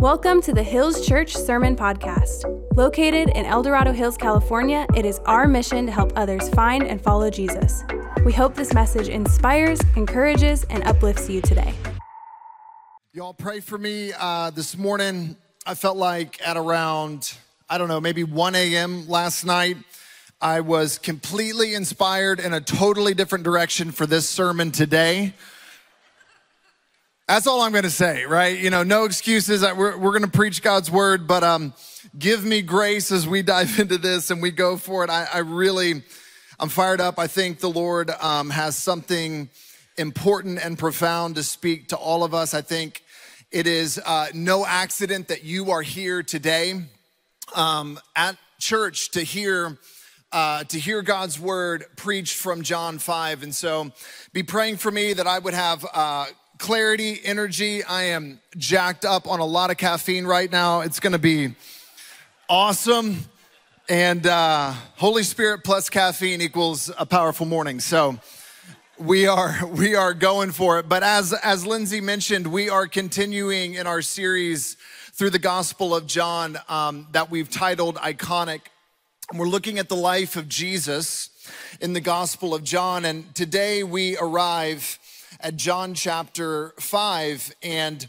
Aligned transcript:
Welcome 0.00 0.40
to 0.42 0.54
the 0.54 0.62
Hills 0.62 1.06
Church 1.06 1.36
Sermon 1.36 1.76
Podcast. 1.76 2.44
Located 2.74 3.28
in 3.36 3.44
El 3.44 3.62
Dorado 3.62 3.92
Hills, 3.92 4.16
California, 4.16 4.86
it 4.96 5.04
is 5.04 5.18
our 5.26 5.46
mission 5.46 5.84
to 5.84 5.92
help 5.92 6.14
others 6.16 6.48
find 6.48 6.84
and 6.84 6.98
follow 6.98 7.28
Jesus. 7.28 7.84
We 8.24 8.32
hope 8.32 8.54
this 8.54 8.72
message 8.72 9.10
inspires, 9.10 9.78
encourages, 9.96 10.64
and 10.70 10.82
uplifts 10.84 11.28
you 11.28 11.42
today. 11.42 11.74
Y'all 13.12 13.34
pray 13.34 13.60
for 13.60 13.76
me 13.76 14.14
uh, 14.18 14.48
this 14.48 14.74
morning. 14.74 15.36
I 15.66 15.74
felt 15.74 15.98
like 15.98 16.40
at 16.48 16.56
around, 16.56 17.36
I 17.68 17.76
don't 17.76 17.88
know, 17.88 18.00
maybe 18.00 18.24
1 18.24 18.54
a.m. 18.54 19.06
last 19.06 19.44
night, 19.44 19.76
I 20.40 20.62
was 20.62 20.96
completely 20.96 21.74
inspired 21.74 22.40
in 22.40 22.54
a 22.54 22.60
totally 22.62 23.12
different 23.12 23.44
direction 23.44 23.92
for 23.92 24.06
this 24.06 24.26
sermon 24.26 24.70
today. 24.70 25.34
That's 27.30 27.46
all 27.46 27.60
I'm 27.60 27.70
going 27.70 27.84
to 27.84 27.90
say, 27.90 28.24
right? 28.24 28.58
You 28.58 28.70
know, 28.70 28.82
no 28.82 29.04
excuses. 29.04 29.62
We're, 29.62 29.96
we're 29.96 30.10
going 30.10 30.22
to 30.22 30.28
preach 30.28 30.62
God's 30.62 30.90
word, 30.90 31.28
but 31.28 31.44
um, 31.44 31.74
give 32.18 32.44
me 32.44 32.60
grace 32.60 33.12
as 33.12 33.24
we 33.24 33.40
dive 33.44 33.78
into 33.78 33.98
this 33.98 34.32
and 34.32 34.42
we 34.42 34.50
go 34.50 34.76
for 34.76 35.04
it. 35.04 35.10
I, 35.10 35.28
I 35.34 35.38
really, 35.38 36.02
I'm 36.58 36.68
fired 36.68 37.00
up. 37.00 37.20
I 37.20 37.28
think 37.28 37.60
the 37.60 37.70
Lord 37.70 38.10
um, 38.20 38.50
has 38.50 38.76
something 38.76 39.48
important 39.96 40.58
and 40.58 40.76
profound 40.76 41.36
to 41.36 41.44
speak 41.44 41.86
to 41.90 41.96
all 41.96 42.24
of 42.24 42.34
us. 42.34 42.52
I 42.52 42.62
think 42.62 43.04
it 43.52 43.68
is 43.68 44.00
uh, 44.04 44.26
no 44.34 44.66
accident 44.66 45.28
that 45.28 45.44
you 45.44 45.70
are 45.70 45.82
here 45.82 46.24
today 46.24 46.82
um, 47.54 48.00
at 48.16 48.38
church 48.58 49.12
to 49.12 49.22
hear. 49.22 49.78
Uh, 50.32 50.62
to 50.62 50.78
hear 50.78 51.02
God's 51.02 51.40
word 51.40 51.84
preached 51.96 52.36
from 52.36 52.62
John 52.62 52.98
5. 53.00 53.42
And 53.42 53.52
so 53.52 53.90
be 54.32 54.44
praying 54.44 54.76
for 54.76 54.92
me 54.92 55.12
that 55.12 55.26
I 55.26 55.40
would 55.40 55.54
have 55.54 55.84
uh, 55.92 56.26
clarity, 56.60 57.18
energy. 57.24 57.82
I 57.82 58.02
am 58.02 58.38
jacked 58.54 59.06
up 59.06 59.26
on 59.26 59.40
a 59.40 59.46
lot 59.46 59.70
of 59.70 59.78
caffeine 59.78 60.26
right 60.26 60.52
now. 60.52 60.82
It's 60.82 61.00
gonna 61.00 61.18
be 61.18 61.54
awesome. 62.50 63.24
And 63.88 64.26
uh, 64.26 64.74
Holy 64.96 65.22
Spirit 65.22 65.64
plus 65.64 65.88
caffeine 65.88 66.42
equals 66.42 66.90
a 66.98 67.06
powerful 67.06 67.46
morning. 67.46 67.80
So 67.80 68.20
we 68.98 69.26
are 69.26 69.66
we 69.72 69.94
are 69.94 70.12
going 70.12 70.52
for 70.52 70.78
it. 70.78 70.86
But 70.86 71.02
as 71.02 71.32
as 71.32 71.66
Lindsay 71.66 72.02
mentioned, 72.02 72.46
we 72.46 72.68
are 72.68 72.86
continuing 72.86 73.74
in 73.74 73.86
our 73.86 74.02
series 74.02 74.76
through 75.12 75.30
the 75.30 75.38
Gospel 75.38 75.94
of 75.94 76.06
John 76.06 76.58
um, 76.68 77.06
that 77.12 77.30
we've 77.30 77.50
titled 77.50 77.96
"Iconic." 77.96 78.60
And 79.30 79.40
we're 79.40 79.48
looking 79.48 79.78
at 79.78 79.88
the 79.88 79.96
life 79.96 80.36
of 80.36 80.46
Jesus 80.46 81.30
in 81.80 81.94
the 81.94 82.00
Gospel 82.02 82.54
of 82.54 82.64
John. 82.64 83.06
And 83.06 83.34
today 83.34 83.82
we 83.82 84.18
arrive 84.18 84.98
at 85.42 85.56
John 85.56 85.94
chapter 85.94 86.74
5. 86.78 87.54
And 87.62 88.08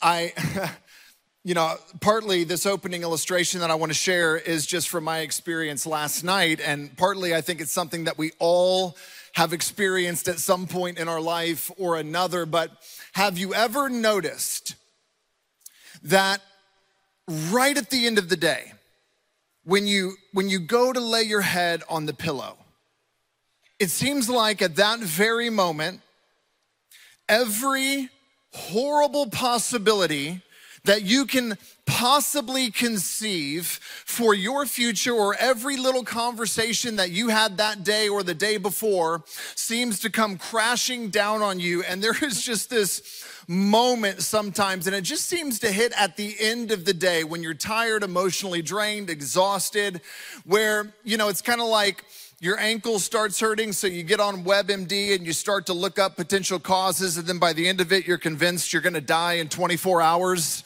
I, 0.00 0.32
you 1.44 1.54
know, 1.54 1.76
partly 2.00 2.44
this 2.44 2.66
opening 2.66 3.02
illustration 3.02 3.60
that 3.60 3.70
I 3.70 3.74
want 3.74 3.90
to 3.90 3.98
share 3.98 4.36
is 4.36 4.66
just 4.66 4.88
from 4.88 5.04
my 5.04 5.20
experience 5.20 5.86
last 5.86 6.24
night. 6.24 6.60
And 6.60 6.96
partly 6.96 7.34
I 7.34 7.40
think 7.40 7.60
it's 7.60 7.72
something 7.72 8.04
that 8.04 8.18
we 8.18 8.32
all 8.38 8.96
have 9.34 9.52
experienced 9.52 10.28
at 10.28 10.38
some 10.38 10.66
point 10.66 10.98
in 10.98 11.08
our 11.08 11.20
life 11.20 11.70
or 11.78 11.96
another. 11.96 12.46
But 12.46 12.70
have 13.12 13.38
you 13.38 13.54
ever 13.54 13.88
noticed 13.88 14.74
that 16.02 16.40
right 17.50 17.76
at 17.76 17.90
the 17.90 18.06
end 18.06 18.18
of 18.18 18.28
the 18.28 18.36
day, 18.36 18.72
when 19.64 19.86
you 19.86 20.14
when 20.32 20.48
you 20.48 20.58
go 20.58 20.92
to 20.92 21.00
lay 21.00 21.22
your 21.22 21.40
head 21.40 21.82
on 21.88 22.06
the 22.06 22.12
pillow, 22.12 22.56
it 23.78 23.90
seems 23.90 24.28
like 24.28 24.60
at 24.60 24.76
that 24.76 24.98
very 24.98 25.50
moment 25.50 26.00
every 27.32 28.10
horrible 28.52 29.26
possibility 29.26 30.42
that 30.84 31.02
you 31.02 31.24
can 31.24 31.56
possibly 31.86 32.70
conceive 32.70 33.80
for 34.04 34.34
your 34.34 34.66
future 34.66 35.14
or 35.14 35.34
every 35.36 35.78
little 35.78 36.04
conversation 36.04 36.96
that 36.96 37.10
you 37.10 37.28
had 37.28 37.56
that 37.56 37.82
day 37.84 38.06
or 38.08 38.22
the 38.22 38.34
day 38.34 38.58
before 38.58 39.22
seems 39.54 39.98
to 40.00 40.10
come 40.10 40.36
crashing 40.36 41.08
down 41.08 41.40
on 41.40 41.58
you. 41.58 41.82
And 41.84 42.02
there 42.02 42.16
is 42.22 42.44
just 42.44 42.68
this 42.68 43.24
moment 43.48 44.20
sometimes, 44.20 44.86
and 44.86 44.94
it 44.94 45.02
just 45.02 45.26
seems 45.26 45.58
to 45.60 45.72
hit 45.72 45.92
at 45.96 46.18
the 46.18 46.36
end 46.38 46.70
of 46.70 46.84
the 46.84 46.94
day 46.94 47.24
when 47.24 47.42
you're 47.42 47.54
tired, 47.54 48.02
emotionally 48.02 48.60
drained, 48.60 49.08
exhausted, 49.08 50.02
where, 50.44 50.92
you 51.02 51.16
know, 51.16 51.28
it's 51.28 51.42
kind 51.42 51.62
of 51.62 51.68
like, 51.68 52.04
your 52.42 52.58
ankle 52.58 52.98
starts 52.98 53.38
hurting, 53.38 53.72
so 53.72 53.86
you 53.86 54.02
get 54.02 54.18
on 54.18 54.42
WebMD 54.42 55.14
and 55.14 55.24
you 55.24 55.32
start 55.32 55.64
to 55.66 55.72
look 55.72 56.00
up 56.00 56.16
potential 56.16 56.58
causes, 56.58 57.16
and 57.16 57.24
then 57.24 57.38
by 57.38 57.52
the 57.52 57.68
end 57.68 57.80
of 57.80 57.92
it, 57.92 58.04
you're 58.04 58.18
convinced 58.18 58.72
you're 58.72 58.82
gonna 58.82 59.00
die 59.00 59.34
in 59.34 59.48
24 59.48 60.02
hours. 60.02 60.64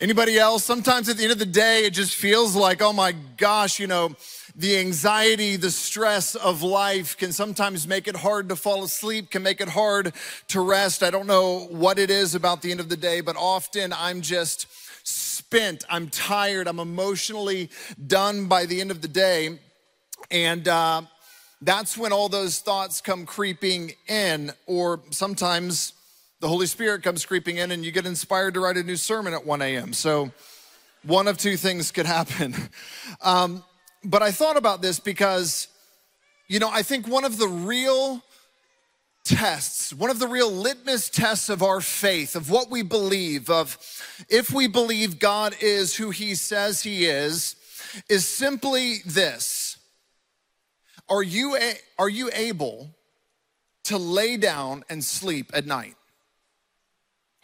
Anybody 0.00 0.40
else? 0.40 0.64
Sometimes 0.64 1.08
at 1.08 1.18
the 1.18 1.22
end 1.22 1.30
of 1.30 1.38
the 1.38 1.46
day, 1.46 1.84
it 1.84 1.92
just 1.92 2.16
feels 2.16 2.56
like, 2.56 2.82
oh 2.82 2.92
my 2.92 3.14
gosh, 3.36 3.78
you 3.78 3.86
know, 3.86 4.16
the 4.56 4.76
anxiety, 4.76 5.54
the 5.54 5.70
stress 5.70 6.34
of 6.34 6.64
life 6.64 7.16
can 7.16 7.30
sometimes 7.30 7.86
make 7.86 8.08
it 8.08 8.16
hard 8.16 8.48
to 8.48 8.56
fall 8.56 8.82
asleep, 8.82 9.30
can 9.30 9.44
make 9.44 9.60
it 9.60 9.68
hard 9.68 10.12
to 10.48 10.60
rest. 10.62 11.04
I 11.04 11.10
don't 11.10 11.28
know 11.28 11.68
what 11.70 12.00
it 12.00 12.10
is 12.10 12.34
about 12.34 12.60
the 12.60 12.72
end 12.72 12.80
of 12.80 12.88
the 12.88 12.96
day, 12.96 13.20
but 13.20 13.36
often 13.36 13.92
I'm 13.92 14.20
just 14.20 14.66
spent, 15.06 15.84
I'm 15.88 16.08
tired, 16.08 16.66
I'm 16.66 16.80
emotionally 16.80 17.70
done 18.04 18.48
by 18.48 18.66
the 18.66 18.80
end 18.80 18.90
of 18.90 19.00
the 19.00 19.08
day. 19.08 19.60
And 20.30 20.66
uh, 20.66 21.02
that's 21.60 21.96
when 21.96 22.12
all 22.12 22.28
those 22.28 22.58
thoughts 22.60 23.00
come 23.00 23.26
creeping 23.26 23.92
in, 24.08 24.52
or 24.66 25.00
sometimes 25.10 25.92
the 26.40 26.48
Holy 26.48 26.66
Spirit 26.66 27.02
comes 27.02 27.24
creeping 27.24 27.56
in 27.56 27.70
and 27.70 27.84
you 27.84 27.92
get 27.92 28.06
inspired 28.06 28.54
to 28.54 28.60
write 28.60 28.76
a 28.76 28.82
new 28.82 28.96
sermon 28.96 29.32
at 29.32 29.46
1 29.46 29.62
a.m. 29.62 29.92
So, 29.92 30.30
one 31.02 31.28
of 31.28 31.38
two 31.38 31.56
things 31.56 31.92
could 31.92 32.06
happen. 32.06 32.54
Um, 33.22 33.64
but 34.04 34.22
I 34.22 34.30
thought 34.30 34.56
about 34.56 34.82
this 34.82 35.00
because, 35.00 35.68
you 36.48 36.58
know, 36.58 36.68
I 36.70 36.82
think 36.82 37.08
one 37.08 37.24
of 37.24 37.38
the 37.38 37.48
real 37.48 38.22
tests, 39.24 39.92
one 39.92 40.10
of 40.10 40.18
the 40.18 40.28
real 40.28 40.50
litmus 40.50 41.08
tests 41.08 41.48
of 41.48 41.62
our 41.62 41.80
faith, 41.80 42.36
of 42.36 42.50
what 42.50 42.70
we 42.70 42.82
believe, 42.82 43.50
of 43.50 43.78
if 44.28 44.52
we 44.52 44.68
believe 44.68 45.18
God 45.18 45.56
is 45.60 45.96
who 45.96 46.10
he 46.10 46.34
says 46.34 46.82
he 46.82 47.06
is, 47.06 47.56
is 48.08 48.26
simply 48.26 48.98
this 49.04 49.65
are 51.08 51.22
you, 51.22 51.56
a, 51.56 51.74
are 51.98 52.08
you 52.08 52.30
able 52.32 52.90
to 53.84 53.98
lay 53.98 54.36
down 54.36 54.84
and 54.88 55.04
sleep 55.04 55.50
at 55.54 55.66
night? 55.66 55.94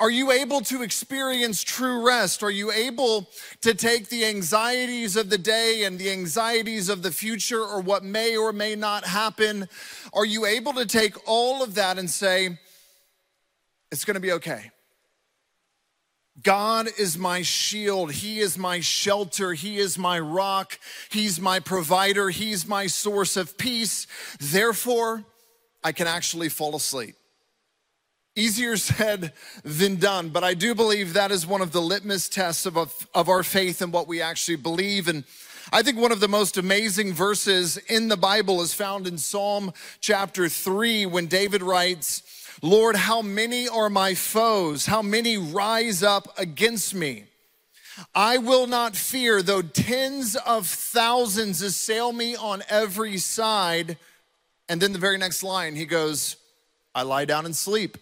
Are 0.00 0.10
you 0.10 0.32
able 0.32 0.62
to 0.62 0.82
experience 0.82 1.62
true 1.62 2.04
rest? 2.04 2.42
Are 2.42 2.50
you 2.50 2.72
able 2.72 3.30
to 3.60 3.72
take 3.72 4.08
the 4.08 4.24
anxieties 4.24 5.16
of 5.16 5.30
the 5.30 5.38
day 5.38 5.84
and 5.84 5.96
the 5.96 6.10
anxieties 6.10 6.88
of 6.88 7.04
the 7.04 7.12
future 7.12 7.62
or 7.62 7.80
what 7.80 8.02
may 8.02 8.36
or 8.36 8.52
may 8.52 8.74
not 8.74 9.04
happen? 9.04 9.68
Are 10.12 10.26
you 10.26 10.44
able 10.44 10.72
to 10.72 10.86
take 10.86 11.14
all 11.28 11.62
of 11.62 11.76
that 11.76 11.98
and 11.98 12.10
say, 12.10 12.58
it's 13.92 14.04
gonna 14.04 14.18
be 14.18 14.32
okay? 14.32 14.72
God 16.40 16.88
is 16.98 17.18
my 17.18 17.42
shield. 17.42 18.12
He 18.12 18.40
is 18.40 18.56
my 18.56 18.80
shelter. 18.80 19.52
He 19.52 19.78
is 19.78 19.98
my 19.98 20.18
rock. 20.18 20.78
He's 21.10 21.38
my 21.38 21.60
provider. 21.60 22.30
He's 22.30 22.66
my 22.66 22.86
source 22.86 23.36
of 23.36 23.58
peace. 23.58 24.06
Therefore, 24.40 25.24
I 25.84 25.92
can 25.92 26.06
actually 26.06 26.48
fall 26.48 26.74
asleep. 26.74 27.16
Easier 28.34 28.76
said 28.78 29.34
than 29.62 29.96
done, 29.96 30.30
but 30.30 30.42
I 30.42 30.54
do 30.54 30.74
believe 30.74 31.12
that 31.12 31.30
is 31.30 31.46
one 31.46 31.60
of 31.60 31.72
the 31.72 31.82
litmus 31.82 32.30
tests 32.30 32.64
of, 32.64 32.78
of 33.14 33.28
our 33.28 33.42
faith 33.42 33.82
and 33.82 33.92
what 33.92 34.08
we 34.08 34.22
actually 34.22 34.56
believe. 34.56 35.08
And 35.08 35.24
I 35.70 35.82
think 35.82 35.98
one 35.98 36.12
of 36.12 36.20
the 36.20 36.28
most 36.28 36.56
amazing 36.56 37.12
verses 37.12 37.76
in 37.76 38.08
the 38.08 38.16
Bible 38.16 38.62
is 38.62 38.72
found 38.72 39.06
in 39.06 39.18
Psalm 39.18 39.72
chapter 40.00 40.48
3 40.48 41.06
when 41.06 41.26
David 41.26 41.62
writes, 41.62 42.22
Lord, 42.62 42.94
how 42.94 43.22
many 43.22 43.68
are 43.68 43.90
my 43.90 44.14
foes? 44.14 44.86
How 44.86 45.02
many 45.02 45.36
rise 45.36 46.04
up 46.04 46.28
against 46.38 46.94
me? 46.94 47.24
I 48.14 48.38
will 48.38 48.68
not 48.68 48.94
fear, 48.94 49.42
though 49.42 49.62
tens 49.62 50.36
of 50.36 50.68
thousands 50.68 51.60
assail 51.60 52.12
me 52.12 52.36
on 52.36 52.62
every 52.68 53.18
side. 53.18 53.98
And 54.68 54.80
then 54.80 54.92
the 54.92 55.00
very 55.00 55.18
next 55.18 55.42
line, 55.42 55.74
he 55.74 55.84
goes, 55.84 56.36
I 56.94 57.02
lie 57.02 57.24
down 57.24 57.46
and 57.46 57.56
sleep. 57.56 57.98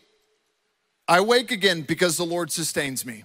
I 1.09 1.23
wake 1.23 1.51
again 1.51 1.83
because 1.83 2.19
the 2.19 2.27
Lord 2.27 2.53
sustains 2.53 3.05
me. 3.07 3.25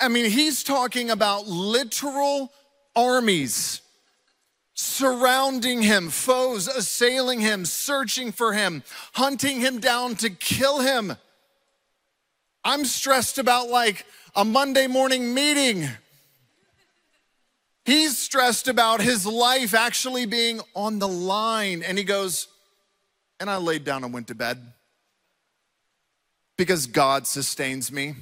I 0.00 0.08
mean, 0.08 0.30
he's 0.30 0.62
talking 0.64 1.10
about 1.10 1.46
literal 1.46 2.52
armies 2.94 3.82
surrounding 4.80 5.82
him, 5.82 6.08
foes 6.08 6.68
assailing 6.68 7.40
him, 7.40 7.64
searching 7.64 8.30
for 8.30 8.52
him, 8.52 8.84
hunting 9.14 9.60
him 9.60 9.80
down 9.80 10.14
to 10.14 10.30
kill 10.30 10.78
him. 10.78 11.16
I'm 12.62 12.84
stressed 12.84 13.38
about 13.38 13.68
like 13.70 14.06
a 14.36 14.44
Monday 14.44 14.86
morning 14.86 15.34
meeting. 15.34 15.88
He's 17.84 18.16
stressed 18.18 18.68
about 18.68 19.00
his 19.00 19.26
life 19.26 19.74
actually 19.74 20.26
being 20.26 20.60
on 20.76 21.00
the 21.00 21.08
line. 21.08 21.82
And 21.82 21.98
he 21.98 22.04
goes, 22.04 22.46
and 23.40 23.50
I 23.50 23.56
laid 23.56 23.82
down 23.82 24.04
and 24.04 24.14
went 24.14 24.28
to 24.28 24.36
bed. 24.36 24.74
Because 26.56 26.86
God 26.86 27.26
sustains 27.26 27.90
me. 27.90 28.14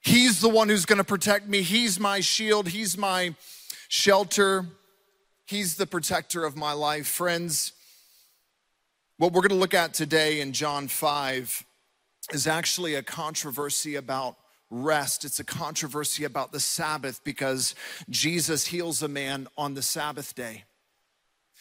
He's 0.00 0.40
the 0.40 0.48
one 0.48 0.68
who's 0.68 0.86
gonna 0.86 1.04
protect 1.04 1.46
me. 1.46 1.62
He's 1.62 2.00
my 2.00 2.18
shield, 2.18 2.66
He's 2.66 2.98
my 2.98 3.36
shelter, 3.88 4.66
He's 5.48 5.76
the 5.76 5.86
protector 5.86 6.44
of 6.44 6.58
my 6.58 6.74
life. 6.74 7.06
Friends, 7.06 7.72
what 9.16 9.32
we're 9.32 9.40
gonna 9.40 9.58
look 9.58 9.72
at 9.72 9.94
today 9.94 10.42
in 10.42 10.52
John 10.52 10.88
5 10.88 11.64
is 12.34 12.46
actually 12.46 12.94
a 12.94 13.02
controversy 13.02 13.94
about 13.94 14.36
rest. 14.68 15.24
It's 15.24 15.40
a 15.40 15.44
controversy 15.44 16.24
about 16.24 16.52
the 16.52 16.60
Sabbath 16.60 17.24
because 17.24 17.74
Jesus 18.10 18.66
heals 18.66 19.02
a 19.02 19.08
man 19.08 19.48
on 19.56 19.72
the 19.72 19.80
Sabbath 19.80 20.34
day. 20.34 20.64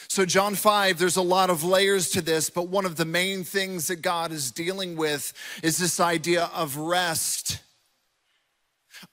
So, 0.10 0.26
John 0.26 0.56
5, 0.56 1.00
there's 1.00 1.16
a 1.16 1.22
lot 1.22 1.50
of 1.50 1.64
layers 1.64 2.10
to 2.10 2.22
this, 2.22 2.50
but 2.50 2.68
one 2.68 2.86
of 2.86 2.98
the 2.98 3.06
main 3.06 3.46
things 3.46 3.88
that 3.88 4.02
God 4.02 4.34
is 4.34 4.52
dealing 4.52 4.98
with 4.98 5.32
is 5.64 5.78
this 5.78 6.02
idea 6.02 6.50
of 6.54 6.76
rest. 6.76 7.62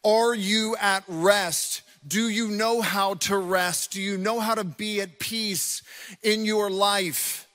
Are 0.02 0.34
you 0.34 0.74
at 0.80 1.04
rest? 1.06 1.82
Do 2.06 2.28
you 2.28 2.48
know 2.48 2.82
how 2.82 3.14
to 3.14 3.38
rest? 3.38 3.92
Do 3.92 4.02
you 4.02 4.18
know 4.18 4.38
how 4.38 4.54
to 4.54 4.64
be 4.64 5.00
at 5.00 5.18
peace 5.18 5.82
in 6.22 6.44
your 6.44 6.68
life? 6.68 7.48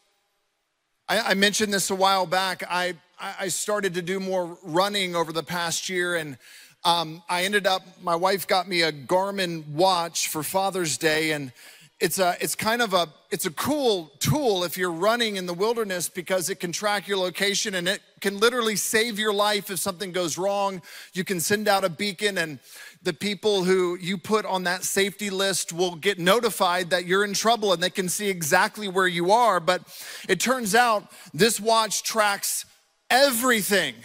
I, 1.08 1.20
I 1.20 1.34
mentioned 1.36 1.72
this 1.72 1.92
a 1.92 1.96
while 1.96 2.26
back. 2.26 2.64
I, 2.68 2.96
I 3.20 3.50
started 3.50 3.94
to 3.94 4.02
do 4.02 4.20
more 4.20 4.58
running 4.64 5.16
over 5.16 5.32
the 5.32 5.44
past 5.44 5.88
year, 5.88 6.16
and 6.16 6.38
um, 6.84 7.22
I 7.30 7.44
ended 7.44 7.68
up, 7.68 7.84
my 8.02 8.16
wife 8.16 8.48
got 8.48 8.68
me 8.68 8.82
a 8.82 8.92
Garmin 8.92 9.68
watch 9.68 10.30
for 10.30 10.42
Father's 10.42 10.98
Day, 10.98 11.32
and 11.34 11.52
it's 12.00 12.18
a 12.18 12.38
it's 12.40 12.56
kind 12.56 12.82
of 12.82 12.94
a 12.94 13.10
it's 13.30 13.46
a 13.46 13.52
cool 13.52 14.12
tool 14.20 14.64
if 14.64 14.78
you're 14.78 14.92
running 14.92 15.36
in 15.36 15.46
the 15.46 15.54
wilderness 15.54 16.08
because 16.08 16.50
it 16.50 16.60
can 16.60 16.72
track 16.72 17.08
your 17.08 17.18
location 17.18 17.76
and 17.76 17.90
it 17.90 18.00
can 18.22 18.40
literally 18.40 18.78
save 18.78 19.20
your 19.20 19.34
life 19.34 19.70
if 19.70 19.80
something 19.80 20.14
goes 20.14 20.38
wrong 20.38 20.82
you 21.14 21.26
can 21.26 21.42
send 21.42 21.68
out 21.68 21.84
a 21.84 21.90
beacon 21.90 22.38
and 22.38 22.60
the 23.02 23.14
people 23.14 23.64
who 23.64 23.98
you 24.00 24.18
put 24.18 24.46
on 24.46 24.64
that 24.64 24.84
safety 24.84 25.30
list 25.30 25.72
will 25.72 25.96
get 25.96 26.20
notified 26.20 26.90
that 26.90 27.06
you're 27.06 27.24
in 27.24 27.34
trouble 27.34 27.72
and 27.72 27.82
they 27.82 27.90
can 27.90 28.10
see 28.10 28.30
exactly 28.30 28.88
where 28.88 29.08
you 29.08 29.32
are 29.32 29.60
but 29.60 29.82
it 30.28 30.40
turns 30.40 30.76
out 30.76 31.12
this 31.34 31.60
watch 31.60 32.04
tracks 32.04 32.66
everything 33.10 33.96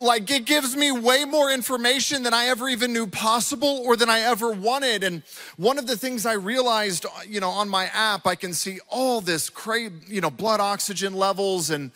like 0.00 0.30
it 0.30 0.44
gives 0.44 0.76
me 0.76 0.92
way 0.92 1.24
more 1.24 1.50
information 1.50 2.22
than 2.22 2.34
I 2.34 2.46
ever 2.46 2.68
even 2.68 2.92
knew 2.92 3.06
possible 3.06 3.82
or 3.86 3.96
than 3.96 4.10
I 4.10 4.20
ever 4.20 4.50
wanted. 4.50 5.02
And 5.02 5.22
one 5.56 5.78
of 5.78 5.86
the 5.86 5.96
things 5.96 6.26
I 6.26 6.34
realized, 6.34 7.06
you 7.26 7.40
know, 7.40 7.48
on 7.48 7.68
my 7.68 7.86
app, 7.86 8.26
I 8.26 8.34
can 8.34 8.52
see 8.52 8.78
all 8.88 9.22
this 9.22 9.48
crazy, 9.48 9.94
you 10.06 10.20
know, 10.20 10.30
blood 10.30 10.60
oxygen 10.60 11.14
levels 11.14 11.70
and, 11.70 11.92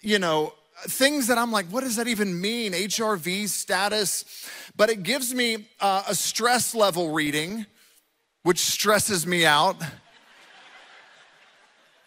you 0.00 0.18
know, 0.18 0.52
things 0.84 1.26
that 1.26 1.38
I'm 1.38 1.52
like, 1.52 1.66
what 1.66 1.82
does 1.82 1.96
that 1.96 2.08
even 2.08 2.40
mean? 2.40 2.72
HRV 2.72 3.48
status. 3.48 4.24
But 4.76 4.90
it 4.90 5.02
gives 5.02 5.34
me 5.34 5.66
uh, 5.80 6.04
a 6.08 6.14
stress 6.14 6.74
level 6.74 7.12
reading, 7.12 7.66
which 8.42 8.58
stresses 8.58 9.26
me 9.26 9.44
out. 9.44 9.76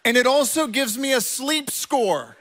And 0.06 0.16
it 0.16 0.26
also 0.26 0.68
gives 0.68 0.98
me 0.98 1.14
a 1.14 1.22
sleep 1.22 1.70
score. 1.70 2.38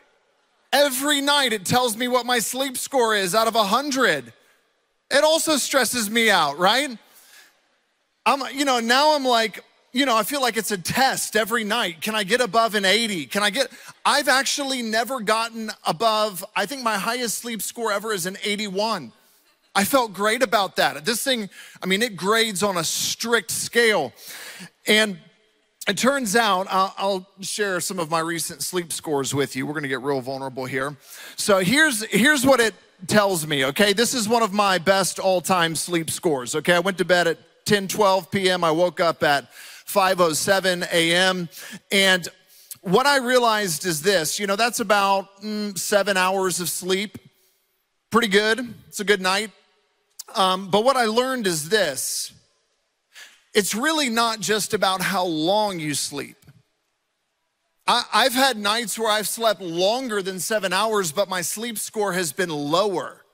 Every 0.73 1.21
night 1.21 1.53
it 1.53 1.65
tells 1.65 1.97
me 1.97 2.07
what 2.07 2.27
my 2.27 2.39
sleep 2.39 2.77
score 2.77 3.15
is 3.15 3.35
out 3.35 3.49
of 3.49 3.55
100. 3.55 4.33
It 5.11 5.25
also 5.25 5.57
stresses 5.57 6.11
me 6.11 6.31
out, 6.31 6.59
right? 6.59 6.97
I'm, 8.25 8.43
you 8.57 8.65
know, 8.65 8.81
now 8.81 9.15
I'm 9.15 9.25
like, 9.25 9.65
you 9.93 10.05
know, 10.05 10.17
I 10.17 10.23
feel 10.23 10.41
like 10.41 10.57
it's 10.57 10.71
a 10.71 10.79
test 10.79 11.37
every 11.37 11.65
night. 11.65 12.01
Can 12.01 12.15
I 12.15 12.25
get 12.25 12.41
above 12.41 12.75
an 12.75 12.85
80? 12.85 13.27
Can 13.27 13.43
I 13.43 13.51
get, 13.51 13.69
I've 14.05 14.29
actually 14.29 14.83
never 14.83 15.21
gotten 15.21 15.71
above, 15.85 16.45
I 16.55 16.67
think 16.67 16.83
my 16.83 16.97
highest 16.97 17.39
sleep 17.39 17.63
score 17.63 17.93
ever 17.93 18.13
is 18.13 18.27
an 18.27 18.37
81. 18.43 19.13
I 19.75 19.85
felt 19.85 20.13
great 20.13 20.43
about 20.43 20.77
that. 20.77 21.05
This 21.05 21.23
thing, 21.23 21.51
I 21.83 21.87
mean, 21.87 22.03
it 22.03 22.17
grades 22.17 22.63
on 22.63 22.79
a 22.79 22.85
strict 22.85 23.51
scale. 23.51 24.13
And 24.87 25.19
it 25.87 25.97
turns 25.97 26.35
out, 26.35 26.67
I'll, 26.71 26.95
I'll, 26.97 27.29
share 27.43 27.81
some 27.81 27.99
of 27.99 28.11
my 28.11 28.19
recent 28.19 28.63
sleep 28.63 28.93
scores 28.93 29.35
with 29.35 29.55
you. 29.55 29.67
We're 29.67 29.75
gonna 29.75 29.87
get 29.87 30.03
real 30.03 30.21
vulnerable 30.21 30.65
here. 30.65 30.97
So 31.37 31.59
here's, 31.59 32.03
here's 32.07 32.45
what 32.45 32.59
it 32.59 32.75
tells 33.07 33.47
me, 33.47 33.67
okay? 33.67 33.93
This 33.93 34.15
is 34.15 34.29
one 34.29 34.43
of 34.43 34.53
my 34.53 34.79
best 34.79 35.19
all 35.19 35.41
time 35.41 35.77
sleep 35.77 36.11
scores, 36.11 36.55
okay? 36.57 36.75
I 36.75 36.81
went 36.81 36.99
to 36.99 37.05
bed 37.05 37.29
at 37.29 37.39
10, 37.67 37.89
12 37.89 38.31
p.m., 38.31 38.65
I 38.65 38.71
woke 38.71 39.01
up 39.01 39.23
at 39.23 39.49
5.07 39.87 40.93
a.m., 40.93 41.49
and 41.91 42.29
what 42.83 43.07
I 43.07 43.19
realized 43.19 43.85
is 43.85 44.03
this 44.03 44.39
you 44.39 44.47
know, 44.47 44.57
that's 44.57 44.81
about 44.81 45.43
mm, 45.43 45.77
seven 45.79 46.17
hours 46.17 46.61
of 46.61 46.69
sleep. 46.69 47.19
Pretty 48.11 48.29
good, 48.29 48.75
it's 48.89 49.01
a 49.01 49.05
good 49.05 49.21
night. 49.21 49.51
Um, 50.35 50.71
but 50.71 50.85
what 50.85 50.97
I 50.97 51.07
learned 51.07 51.47
is 51.47 51.69
this 51.69 52.33
it's 53.55 53.75
really 53.75 54.11
not 54.11 54.41
just 54.41 54.75
about 54.75 55.01
how 55.01 55.25
long 55.25 55.79
you 55.81 55.95
sleep. 55.95 56.37
I, 57.89 58.25
have 58.25 58.35
had 58.35 58.57
nights 58.57 58.99
where 58.99 59.11
I've 59.11 59.29
slept 59.29 59.61
longer 59.61 60.21
than 60.21 60.41
seven 60.41 60.73
hours, 60.73 61.13
but 61.13 61.29
my 61.29 61.41
sleep 61.41 61.79
score 61.79 62.13
has 62.15 62.33
been 62.33 62.51
lower. 62.51 63.25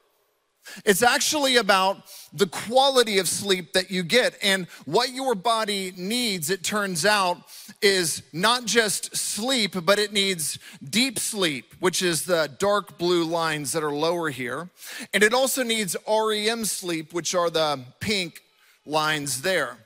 It's 0.84 1.02
actually 1.02 1.56
about 1.56 2.04
the 2.32 2.46
quality 2.46 3.18
of 3.18 3.28
sleep 3.28 3.72
that 3.72 3.90
you 3.90 4.02
get. 4.02 4.36
And 4.42 4.66
what 4.84 5.10
your 5.10 5.34
body 5.34 5.92
needs, 5.96 6.50
it 6.50 6.62
turns 6.62 7.04
out, 7.04 7.38
is 7.80 8.22
not 8.32 8.64
just 8.64 9.16
sleep, 9.16 9.74
but 9.84 9.98
it 9.98 10.12
needs 10.12 10.58
deep 10.88 11.18
sleep, 11.18 11.74
which 11.80 12.02
is 12.02 12.24
the 12.24 12.50
dark 12.58 12.98
blue 12.98 13.24
lines 13.24 13.72
that 13.72 13.82
are 13.82 13.92
lower 13.94 14.30
here. 14.30 14.70
And 15.12 15.22
it 15.22 15.34
also 15.34 15.62
needs 15.62 15.96
REM 16.08 16.64
sleep, 16.64 17.12
which 17.12 17.34
are 17.34 17.50
the 17.50 17.80
pink 18.00 18.42
lines 18.86 19.42
there. 19.42 19.76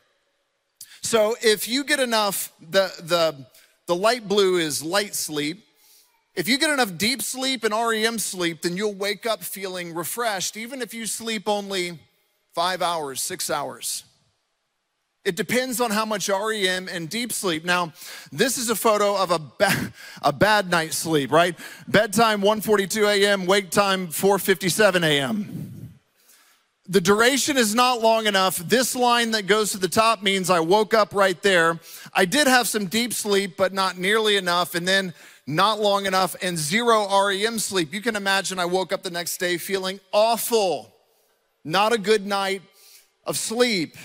So 1.03 1.37
if 1.43 1.69
you 1.69 1.85
get 1.85 2.01
enough, 2.01 2.53
the, 2.61 2.93
the, 3.01 3.47
the 3.87 3.95
light 3.95 4.27
blue 4.27 4.57
is 4.57 4.83
light 4.83 5.15
sleep. 5.15 5.65
If 6.37 6.49
you 6.49 6.59
get 6.59 6.69
enough 6.69 6.99
deep 6.99 7.23
sleep 7.23 7.65
and 7.65 7.73
REM 7.73 8.19
sleep, 8.19 8.61
then 8.61 8.77
you'll 8.77 8.95
wake 8.95 9.25
up 9.25 9.43
feeling 9.43 9.95
refreshed, 9.95 10.59
even 10.59 10.83
if 10.83 10.93
you 10.93 11.07
sleep 11.07 11.49
only 11.49 11.99
five 12.55 12.83
hours, 12.83 13.23
six 13.23 13.49
hours. 13.49 14.05
It 15.25 15.35
depends 15.35 15.81
on 15.81 15.91
how 15.91 16.05
much 16.05 16.29
REM 16.29 16.89
and 16.89 17.09
deep 17.09 17.33
sleep. 17.33 17.65
Now, 17.65 17.95
this 18.31 18.59
is 18.59 18.69
a 18.69 18.77
photo 18.77 19.17
of 19.17 19.31
a, 19.31 19.39
ba- 19.39 19.93
a 20.23 20.33
bad 20.33 20.71
night's 20.71 20.99
sleep, 20.99 21.33
right? 21.33 21.59
Bedtime 21.89 22.43
1:42 22.43 23.09
a.m., 23.09 23.47
wake 23.47 23.71
time 23.71 24.09
4:57 24.09 25.03
a.m. 25.05 25.91
The 26.89 27.01
duration 27.01 27.57
is 27.57 27.75
not 27.75 28.01
long 28.01 28.27
enough. 28.27 28.59
This 28.59 28.95
line 28.95 29.33
that 29.33 29.49
goes 29.49 29.73
to 29.73 29.79
the 29.79 29.89
top 29.89 30.23
means 30.23 30.51
I 30.51 30.61
woke 30.61 30.95
up 30.95 31.13
right 31.13 31.41
there. 31.43 31.81
I 32.13 32.27
did 32.27 32.47
have 32.47 32.69
some 32.69 32.87
deep 32.87 33.13
sleep, 33.13 33.57
but 33.57 33.73
not 33.73 33.99
nearly 33.99 34.37
enough. 34.37 34.77
And 34.77 34.87
then 34.87 35.13
not 35.47 35.81
long 35.81 36.07
enough 36.07 36.35
and 36.43 36.59
zero 36.59 37.07
REM 37.27 37.59
sleep. 37.59 37.95
You 37.95 38.01
can 38.01 38.17
imagine 38.17 38.59
I 38.59 38.65
woke 38.65 38.93
up 38.93 39.03
the 39.03 39.11
next 39.11 39.39
day 39.39 39.59
feeling 39.59 40.01
awful. 40.13 40.93
Not 41.65 41.93
a 41.93 41.99
good 41.99 42.27
night 42.27 42.63
of 43.25 43.37
sleep. 43.37 43.97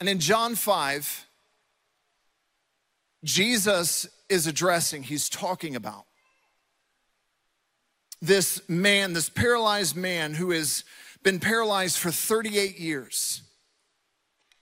And 0.00 0.08
in 0.08 0.20
John 0.20 0.54
5, 0.54 1.26
Jesus 3.22 4.06
is 4.28 4.46
addressing, 4.46 5.02
he's 5.02 5.28
talking 5.28 5.76
about 5.76 6.04
this 8.20 8.66
man, 8.68 9.12
this 9.12 9.28
paralyzed 9.28 9.96
man 9.96 10.34
who 10.34 10.50
has 10.50 10.84
been 11.22 11.40
paralyzed 11.40 11.98
for 11.98 12.10
38 12.10 12.78
years. 12.78 13.42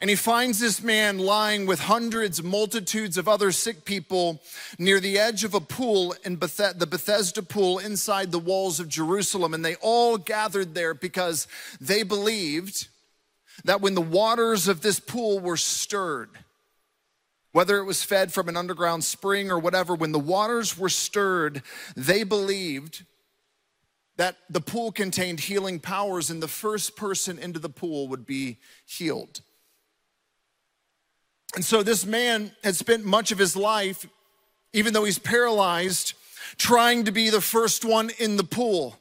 And 0.02 0.10
he 0.10 0.16
finds 0.16 0.58
this 0.58 0.82
man 0.82 1.18
lying 1.18 1.64
with 1.64 1.78
hundreds, 1.78 2.42
multitudes 2.42 3.16
of 3.16 3.28
other 3.28 3.52
sick 3.52 3.84
people 3.84 4.42
near 4.76 4.98
the 4.98 5.16
edge 5.16 5.44
of 5.44 5.54
a 5.54 5.60
pool 5.60 6.12
in 6.24 6.34
Beth- 6.34 6.76
the 6.76 6.88
Bethesda 6.88 7.40
pool 7.40 7.78
inside 7.78 8.32
the 8.32 8.40
walls 8.40 8.80
of 8.80 8.88
Jerusalem. 8.88 9.54
And 9.54 9.64
they 9.64 9.76
all 9.76 10.18
gathered 10.18 10.74
there 10.74 10.92
because 10.92 11.46
they 11.80 12.02
believed 12.02 12.88
that 13.64 13.80
when 13.80 13.94
the 13.94 14.00
waters 14.00 14.66
of 14.66 14.82
this 14.82 14.98
pool 14.98 15.38
were 15.38 15.56
stirred, 15.56 16.30
whether 17.52 17.78
it 17.78 17.84
was 17.84 18.02
fed 18.02 18.32
from 18.32 18.48
an 18.48 18.56
underground 18.56 19.04
spring 19.04 19.52
or 19.52 19.58
whatever, 19.60 19.94
when 19.94 20.10
the 20.10 20.18
waters 20.18 20.76
were 20.76 20.88
stirred, 20.88 21.62
they 21.94 22.24
believed 22.24 23.04
that 24.16 24.36
the 24.50 24.60
pool 24.60 24.90
contained 24.90 25.38
healing 25.38 25.78
powers, 25.78 26.28
and 26.28 26.42
the 26.42 26.48
first 26.48 26.96
person 26.96 27.38
into 27.38 27.60
the 27.60 27.68
pool 27.68 28.08
would 28.08 28.26
be 28.26 28.58
healed. 28.84 29.42
And 31.54 31.64
so 31.64 31.82
this 31.82 32.06
man 32.06 32.52
had 32.64 32.76
spent 32.76 33.04
much 33.04 33.30
of 33.30 33.38
his 33.38 33.56
life, 33.56 34.06
even 34.72 34.94
though 34.94 35.04
he's 35.04 35.18
paralyzed, 35.18 36.14
trying 36.56 37.04
to 37.04 37.12
be 37.12 37.30
the 37.30 37.40
first 37.40 37.84
one 37.84 38.10
in 38.18 38.36
the 38.36 38.44
pool, 38.44 38.96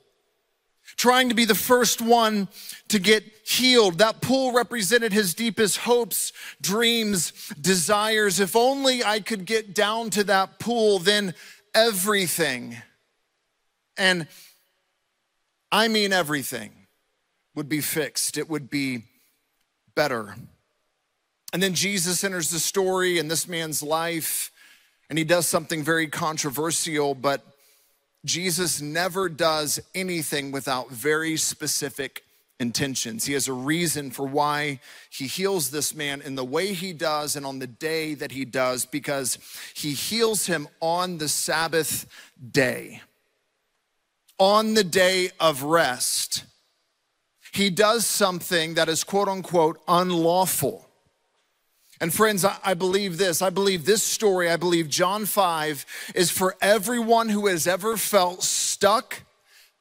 trying 0.98 1.30
to 1.30 1.36
be 1.36 1.46
the 1.46 1.56
first 1.56 2.02
one 2.02 2.50
to 2.90 3.00
get 3.00 3.24
healed. 3.46 4.00
That 4.00 4.22
pool 4.22 4.52
represented 4.52 5.14
his 5.14 5.34
deepest 5.34 5.78
hopes, 5.78 6.34
dreams, 6.62 7.32
desires. 7.60 8.40
If 8.40 8.56
only 8.56 9.04
I 9.04 9.22
could 9.22 9.46
get 9.46 9.74
down 9.74 10.10
to 10.12 10.24
that 10.26 10.60
pool, 10.60 11.00
then 11.00 11.34
everything. 11.74 12.78
And 13.98 14.28
I 15.72 15.88
mean 15.88 16.12
everything, 16.12 16.72
would 17.56 17.70
be 17.70 17.82
fixed. 17.82 18.38
It 18.38 18.50
would 18.50 18.70
be 18.70 19.04
better. 19.96 20.36
And 21.54 21.62
then 21.62 21.74
Jesus 21.74 22.24
enters 22.24 22.50
the 22.50 22.60
story 22.60 23.18
in 23.18 23.28
this 23.28 23.48
man's 23.48 23.84
life, 23.84 24.52
and 25.10 25.18
he 25.18 25.26
does 25.26 25.48
something 25.48 25.84
very 25.84 26.08
controversial, 26.08 27.14
but 27.14 27.46
Jesus 28.24 28.82
never 28.82 29.28
does 29.28 29.80
anything 29.94 30.52
without 30.52 30.90
very 30.90 31.36
specific 31.38 32.24
intentions. 32.60 33.26
He 33.26 33.34
has 33.34 33.48
a 33.48 33.54
reason 33.54 34.12
for 34.12 34.26
why 34.26 34.80
he 35.10 35.26
heals 35.26 35.72
this 35.72 35.96
man 35.96 36.22
in 36.22 36.36
the 36.36 36.46
way 36.46 36.74
he 36.74 36.94
does 36.94 37.36
and 37.36 37.46
on 37.46 37.60
the 37.60 37.68
day 37.68 38.14
that 38.14 38.32
he 38.32 38.46
does, 38.46 38.86
because 38.86 39.40
he 39.74 39.94
heals 39.94 40.46
him 40.46 40.68
on 40.80 41.18
the 41.18 41.28
Sabbath 41.28 42.06
day, 42.52 43.02
on 44.38 44.76
the 44.76 44.84
day 44.84 45.32
of 45.40 45.64
rest. 45.64 46.46
He 47.52 47.70
does 47.70 48.06
something 48.06 48.76
that 48.76 48.88
is 48.88 49.04
quote 49.04 49.28
unquote 49.28 49.82
unlawful. 49.88 50.88
And 52.02 52.12
friends, 52.12 52.44
I 52.44 52.74
believe 52.74 53.20
this. 53.20 53.44
I 53.44 53.52
believe 53.52 53.86
this 53.86 54.02
story, 54.02 54.50
I 54.50 54.58
believe 54.58 54.90
John 54.90 55.28
5 55.28 55.86
is 56.16 56.32
for 56.32 56.56
everyone 56.60 57.30
who 57.30 57.46
has 57.46 57.68
ever 57.68 57.96
felt 57.96 58.42
stuck, 58.42 59.22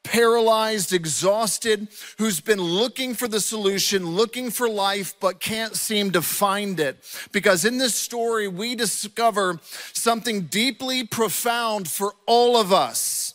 paralyzed, 0.04 0.92
exhausted, 0.92 1.88
who's 2.18 2.40
been 2.40 2.60
looking 2.60 3.14
for 3.14 3.26
the 3.26 3.40
solution, 3.40 4.04
looking 4.04 4.50
for 4.50 4.68
life, 4.68 5.14
but 5.18 5.40
can't 5.40 5.74
seem 5.74 6.10
to 6.10 6.20
find 6.20 6.78
it. 6.78 6.98
Because 7.32 7.64
in 7.64 7.78
this 7.78 7.94
story, 7.94 8.48
we 8.48 8.74
discover 8.74 9.58
something 9.94 10.42
deeply 10.42 11.06
profound 11.06 11.88
for 11.88 12.12
all 12.26 12.58
of 12.58 12.70
us. 12.70 13.32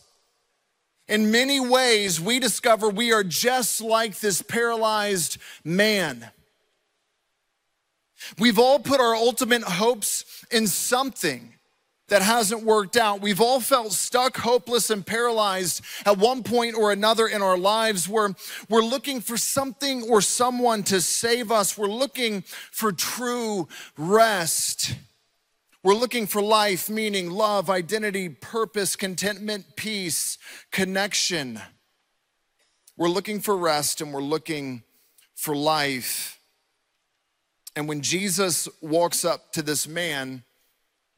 In 1.08 1.32
many 1.32 1.60
ways, 1.60 2.22
we 2.22 2.38
discover 2.38 2.88
we 2.88 3.12
are 3.12 3.24
just 3.24 3.82
like 3.82 4.20
this 4.20 4.44
paralyzed 4.44 5.40
man. 5.64 6.30
We've 8.38 8.60
all 8.60 8.80
put 8.80 9.00
our 9.00 9.16
ultimate 9.16 9.64
hopes 9.64 10.46
in 10.52 10.68
something 10.68 11.56
that 12.08 12.22
hasn't 12.22 12.64
worked 12.64 12.98
out. 12.98 13.22
We've 13.22 13.42
all 13.42 13.60
felt 13.60 13.92
stuck, 13.92 14.38
hopeless, 14.38 14.90
and 14.90 15.06
paralyzed 15.06 15.84
at 16.06 16.18
one 16.18 16.44
point 16.44 16.76
or 16.76 16.92
another 16.92 17.28
in 17.28 17.42
our 17.42 17.58
lives 17.58 18.08
where 18.08 18.36
we're 18.70 18.84
looking 18.84 19.22
for 19.22 19.38
something 19.38 20.04
or 20.04 20.22
someone 20.22 20.84
to 20.84 21.02
save 21.02 21.52
us. 21.52 21.78
We're 21.78 21.88
looking 21.88 22.44
for 22.72 22.92
true 22.92 23.68
rest. 23.98 24.96
We're 25.82 25.96
looking 25.96 26.28
for 26.28 26.42
life, 26.42 26.90
meaning, 26.90 27.30
love, 27.32 27.70
identity, 27.70 28.30
purpose, 28.30 28.96
contentment, 28.96 29.76
peace, 29.76 30.38
connection. 30.72 31.62
We're 32.98 33.10
looking 33.10 33.40
for 33.40 33.58
rest 33.58 34.02
and 34.02 34.14
we're 34.14 34.22
looking 34.22 34.84
for 35.36 35.56
life. 35.56 36.40
And 37.76 37.88
when 37.88 38.02
Jesus 38.02 38.70
walks 38.82 39.26
up 39.26 39.52
to 39.54 39.62
this 39.62 39.88
man, 39.88 40.44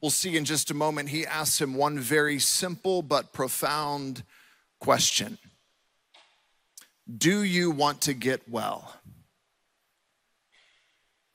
we'll 0.02 0.10
see 0.10 0.36
in 0.36 0.44
just 0.44 0.70
a 0.70 0.74
moment, 0.74 1.08
he 1.10 1.24
asks 1.26 1.60
him 1.60 1.74
one 1.74 1.98
very 1.98 2.38
simple 2.38 3.02
but 3.02 3.32
profound 3.32 4.24
question 4.80 5.38
Do 7.16 7.42
you 7.42 7.70
want 7.70 8.02
to 8.02 8.14
get 8.14 8.48
well? 8.48 8.94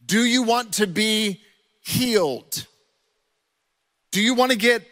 Do 0.06 0.26
you 0.26 0.44
want 0.44 0.74
to 0.74 0.88
be 0.88 1.42
healed? 1.86 2.68
Do 4.12 4.22
you 4.22 4.34
want 4.34 4.52
to 4.52 4.58
get 4.58 4.86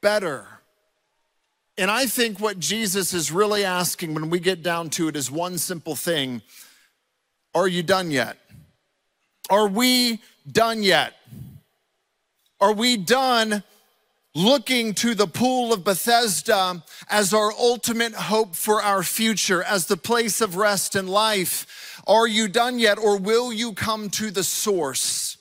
better? 0.00 0.46
And 1.78 1.90
I 1.90 2.06
think 2.06 2.40
what 2.40 2.58
Jesus 2.58 3.12
is 3.12 3.30
really 3.30 3.62
asking 3.64 4.14
when 4.14 4.30
we 4.30 4.40
get 4.40 4.62
down 4.62 4.88
to 4.90 5.08
it 5.08 5.16
is 5.16 5.30
one 5.30 5.58
simple 5.58 5.94
thing 5.94 6.40
Are 7.54 7.68
you 7.68 7.82
done 7.82 8.10
yet? 8.10 8.38
Are 9.48 9.68
we 9.68 10.20
done 10.50 10.82
yet? 10.82 11.14
Are 12.60 12.72
we 12.72 12.96
done 12.96 13.62
looking 14.34 14.92
to 14.94 15.14
the 15.14 15.26
pool 15.26 15.72
of 15.72 15.84
Bethesda 15.84 16.82
as 17.08 17.32
our 17.32 17.52
ultimate 17.52 18.14
hope 18.14 18.54
for 18.54 18.82
our 18.82 19.02
future, 19.02 19.62
as 19.62 19.86
the 19.86 19.96
place 19.96 20.40
of 20.40 20.56
rest 20.56 20.96
and 20.96 21.08
life? 21.08 22.02
Are 22.06 22.26
you 22.26 22.48
done 22.48 22.78
yet, 22.78 22.98
or 22.98 23.18
will 23.18 23.52
you 23.52 23.72
come 23.72 24.10
to 24.10 24.30
the 24.30 24.44
source? 24.44 25.38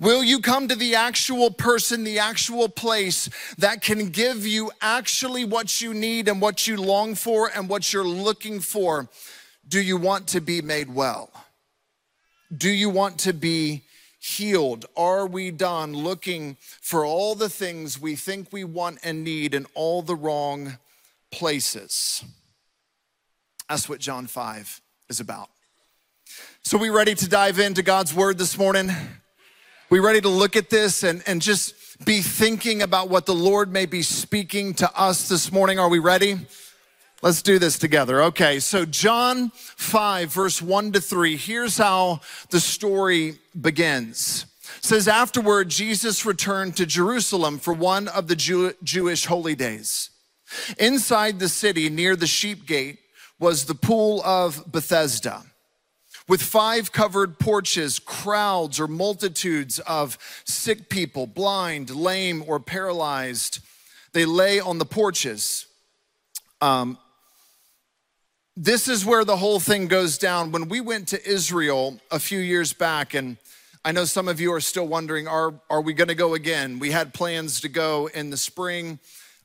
Will 0.00 0.22
you 0.22 0.40
come 0.40 0.68
to 0.68 0.76
the 0.76 0.94
actual 0.94 1.50
person, 1.50 2.04
the 2.04 2.18
actual 2.18 2.68
place 2.68 3.28
that 3.58 3.80
can 3.80 4.10
give 4.10 4.46
you 4.46 4.70
actually 4.80 5.44
what 5.44 5.80
you 5.80 5.94
need 5.94 6.28
and 6.28 6.40
what 6.40 6.66
you 6.66 6.76
long 6.76 7.14
for 7.14 7.50
and 7.54 7.68
what 7.68 7.92
you're 7.92 8.04
looking 8.04 8.60
for? 8.60 9.08
Do 9.66 9.80
you 9.80 9.96
want 9.96 10.28
to 10.28 10.40
be 10.40 10.62
made 10.62 10.94
well? 10.94 11.30
Do 12.56 12.70
you 12.70 12.88
want 12.88 13.18
to 13.20 13.34
be 13.34 13.82
healed? 14.18 14.86
Are 14.96 15.26
we 15.26 15.50
done 15.50 15.92
looking 15.92 16.56
for 16.80 17.04
all 17.04 17.34
the 17.34 17.50
things 17.50 18.00
we 18.00 18.16
think 18.16 18.52
we 18.52 18.64
want 18.64 19.00
and 19.02 19.22
need 19.22 19.54
in 19.54 19.66
all 19.74 20.00
the 20.00 20.16
wrong 20.16 20.78
places? 21.30 22.24
That's 23.68 23.88
what 23.88 24.00
John 24.00 24.26
5 24.26 24.80
is 25.10 25.20
about. 25.20 25.50
So, 26.62 26.78
we 26.78 26.90
ready 26.90 27.14
to 27.14 27.28
dive 27.28 27.58
into 27.58 27.82
God's 27.82 28.14
word 28.14 28.38
this 28.38 28.58
morning? 28.58 28.90
We 29.90 29.98
ready 29.98 30.20
to 30.20 30.28
look 30.28 30.56
at 30.56 30.70
this 30.70 31.02
and, 31.02 31.22
and 31.26 31.40
just 31.40 32.04
be 32.04 32.20
thinking 32.20 32.82
about 32.82 33.08
what 33.08 33.26
the 33.26 33.34
Lord 33.34 33.72
may 33.72 33.86
be 33.86 34.02
speaking 34.02 34.74
to 34.74 34.90
us 34.98 35.28
this 35.28 35.50
morning? 35.52 35.78
Are 35.78 35.88
we 35.88 35.98
ready? 35.98 36.38
Let's 37.20 37.42
do 37.42 37.58
this 37.58 37.78
together. 37.78 38.22
Okay, 38.24 38.60
so 38.60 38.84
John 38.84 39.50
5, 39.52 40.32
verse 40.32 40.62
1 40.62 40.92
to 40.92 41.00
3, 41.00 41.36
here's 41.36 41.76
how 41.76 42.20
the 42.50 42.60
story 42.60 43.38
begins. 43.60 44.46
It 44.76 44.84
says, 44.84 45.08
Afterward, 45.08 45.68
Jesus 45.68 46.24
returned 46.24 46.76
to 46.76 46.86
Jerusalem 46.86 47.58
for 47.58 47.74
one 47.74 48.06
of 48.06 48.28
the 48.28 48.36
Jew- 48.36 48.74
Jewish 48.84 49.26
holy 49.26 49.56
days. 49.56 50.10
Inside 50.78 51.40
the 51.40 51.48
city, 51.48 51.88
near 51.88 52.14
the 52.14 52.28
sheep 52.28 52.66
gate, 52.66 53.00
was 53.40 53.64
the 53.64 53.74
pool 53.74 54.22
of 54.22 54.70
Bethesda. 54.70 55.42
With 56.28 56.40
five 56.40 56.92
covered 56.92 57.40
porches, 57.40 57.98
crowds 57.98 58.78
or 58.78 58.86
multitudes 58.86 59.80
of 59.80 60.18
sick 60.44 60.88
people, 60.88 61.26
blind, 61.26 61.90
lame, 61.90 62.44
or 62.46 62.60
paralyzed, 62.60 63.58
they 64.12 64.24
lay 64.24 64.60
on 64.60 64.78
the 64.78 64.84
porches. 64.84 65.66
Um, 66.60 66.96
this 68.60 68.88
is 68.88 69.06
where 69.06 69.24
the 69.24 69.36
whole 69.36 69.60
thing 69.60 69.86
goes 69.86 70.18
down. 70.18 70.50
When 70.50 70.68
we 70.68 70.80
went 70.80 71.06
to 71.08 71.24
Israel 71.24 72.00
a 72.10 72.18
few 72.18 72.40
years 72.40 72.72
back, 72.72 73.14
and 73.14 73.36
I 73.84 73.92
know 73.92 74.04
some 74.04 74.26
of 74.26 74.40
you 74.40 74.52
are 74.52 74.60
still 74.60 74.88
wondering, 74.88 75.28
are, 75.28 75.54
are 75.70 75.80
we 75.80 75.92
gonna 75.92 76.16
go 76.16 76.34
again? 76.34 76.80
We 76.80 76.90
had 76.90 77.14
plans 77.14 77.60
to 77.60 77.68
go 77.68 78.08
in 78.12 78.30
the 78.30 78.36
spring. 78.36 78.98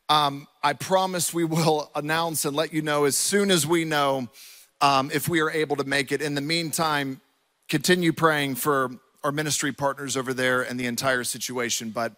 Um, 0.10 0.48
I 0.63 0.74
promise 0.74 1.32
we 1.32 1.43
will 1.43 1.91
announce 1.96 2.43
and 2.43 2.55
let 2.55 2.74
you 2.74 2.82
know 2.82 3.05
as 3.05 3.15
soon 3.15 3.51
as 3.51 3.67
we 3.67 3.86
know 3.86 4.29
um, 4.82 5.12
if 5.13 5.29
we 5.29 5.41
are 5.41 5.51
able 5.51 5.75
to 5.75 5.84
make 5.84 6.12
it. 6.12 6.20
In 6.20 6.34
the 6.34 6.41
meantime, 6.41 7.22
continue 7.70 8.13
praying 8.13 8.55
for 8.55 8.89
our 9.24 9.32
ministry 9.32 9.72
partners 9.72 10.17
over 10.17 10.34
there 10.34 10.63
and 10.63 10.79
the 10.79 10.88
entire 10.88 11.24
situation. 11.24 11.91
But 11.91 12.13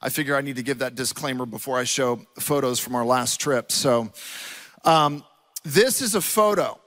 I 0.00 0.08
figure 0.08 0.34
I 0.34 0.40
need 0.40 0.56
to 0.56 0.62
give 0.62 0.78
that 0.78 0.94
disclaimer 0.94 1.44
before 1.44 1.76
I 1.76 1.84
show 1.84 2.22
photos 2.38 2.80
from 2.80 2.94
our 2.94 3.04
last 3.04 3.38
trip. 3.38 3.70
So, 3.70 4.10
um, 4.84 5.24
this 5.68 6.00
is 6.00 6.14
a 6.14 6.20
photo 6.20 6.78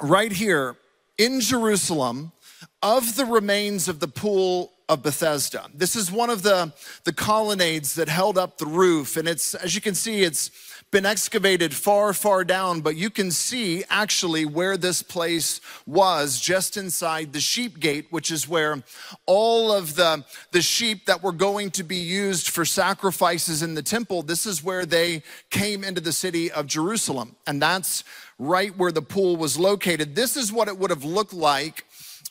right 0.00 0.32
here 0.32 0.76
in 1.16 1.40
Jerusalem 1.40 2.32
of 2.82 3.16
the 3.16 3.24
remains 3.24 3.88
of 3.88 4.00
the 4.00 4.08
pool 4.08 4.72
of 4.88 5.02
Bethesda. 5.02 5.70
This 5.74 5.96
is 5.96 6.12
one 6.12 6.28
of 6.28 6.42
the, 6.42 6.72
the 7.04 7.12
colonnades 7.12 7.94
that 7.94 8.08
held 8.08 8.36
up 8.36 8.58
the 8.58 8.66
roof. 8.66 9.16
And 9.16 9.26
it's, 9.26 9.54
as 9.54 9.74
you 9.74 9.80
can 9.80 9.94
see, 9.94 10.22
it's 10.22 10.50
been 10.94 11.04
excavated 11.04 11.74
far, 11.74 12.12
far 12.12 12.44
down, 12.44 12.80
but 12.80 12.94
you 12.94 13.10
can 13.10 13.28
see 13.32 13.82
actually 13.90 14.44
where 14.44 14.76
this 14.76 15.02
place 15.02 15.60
was 15.86 16.38
just 16.38 16.76
inside 16.76 17.32
the 17.32 17.40
sheep 17.40 17.80
gate, 17.80 18.06
which 18.10 18.30
is 18.30 18.48
where 18.48 18.80
all 19.26 19.72
of 19.72 19.96
the, 19.96 20.24
the 20.52 20.62
sheep 20.62 21.04
that 21.06 21.20
were 21.20 21.32
going 21.32 21.68
to 21.68 21.82
be 21.82 21.96
used 21.96 22.48
for 22.48 22.64
sacrifices 22.64 23.60
in 23.60 23.74
the 23.74 23.82
temple, 23.82 24.22
this 24.22 24.46
is 24.46 24.62
where 24.62 24.86
they 24.86 25.24
came 25.50 25.82
into 25.82 26.00
the 26.00 26.12
city 26.12 26.48
of 26.48 26.68
Jerusalem. 26.68 27.34
And 27.44 27.60
that's 27.60 28.04
right 28.38 28.76
where 28.78 28.92
the 28.92 29.02
pool 29.02 29.36
was 29.36 29.58
located. 29.58 30.14
This 30.14 30.36
is 30.36 30.52
what 30.52 30.68
it 30.68 30.78
would 30.78 30.90
have 30.90 31.02
looked 31.02 31.34
like 31.34 31.84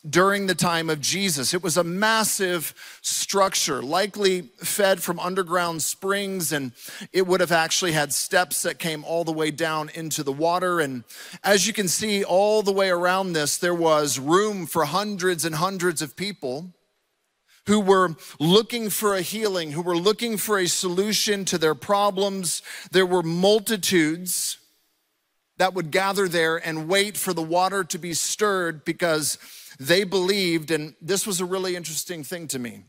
during 0.10 0.48
the 0.48 0.56
time 0.56 0.90
of 0.90 1.00
Jesus. 1.00 1.54
It 1.54 1.64
was 1.64 1.78
a 1.78 1.84
massive 1.84 2.74
structure, 3.02 3.82
likely 3.82 4.42
fed 4.58 5.02
from 5.02 5.20
underground 5.20 5.82
springs, 5.82 6.52
and 6.52 6.74
it 7.14 7.26
would 7.26 7.40
have 7.40 7.54
actually 7.54 7.94
had 7.94 8.12
steps 8.12 8.64
that 8.64 8.80
came 8.80 9.06
all 9.06 9.24
the 9.24 9.32
way 9.32 9.50
down 9.50 9.90
into 9.94 10.22
the 10.24 10.34
water. 10.34 10.82
And 10.82 11.04
as 11.44 11.66
you 11.68 11.74
can 11.74 11.88
see, 11.88 12.24
all 12.24 12.62
the 12.64 12.74
way 12.74 12.90
around 12.90 13.34
this, 13.34 13.58
there 13.58 13.74
was 13.74 14.20
room 14.20 14.66
for 14.66 14.86
hundreds 14.86 15.46
and 15.46 15.56
hundreds 15.56 16.02
of 16.02 16.18
people 16.18 16.74
who 17.66 17.80
were 17.80 18.16
looking 18.42 18.90
for 18.90 19.16
a 19.16 19.22
healing, 19.22 19.72
who 19.72 19.82
were 19.82 19.96
looking 19.96 20.36
for 20.36 20.60
a 20.60 20.68
solution 20.68 21.46
to 21.46 21.58
their 21.58 21.76
problems. 21.76 22.62
There 22.92 23.06
were 23.06 23.24
multitudes 23.24 24.58
that 25.58 25.74
would 25.74 25.92
gather 25.92 26.28
there 26.28 26.58
and 26.58 26.90
wait 26.90 27.16
for 27.16 27.32
the 27.32 27.42
water 27.42 27.84
to 27.86 27.98
be 27.98 28.14
stirred 28.14 28.84
because 28.84 29.38
they 29.80 30.04
believed, 30.04 30.72
and 30.72 30.96
this 31.02 31.26
was 31.26 31.42
a 31.42 31.46
really 31.46 31.76
interesting 31.76 32.24
thing 32.24 32.48
to 32.50 32.60
me. 32.60 32.84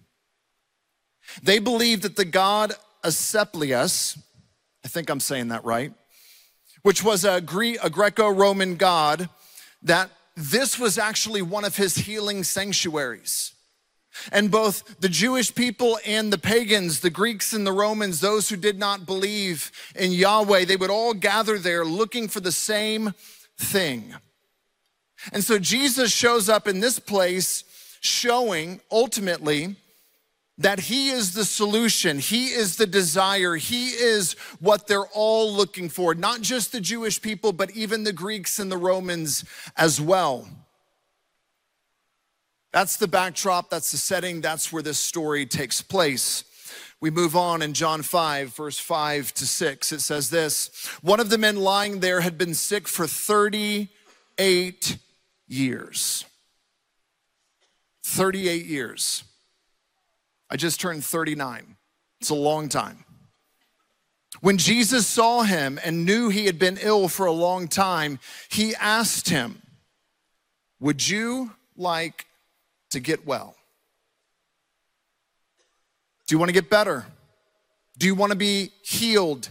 They 1.43 1.59
believed 1.59 2.03
that 2.03 2.17
the 2.17 2.25
god 2.25 2.75
Asclepius, 3.03 4.19
I 4.85 4.89
think 4.89 5.11
I'm 5.11 5.21
saying 5.21 5.49
that 5.49 5.65
right, 5.65 5.93
which 6.83 7.03
was 7.03 7.25
a, 7.25 7.41
Gre- 7.41 7.81
a 7.83 7.91
Greco 7.91 8.29
Roman 8.29 8.77
god, 8.77 9.29
that 9.83 10.11
this 10.37 10.79
was 10.79 10.99
actually 10.99 11.43
one 11.43 11.65
of 11.65 11.77
his 11.77 11.97
healing 11.97 12.45
sanctuaries. 12.45 13.53
And 14.31 14.51
both 14.51 15.01
the 15.01 15.09
Jewish 15.09 15.55
people 15.55 15.99
and 16.07 16.33
the 16.33 16.39
pagans, 16.39 17.01
the 17.01 17.11
Greeks 17.11 17.53
and 17.53 17.67
the 17.67 17.73
Romans, 17.73 18.21
those 18.21 18.49
who 18.49 18.57
did 18.57 18.79
not 18.79 19.07
believe 19.07 19.73
in 19.97 20.13
Yahweh, 20.13 20.65
they 20.67 20.77
would 20.77 20.91
all 20.91 21.15
gather 21.15 21.59
there 21.59 21.85
looking 21.85 22.29
for 22.29 22.41
the 22.41 22.53
same 22.53 23.13
thing. 23.59 24.15
And 25.33 25.43
so 25.43 25.59
Jesus 25.59 26.13
shows 26.13 26.49
up 26.49 26.69
in 26.69 26.81
this 26.81 26.99
place 26.99 27.65
showing 28.01 28.81
ultimately 28.91 29.77
that 30.59 30.79
he 30.79 31.11
is 31.11 31.35
the 31.35 31.45
solution, 31.45 32.19
he 32.19 32.49
is 32.49 32.77
the 32.77 32.87
desire, 32.87 33.57
he 33.57 33.89
is 33.89 34.35
what 34.61 34.87
they're 34.87 35.07
all 35.07 35.53
looking 35.53 35.89
for, 35.89 36.15
not 36.15 36.43
just 36.43 36.71
the 36.71 36.81
Jewish 36.81 37.21
people, 37.21 37.53
but 37.53 37.73
even 37.73 38.05
the 38.05 38.13
Greeks 38.13 38.59
and 38.61 38.71
the 38.71 38.77
Romans 38.77 39.45
as 39.77 40.01
well. 40.01 40.49
That's 42.73 42.97
the 42.97 43.09
backdrop, 43.09 43.71
that's 43.71 43.91
the 43.91 43.97
setting, 43.97 44.41
that's 44.41 44.73
where 44.73 44.83
this 44.83 44.99
story 44.99 45.45
takes 45.47 45.83
place. 45.83 46.45
We 47.01 47.11
move 47.11 47.37
on 47.37 47.61
in 47.61 47.75
John 47.75 48.03
5, 48.03 48.55
verse 48.55 48.79
5 48.79 49.35
to 49.35 49.47
6. 49.47 49.93
It 49.93 50.01
says 50.01 50.31
this 50.31 50.71
One 51.03 51.21
of 51.21 51.31
the 51.31 51.39
men 51.39 51.57
lying 51.57 52.01
there 52.01 52.21
had 52.21 52.39
been 52.39 52.55
sick 52.55 52.87
for 52.87 53.07
38 53.07 54.99
years. 55.47 56.25
38 58.05 58.67
years. 58.67 59.25
I 60.51 60.57
just 60.57 60.81
turned 60.81 61.05
39. 61.05 61.77
It's 62.21 62.31
a 62.31 62.35
long 62.35 62.69
time. 62.69 63.05
When 64.41 64.59
Jesus 64.59 65.07
saw 65.07 65.43
him 65.43 65.79
and 65.85 66.05
knew 66.05 66.29
he 66.29 66.47
had 66.47 66.59
been 66.59 66.79
ill 66.81 67.09
for 67.09 67.27
a 67.27 67.33
long 67.33 67.69
time, 67.69 68.19
he 68.51 68.75
asked 68.77 69.29
him, 69.29 69.63
Would 70.81 71.09
you 71.09 71.53
like 71.77 72.27
to 72.91 73.01
get 73.01 73.27
well? 73.27 73.57
Do 76.27 76.35
you 76.35 76.39
want 76.39 76.49
to 76.49 76.55
get 76.55 76.71
better? 76.71 77.07
Do 77.99 78.07
you 78.07 78.15
want 78.15 78.33
to 78.33 78.39
be 78.39 78.71
healed? 78.83 79.49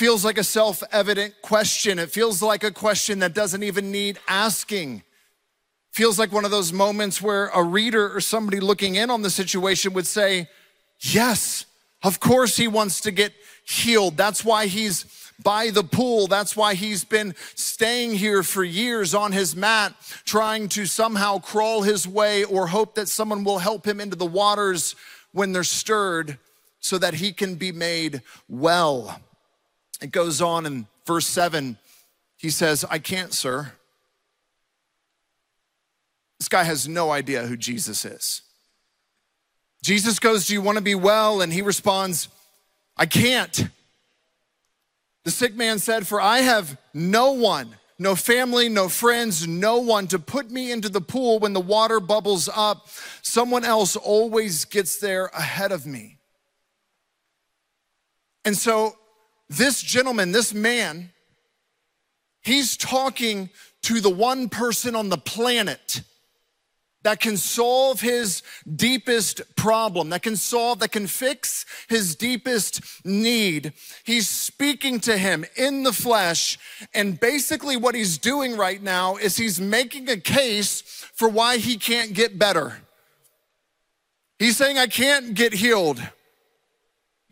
Feels 0.00 0.24
like 0.24 0.38
a 0.38 0.44
self 0.44 0.82
evident 0.92 1.34
question. 1.42 1.98
It 1.98 2.10
feels 2.10 2.40
like 2.40 2.64
a 2.64 2.70
question 2.70 3.18
that 3.18 3.34
doesn't 3.34 3.62
even 3.62 3.92
need 3.92 4.18
asking. 4.26 5.02
Feels 5.92 6.18
like 6.18 6.32
one 6.32 6.46
of 6.46 6.50
those 6.50 6.72
moments 6.72 7.20
where 7.20 7.48
a 7.48 7.62
reader 7.62 8.10
or 8.16 8.22
somebody 8.22 8.60
looking 8.60 8.94
in 8.94 9.10
on 9.10 9.20
the 9.20 9.28
situation 9.28 9.92
would 9.92 10.06
say, 10.06 10.48
Yes, 11.00 11.66
of 12.02 12.18
course 12.18 12.56
he 12.56 12.66
wants 12.66 13.02
to 13.02 13.10
get 13.10 13.34
healed. 13.68 14.16
That's 14.16 14.42
why 14.42 14.68
he's 14.68 15.04
by 15.44 15.68
the 15.68 15.84
pool. 15.84 16.28
That's 16.28 16.56
why 16.56 16.72
he's 16.72 17.04
been 17.04 17.34
staying 17.54 18.14
here 18.14 18.42
for 18.42 18.64
years 18.64 19.12
on 19.14 19.32
his 19.32 19.54
mat, 19.54 19.92
trying 20.24 20.70
to 20.70 20.86
somehow 20.86 21.40
crawl 21.40 21.82
his 21.82 22.08
way 22.08 22.44
or 22.44 22.68
hope 22.68 22.94
that 22.94 23.10
someone 23.10 23.44
will 23.44 23.58
help 23.58 23.86
him 23.86 24.00
into 24.00 24.16
the 24.16 24.24
waters 24.24 24.96
when 25.32 25.52
they're 25.52 25.62
stirred 25.62 26.38
so 26.80 26.96
that 26.96 27.12
he 27.12 27.34
can 27.34 27.56
be 27.56 27.70
made 27.70 28.22
well. 28.48 29.20
It 30.00 30.12
goes 30.12 30.40
on 30.40 30.66
in 30.66 30.86
verse 31.06 31.26
7. 31.26 31.76
He 32.36 32.50
says, 32.50 32.84
I 32.88 32.98
can't, 32.98 33.32
sir. 33.32 33.72
This 36.38 36.48
guy 36.48 36.64
has 36.64 36.88
no 36.88 37.10
idea 37.10 37.42
who 37.46 37.56
Jesus 37.56 38.04
is. 38.04 38.42
Jesus 39.82 40.18
goes, 40.18 40.46
Do 40.46 40.54
you 40.54 40.62
want 40.62 40.78
to 40.78 40.84
be 40.84 40.94
well? 40.94 41.42
And 41.42 41.52
he 41.52 41.62
responds, 41.62 42.28
I 42.96 43.06
can't. 43.06 43.68
The 45.24 45.30
sick 45.30 45.54
man 45.54 45.78
said, 45.78 46.06
For 46.06 46.20
I 46.20 46.40
have 46.40 46.78
no 46.94 47.32
one, 47.32 47.76
no 47.98 48.14
family, 48.14 48.70
no 48.70 48.88
friends, 48.88 49.46
no 49.46 49.78
one 49.78 50.06
to 50.08 50.18
put 50.18 50.50
me 50.50 50.72
into 50.72 50.88
the 50.88 51.00
pool 51.02 51.38
when 51.38 51.52
the 51.52 51.60
water 51.60 52.00
bubbles 52.00 52.48
up. 52.48 52.88
Someone 53.20 53.64
else 53.64 53.96
always 53.96 54.64
gets 54.64 54.98
there 54.98 55.26
ahead 55.26 55.72
of 55.72 55.86
me. 55.86 56.16
And 58.46 58.56
so, 58.56 58.96
this 59.50 59.82
gentleman, 59.82 60.32
this 60.32 60.54
man, 60.54 61.10
he's 62.40 62.76
talking 62.76 63.50
to 63.82 64.00
the 64.00 64.08
one 64.08 64.48
person 64.48 64.94
on 64.94 65.08
the 65.08 65.18
planet 65.18 66.02
that 67.02 67.18
can 67.18 67.36
solve 67.36 68.00
his 68.00 68.42
deepest 68.76 69.40
problem, 69.56 70.10
that 70.10 70.22
can 70.22 70.36
solve, 70.36 70.78
that 70.80 70.92
can 70.92 71.06
fix 71.06 71.64
his 71.88 72.14
deepest 72.14 73.04
need. 73.04 73.72
He's 74.04 74.28
speaking 74.28 75.00
to 75.00 75.16
him 75.16 75.44
in 75.56 75.82
the 75.82 75.94
flesh. 75.94 76.58
And 76.92 77.18
basically, 77.18 77.76
what 77.76 77.94
he's 77.94 78.18
doing 78.18 78.56
right 78.56 78.82
now 78.82 79.16
is 79.16 79.36
he's 79.36 79.60
making 79.60 80.08
a 80.10 80.18
case 80.18 80.82
for 81.14 81.28
why 81.28 81.56
he 81.56 81.76
can't 81.76 82.12
get 82.12 82.38
better. 82.38 82.82
He's 84.38 84.56
saying, 84.56 84.78
I 84.78 84.86
can't 84.86 85.34
get 85.34 85.54
healed. 85.54 86.00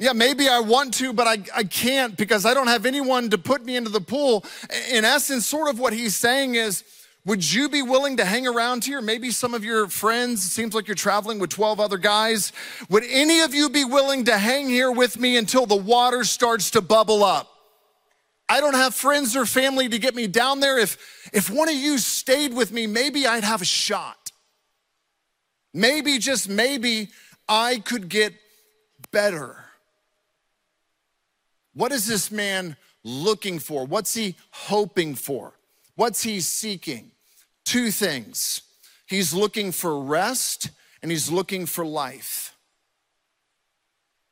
Yeah, 0.00 0.12
maybe 0.12 0.48
I 0.48 0.60
want 0.60 0.94
to, 0.94 1.12
but 1.12 1.26
I, 1.26 1.38
I 1.54 1.64
can't 1.64 2.16
because 2.16 2.46
I 2.46 2.54
don't 2.54 2.68
have 2.68 2.86
anyone 2.86 3.30
to 3.30 3.38
put 3.38 3.64
me 3.64 3.74
into 3.74 3.90
the 3.90 4.00
pool. 4.00 4.44
In 4.92 5.04
essence, 5.04 5.44
sort 5.44 5.68
of 5.68 5.80
what 5.80 5.92
he's 5.92 6.14
saying 6.14 6.54
is, 6.54 6.84
would 7.24 7.52
you 7.52 7.68
be 7.68 7.82
willing 7.82 8.16
to 8.18 8.24
hang 8.24 8.46
around 8.46 8.84
here? 8.84 9.02
Maybe 9.02 9.32
some 9.32 9.54
of 9.54 9.64
your 9.64 9.88
friends, 9.88 10.44
it 10.44 10.50
seems 10.50 10.72
like 10.72 10.86
you're 10.86 10.94
traveling 10.94 11.40
with 11.40 11.50
12 11.50 11.80
other 11.80 11.98
guys. 11.98 12.52
Would 12.88 13.02
any 13.10 13.40
of 13.40 13.52
you 13.52 13.68
be 13.68 13.84
willing 13.84 14.24
to 14.26 14.38
hang 14.38 14.68
here 14.68 14.92
with 14.92 15.18
me 15.18 15.36
until 15.36 15.66
the 15.66 15.76
water 15.76 16.22
starts 16.22 16.70
to 16.70 16.80
bubble 16.80 17.24
up? 17.24 17.50
I 18.48 18.60
don't 18.60 18.74
have 18.74 18.94
friends 18.94 19.36
or 19.36 19.46
family 19.46 19.88
to 19.88 19.98
get 19.98 20.14
me 20.14 20.26
down 20.26 20.60
there. 20.60 20.78
If, 20.78 21.28
if 21.32 21.50
one 21.50 21.68
of 21.68 21.74
you 21.74 21.98
stayed 21.98 22.54
with 22.54 22.72
me, 22.72 22.86
maybe 22.86 23.26
I'd 23.26 23.44
have 23.44 23.60
a 23.60 23.66
shot. 23.66 24.30
Maybe, 25.74 26.18
just 26.18 26.48
maybe, 26.48 27.08
I 27.48 27.80
could 27.80 28.08
get 28.08 28.32
better. 29.10 29.67
What 31.78 31.92
is 31.92 32.08
this 32.08 32.32
man 32.32 32.76
looking 33.04 33.60
for? 33.60 33.86
What's 33.86 34.12
he 34.12 34.34
hoping 34.50 35.14
for? 35.14 35.52
What's 35.94 36.24
he 36.24 36.40
seeking? 36.40 37.12
Two 37.64 37.92
things. 37.92 38.62
He's 39.06 39.32
looking 39.32 39.70
for 39.70 40.02
rest 40.02 40.70
and 41.02 41.12
he's 41.12 41.30
looking 41.30 41.66
for 41.66 41.86
life. 41.86 42.52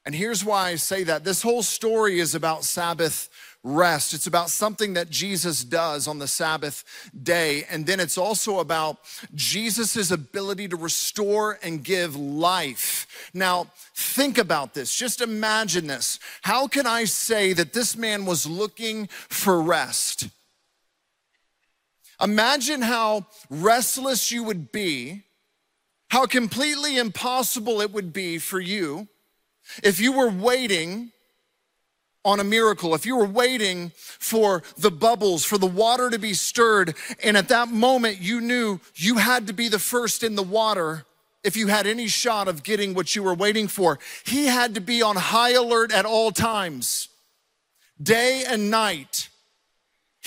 And 0.05 0.13
here's 0.13 0.45
why 0.45 0.71
I 0.71 0.75
say 0.75 1.05
that. 1.05 1.23
This 1.23 1.43
whole 1.43 1.63
story 1.63 2.19
is 2.19 2.35
about 2.35 2.65
Sabbath 2.65 3.29
rest. 3.63 4.15
It's 4.15 4.27
about 4.27 4.51
something 4.51 4.95
that 4.95 5.11
Jesus 5.11 5.65
does 5.65 6.07
on 6.07 6.19
the 6.19 6.29
Sabbath 6.29 6.85
day. 7.23 7.65
And 7.71 7.87
then 7.87 8.01
it's 8.01 8.19
also 8.19 8.61
about 8.61 8.99
Jesus' 9.35 10.11
ability 10.11 10.69
to 10.69 10.77
restore 10.77 11.59
and 11.63 11.83
give 11.83 12.17
life. 12.17 13.31
Now, 13.35 13.67
think 13.95 14.39
about 14.39 14.75
this. 14.75 14.95
Just 14.95 15.21
imagine 15.21 15.87
this. 15.87 16.19
How 16.43 16.67
can 16.67 16.87
I 16.87 17.05
say 17.05 17.53
that 17.53 17.73
this 17.73 17.97
man 17.97 18.25
was 18.25 18.47
looking 18.47 19.09
for 19.29 19.61
rest? 19.61 20.29
Imagine 22.21 22.83
how 22.83 23.27
restless 23.51 24.31
you 24.31 24.43
would 24.45 24.73
be, 24.73 25.23
how 26.09 26.25
completely 26.27 26.97
impossible 26.97 27.81
it 27.81 27.93
would 27.93 28.13
be 28.13 28.39
for 28.39 28.61
you 28.61 29.09
if 29.83 30.01
you 30.01 30.13
were 30.13 30.31
waiting 30.31 31.13
on 32.27 32.41
a 32.41 32.45
miracle, 32.45 32.93
if 32.95 33.07
you 33.07 33.17
were 33.17 33.25
waiting 33.25 33.93
for 33.95 34.65
the 34.77 34.91
bubbles, 34.91 35.45
for 35.45 35.59
the 35.59 35.67
water 35.67 36.11
to 36.11 36.19
be 36.19 36.35
stirred, 36.35 36.97
and 37.23 37.37
at 37.37 37.49
that 37.49 37.69
moment 37.69 38.21
you 38.21 38.41
knew 38.41 38.81
you 38.97 39.19
had 39.19 39.47
to 39.47 39.53
be 39.53 39.69
the 39.69 39.79
first 39.79 40.25
in 40.25 40.35
the 40.35 40.43
water 40.43 41.05
if 41.45 41.57
you 41.57 41.69
had 41.69 41.87
any 41.87 42.09
shot 42.09 42.49
of 42.49 42.65
getting 42.65 42.93
what 42.95 43.15
you 43.15 43.23
were 43.23 43.33
waiting 43.33 43.69
for. 43.69 44.01
He 44.25 44.47
had 44.47 44.75
to 44.75 44.81
be 44.81 45.01
on 45.03 45.15
high 45.15 45.53
alert 45.53 45.93
at 45.93 46.05
all 46.05 46.33
times, 46.33 47.09
day 48.03 48.43
and 48.47 48.73
night. 48.73 49.29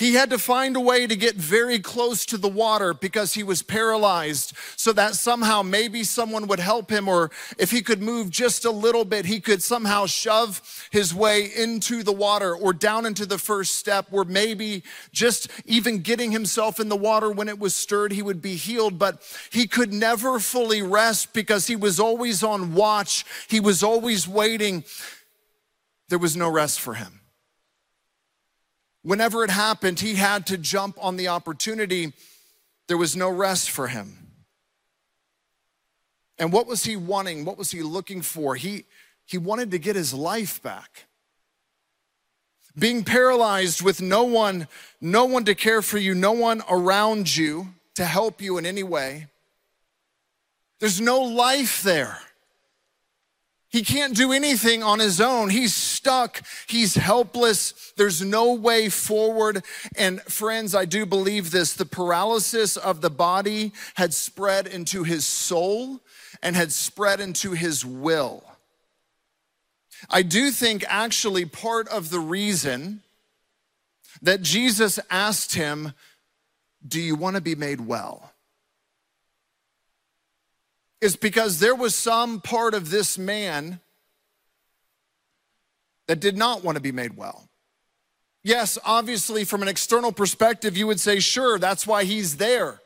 He 0.00 0.14
had 0.14 0.30
to 0.30 0.38
find 0.38 0.76
a 0.76 0.80
way 0.80 1.06
to 1.06 1.14
get 1.14 1.36
very 1.36 1.78
close 1.78 2.24
to 2.24 2.38
the 2.38 2.48
water 2.48 2.94
because 2.94 3.34
he 3.34 3.42
was 3.42 3.60
paralyzed, 3.60 4.54
so 4.74 4.94
that 4.94 5.14
somehow 5.14 5.60
maybe 5.60 6.04
someone 6.04 6.46
would 6.46 6.58
help 6.58 6.90
him, 6.90 7.06
or 7.06 7.30
if 7.58 7.70
he 7.70 7.82
could 7.82 8.00
move 8.00 8.30
just 8.30 8.64
a 8.64 8.70
little 8.70 9.04
bit, 9.04 9.26
he 9.26 9.40
could 9.40 9.62
somehow 9.62 10.06
shove 10.06 10.88
his 10.90 11.14
way 11.14 11.50
into 11.54 12.02
the 12.02 12.14
water 12.14 12.56
or 12.56 12.72
down 12.72 13.04
into 13.04 13.26
the 13.26 13.36
first 13.36 13.74
step, 13.74 14.06
where 14.08 14.24
maybe 14.24 14.84
just 15.12 15.50
even 15.66 15.98
getting 15.98 16.32
himself 16.32 16.80
in 16.80 16.88
the 16.88 16.96
water 16.96 17.30
when 17.30 17.50
it 17.50 17.58
was 17.58 17.76
stirred, 17.76 18.12
he 18.12 18.22
would 18.22 18.40
be 18.40 18.56
healed. 18.56 18.98
But 18.98 19.20
he 19.52 19.66
could 19.66 19.92
never 19.92 20.40
fully 20.40 20.80
rest 20.80 21.34
because 21.34 21.66
he 21.66 21.76
was 21.76 22.00
always 22.00 22.42
on 22.42 22.72
watch, 22.72 23.26
he 23.48 23.60
was 23.60 23.82
always 23.82 24.26
waiting. 24.26 24.82
There 26.08 26.18
was 26.18 26.38
no 26.38 26.48
rest 26.48 26.80
for 26.80 26.94
him. 26.94 27.19
Whenever 29.02 29.44
it 29.44 29.50
happened, 29.50 30.00
he 30.00 30.14
had 30.14 30.46
to 30.46 30.58
jump 30.58 30.96
on 31.00 31.16
the 31.16 31.28
opportunity. 31.28 32.12
There 32.86 32.98
was 32.98 33.16
no 33.16 33.30
rest 33.30 33.70
for 33.70 33.88
him. 33.88 34.16
And 36.38 36.52
what 36.52 36.66
was 36.66 36.84
he 36.84 36.96
wanting? 36.96 37.44
What 37.44 37.58
was 37.58 37.70
he 37.70 37.82
looking 37.82 38.22
for? 38.22 38.56
He, 38.56 38.84
he 39.26 39.38
wanted 39.38 39.70
to 39.70 39.78
get 39.78 39.96
his 39.96 40.12
life 40.12 40.62
back. 40.62 41.06
Being 42.78 43.04
paralyzed 43.04 43.82
with 43.82 44.00
no 44.00 44.22
one, 44.22 44.68
no 45.00 45.24
one 45.24 45.44
to 45.44 45.54
care 45.54 45.82
for 45.82 45.98
you, 45.98 46.14
no 46.14 46.32
one 46.32 46.62
around 46.68 47.36
you 47.36 47.68
to 47.94 48.04
help 48.04 48.40
you 48.40 48.58
in 48.58 48.64
any 48.64 48.82
way. 48.82 49.26
There's 50.78 51.00
no 51.00 51.20
life 51.20 51.82
there. 51.82 52.18
He 53.70 53.84
can't 53.84 54.16
do 54.16 54.32
anything 54.32 54.82
on 54.82 54.98
his 54.98 55.20
own. 55.20 55.48
He's 55.48 55.74
stuck. 55.74 56.42
He's 56.66 56.96
helpless. 56.96 57.92
There's 57.96 58.20
no 58.20 58.52
way 58.52 58.88
forward. 58.88 59.64
And 59.96 60.20
friends, 60.22 60.74
I 60.74 60.84
do 60.84 61.06
believe 61.06 61.52
this. 61.52 61.74
The 61.74 61.86
paralysis 61.86 62.76
of 62.76 63.00
the 63.00 63.10
body 63.10 63.72
had 63.94 64.12
spread 64.12 64.66
into 64.66 65.04
his 65.04 65.24
soul 65.24 66.00
and 66.42 66.56
had 66.56 66.72
spread 66.72 67.20
into 67.20 67.52
his 67.52 67.84
will. 67.84 68.42
I 70.08 70.22
do 70.22 70.50
think 70.50 70.84
actually 70.88 71.44
part 71.44 71.86
of 71.88 72.10
the 72.10 72.20
reason 72.20 73.02
that 74.20 74.42
Jesus 74.42 74.98
asked 75.10 75.54
him, 75.54 75.92
Do 76.86 77.00
you 77.00 77.14
want 77.14 77.36
to 77.36 77.42
be 77.42 77.54
made 77.54 77.80
well? 77.80 78.29
Is 81.00 81.16
because 81.16 81.60
there 81.60 81.74
was 81.74 81.94
some 81.94 82.40
part 82.40 82.74
of 82.74 82.90
this 82.90 83.16
man 83.16 83.80
that 86.06 86.20
did 86.20 86.36
not 86.36 86.64
want 86.64 86.76
to 86.76 86.82
be 86.82 86.92
made 86.92 87.16
well. 87.16 87.48
Yes, 88.42 88.78
obviously, 88.84 89.44
from 89.44 89.62
an 89.62 89.68
external 89.68 90.12
perspective, 90.12 90.76
you 90.76 90.86
would 90.86 91.00
say, 91.00 91.20
sure, 91.20 91.58
that's 91.58 91.86
why 91.86 92.04
he's 92.04 92.38
there. 92.38 92.80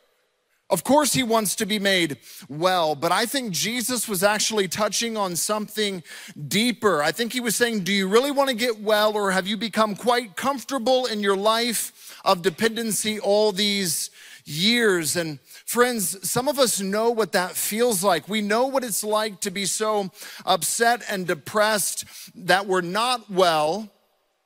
Of 0.70 0.82
course, 0.82 1.12
he 1.12 1.22
wants 1.22 1.54
to 1.56 1.66
be 1.66 1.78
made 1.78 2.16
well, 2.48 2.94
but 2.94 3.12
I 3.12 3.26
think 3.26 3.52
Jesus 3.52 4.08
was 4.08 4.22
actually 4.22 4.66
touching 4.66 5.16
on 5.16 5.36
something 5.36 6.02
deeper. 6.48 7.02
I 7.02 7.12
think 7.12 7.32
he 7.32 7.40
was 7.40 7.54
saying, 7.54 7.84
Do 7.84 7.92
you 7.92 8.08
really 8.08 8.30
want 8.30 8.48
to 8.48 8.56
get 8.56 8.80
well, 8.80 9.14
or 9.14 9.30
have 9.30 9.46
you 9.46 9.56
become 9.56 9.94
quite 9.94 10.36
comfortable 10.36 11.06
in 11.06 11.20
your 11.20 11.36
life 11.36 12.18
of 12.24 12.42
dependency 12.42 13.20
all 13.20 13.52
these 13.52 14.10
years? 14.44 15.16
And 15.16 15.40
friends, 15.66 16.28
some 16.28 16.48
of 16.48 16.58
us 16.58 16.80
know 16.80 17.10
what 17.10 17.32
that 17.32 17.52
feels 17.52 18.02
like. 18.02 18.28
We 18.28 18.40
know 18.40 18.66
what 18.66 18.84
it's 18.84 19.04
like 19.04 19.40
to 19.40 19.50
be 19.50 19.66
so 19.66 20.10
upset 20.44 21.02
and 21.08 21.26
depressed 21.26 22.04
that 22.34 22.66
we're 22.66 22.80
not 22.80 23.30
well 23.30 23.90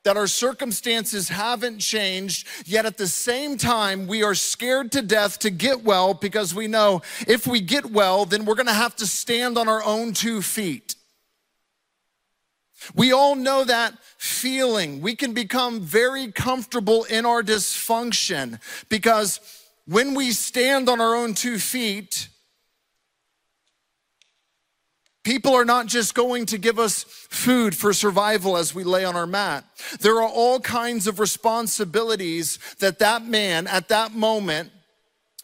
that 0.04 0.16
our 0.16 0.26
circumstances 0.26 1.28
haven't 1.28 1.80
changed, 1.80 2.46
yet 2.64 2.86
at 2.86 2.96
the 2.96 3.06
same 3.06 3.58
time, 3.58 4.06
we 4.06 4.22
are 4.22 4.34
scared 4.34 4.90
to 4.92 5.02
death 5.02 5.38
to 5.40 5.50
get 5.50 5.84
well 5.84 6.14
because 6.14 6.54
we 6.54 6.66
know 6.66 7.02
if 7.26 7.46
we 7.46 7.60
get 7.60 7.84
well, 7.84 8.24
then 8.24 8.46
we're 8.46 8.54
gonna 8.54 8.72
have 8.72 8.96
to 8.96 9.06
stand 9.06 9.58
on 9.58 9.68
our 9.68 9.84
own 9.84 10.14
two 10.14 10.40
feet. 10.40 10.94
We 12.94 13.12
all 13.12 13.34
know 13.34 13.64
that 13.64 13.98
feeling. 14.16 15.02
We 15.02 15.14
can 15.14 15.34
become 15.34 15.80
very 15.80 16.32
comfortable 16.32 17.04
in 17.04 17.26
our 17.26 17.42
dysfunction 17.42 18.60
because 18.88 19.40
when 19.88 20.14
we 20.14 20.32
stand 20.32 20.88
on 20.88 21.00
our 21.00 21.14
own 21.14 21.34
two 21.34 21.58
feet, 21.58 22.28
People 25.24 25.52
are 25.54 25.66
not 25.66 25.84
just 25.84 26.14
going 26.14 26.46
to 26.46 26.56
give 26.56 26.78
us 26.78 27.02
food 27.04 27.76
for 27.76 27.92
survival 27.92 28.56
as 28.56 28.74
we 28.74 28.82
lay 28.82 29.04
on 29.04 29.14
our 29.14 29.26
mat. 29.26 29.62
There 30.00 30.22
are 30.22 30.28
all 30.28 30.58
kinds 30.58 31.06
of 31.06 31.20
responsibilities 31.20 32.58
that 32.78 32.98
that 33.00 33.26
man 33.26 33.66
at 33.66 33.88
that 33.88 34.14
moment 34.14 34.70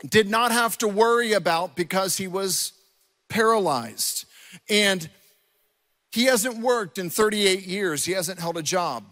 did 0.09 0.31
not 0.31 0.53
have 0.53 0.79
to 0.79 0.89
worry 0.89 1.35
about 1.35 1.77
because 1.77 2.17
he 2.17 2.27
was 2.27 2.73
paralyzed. 3.29 4.25
And 4.71 5.11
he 6.13 6.25
hasn't 6.25 6.61
worked 6.61 6.97
in 6.97 7.11
38 7.11 7.67
years, 7.67 8.07
he 8.07 8.13
hasn't 8.13 8.41
held 8.41 8.57
a 8.57 8.63
job. 8.63 9.05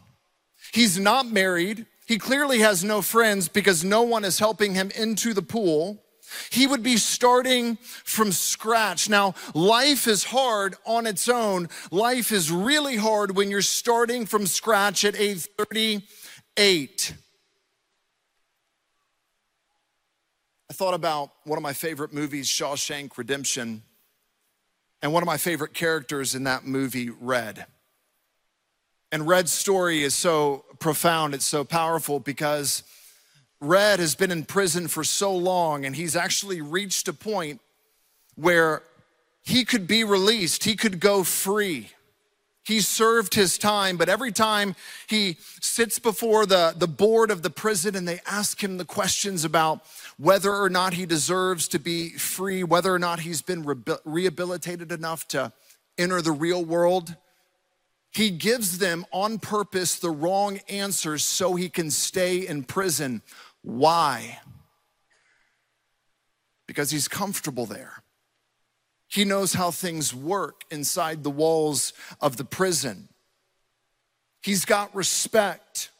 He's 0.72 0.98
not 0.98 1.26
married. 1.26 1.84
He 2.06 2.18
clearly 2.18 2.58
has 2.60 2.82
no 2.82 3.00
friends 3.02 3.48
because 3.48 3.84
no 3.84 4.02
one 4.02 4.24
is 4.24 4.38
helping 4.38 4.74
him 4.74 4.90
into 4.90 5.32
the 5.32 5.42
pool. 5.42 6.02
He 6.50 6.66
would 6.66 6.82
be 6.82 6.96
starting 6.96 7.76
from 7.76 8.32
scratch. 8.32 9.08
Now, 9.08 9.34
life 9.54 10.06
is 10.06 10.24
hard 10.24 10.76
on 10.86 11.06
its 11.06 11.28
own. 11.28 11.68
Life 11.90 12.32
is 12.32 12.50
really 12.50 12.96
hard 12.96 13.36
when 13.36 13.50
you're 13.50 13.62
starting 13.62 14.26
from 14.26 14.46
scratch 14.46 15.04
at 15.04 15.18
age 15.18 15.46
38. 15.58 17.14
I 20.70 20.74
thought 20.74 20.94
about 20.94 21.32
one 21.44 21.58
of 21.58 21.62
my 21.62 21.74
favorite 21.74 22.14
movies, 22.14 22.48
Shawshank 22.48 23.18
Redemption, 23.18 23.82
and 25.02 25.12
one 25.12 25.22
of 25.22 25.26
my 25.26 25.36
favorite 25.36 25.74
characters 25.74 26.34
in 26.34 26.44
that 26.44 26.64
movie, 26.64 27.10
Red. 27.10 27.66
And 29.10 29.28
Red's 29.28 29.52
story 29.52 30.02
is 30.02 30.14
so 30.14 30.64
profound, 30.82 31.32
it's 31.32 31.46
so 31.46 31.64
powerful 31.64 32.18
because 32.18 32.82
Red 33.60 34.00
has 34.00 34.16
been 34.16 34.32
in 34.32 34.44
prison 34.44 34.88
for 34.88 35.04
so 35.04 35.34
long, 35.34 35.86
and 35.86 35.94
he's 35.94 36.16
actually 36.16 36.60
reached 36.60 37.06
a 37.06 37.12
point 37.12 37.60
where 38.34 38.82
he 39.44 39.64
could 39.64 39.86
be 39.86 40.02
released, 40.02 40.64
he 40.64 40.74
could 40.74 40.98
go 40.98 41.22
free. 41.22 41.90
He 42.64 42.80
served 42.80 43.34
his 43.34 43.58
time, 43.58 43.96
but 43.96 44.08
every 44.08 44.32
time 44.32 44.74
he 45.08 45.36
sits 45.60 45.98
before 45.98 46.46
the, 46.46 46.74
the 46.76 46.86
board 46.86 47.30
of 47.30 47.42
the 47.42 47.50
prison 47.50 47.96
and 47.96 48.06
they 48.06 48.20
ask 48.26 48.62
him 48.62 48.76
the 48.76 48.84
questions 48.84 49.44
about 49.44 49.82
whether 50.16 50.54
or 50.54 50.68
not 50.68 50.94
he 50.94 51.06
deserves 51.06 51.66
to 51.68 51.78
be 51.78 52.10
free, 52.10 52.62
whether 52.62 52.92
or 52.92 52.98
not 52.98 53.20
he's 53.20 53.42
been 53.42 53.84
rehabilitated 54.04 54.92
enough 54.92 55.26
to 55.28 55.52
enter 55.98 56.22
the 56.22 56.32
real 56.32 56.64
world, 56.64 57.16
he 58.12 58.30
gives 58.30 58.78
them 58.78 59.04
on 59.10 59.38
purpose 59.38 59.96
the 59.98 60.10
wrong 60.10 60.60
answers 60.68 61.24
so 61.24 61.54
he 61.54 61.68
can 61.68 61.90
stay 61.90 62.46
in 62.46 62.62
prison 62.62 63.22
why? 63.62 64.40
Because 66.66 66.90
he's 66.90 67.08
comfortable 67.08 67.66
there. 67.66 68.02
He 69.08 69.24
knows 69.24 69.52
how 69.52 69.70
things 69.70 70.14
work 70.14 70.64
inside 70.70 71.22
the 71.22 71.30
walls 71.30 71.92
of 72.20 72.36
the 72.36 72.44
prison. 72.44 73.08
He's 74.42 74.64
got 74.64 74.94
respect. 74.94 75.90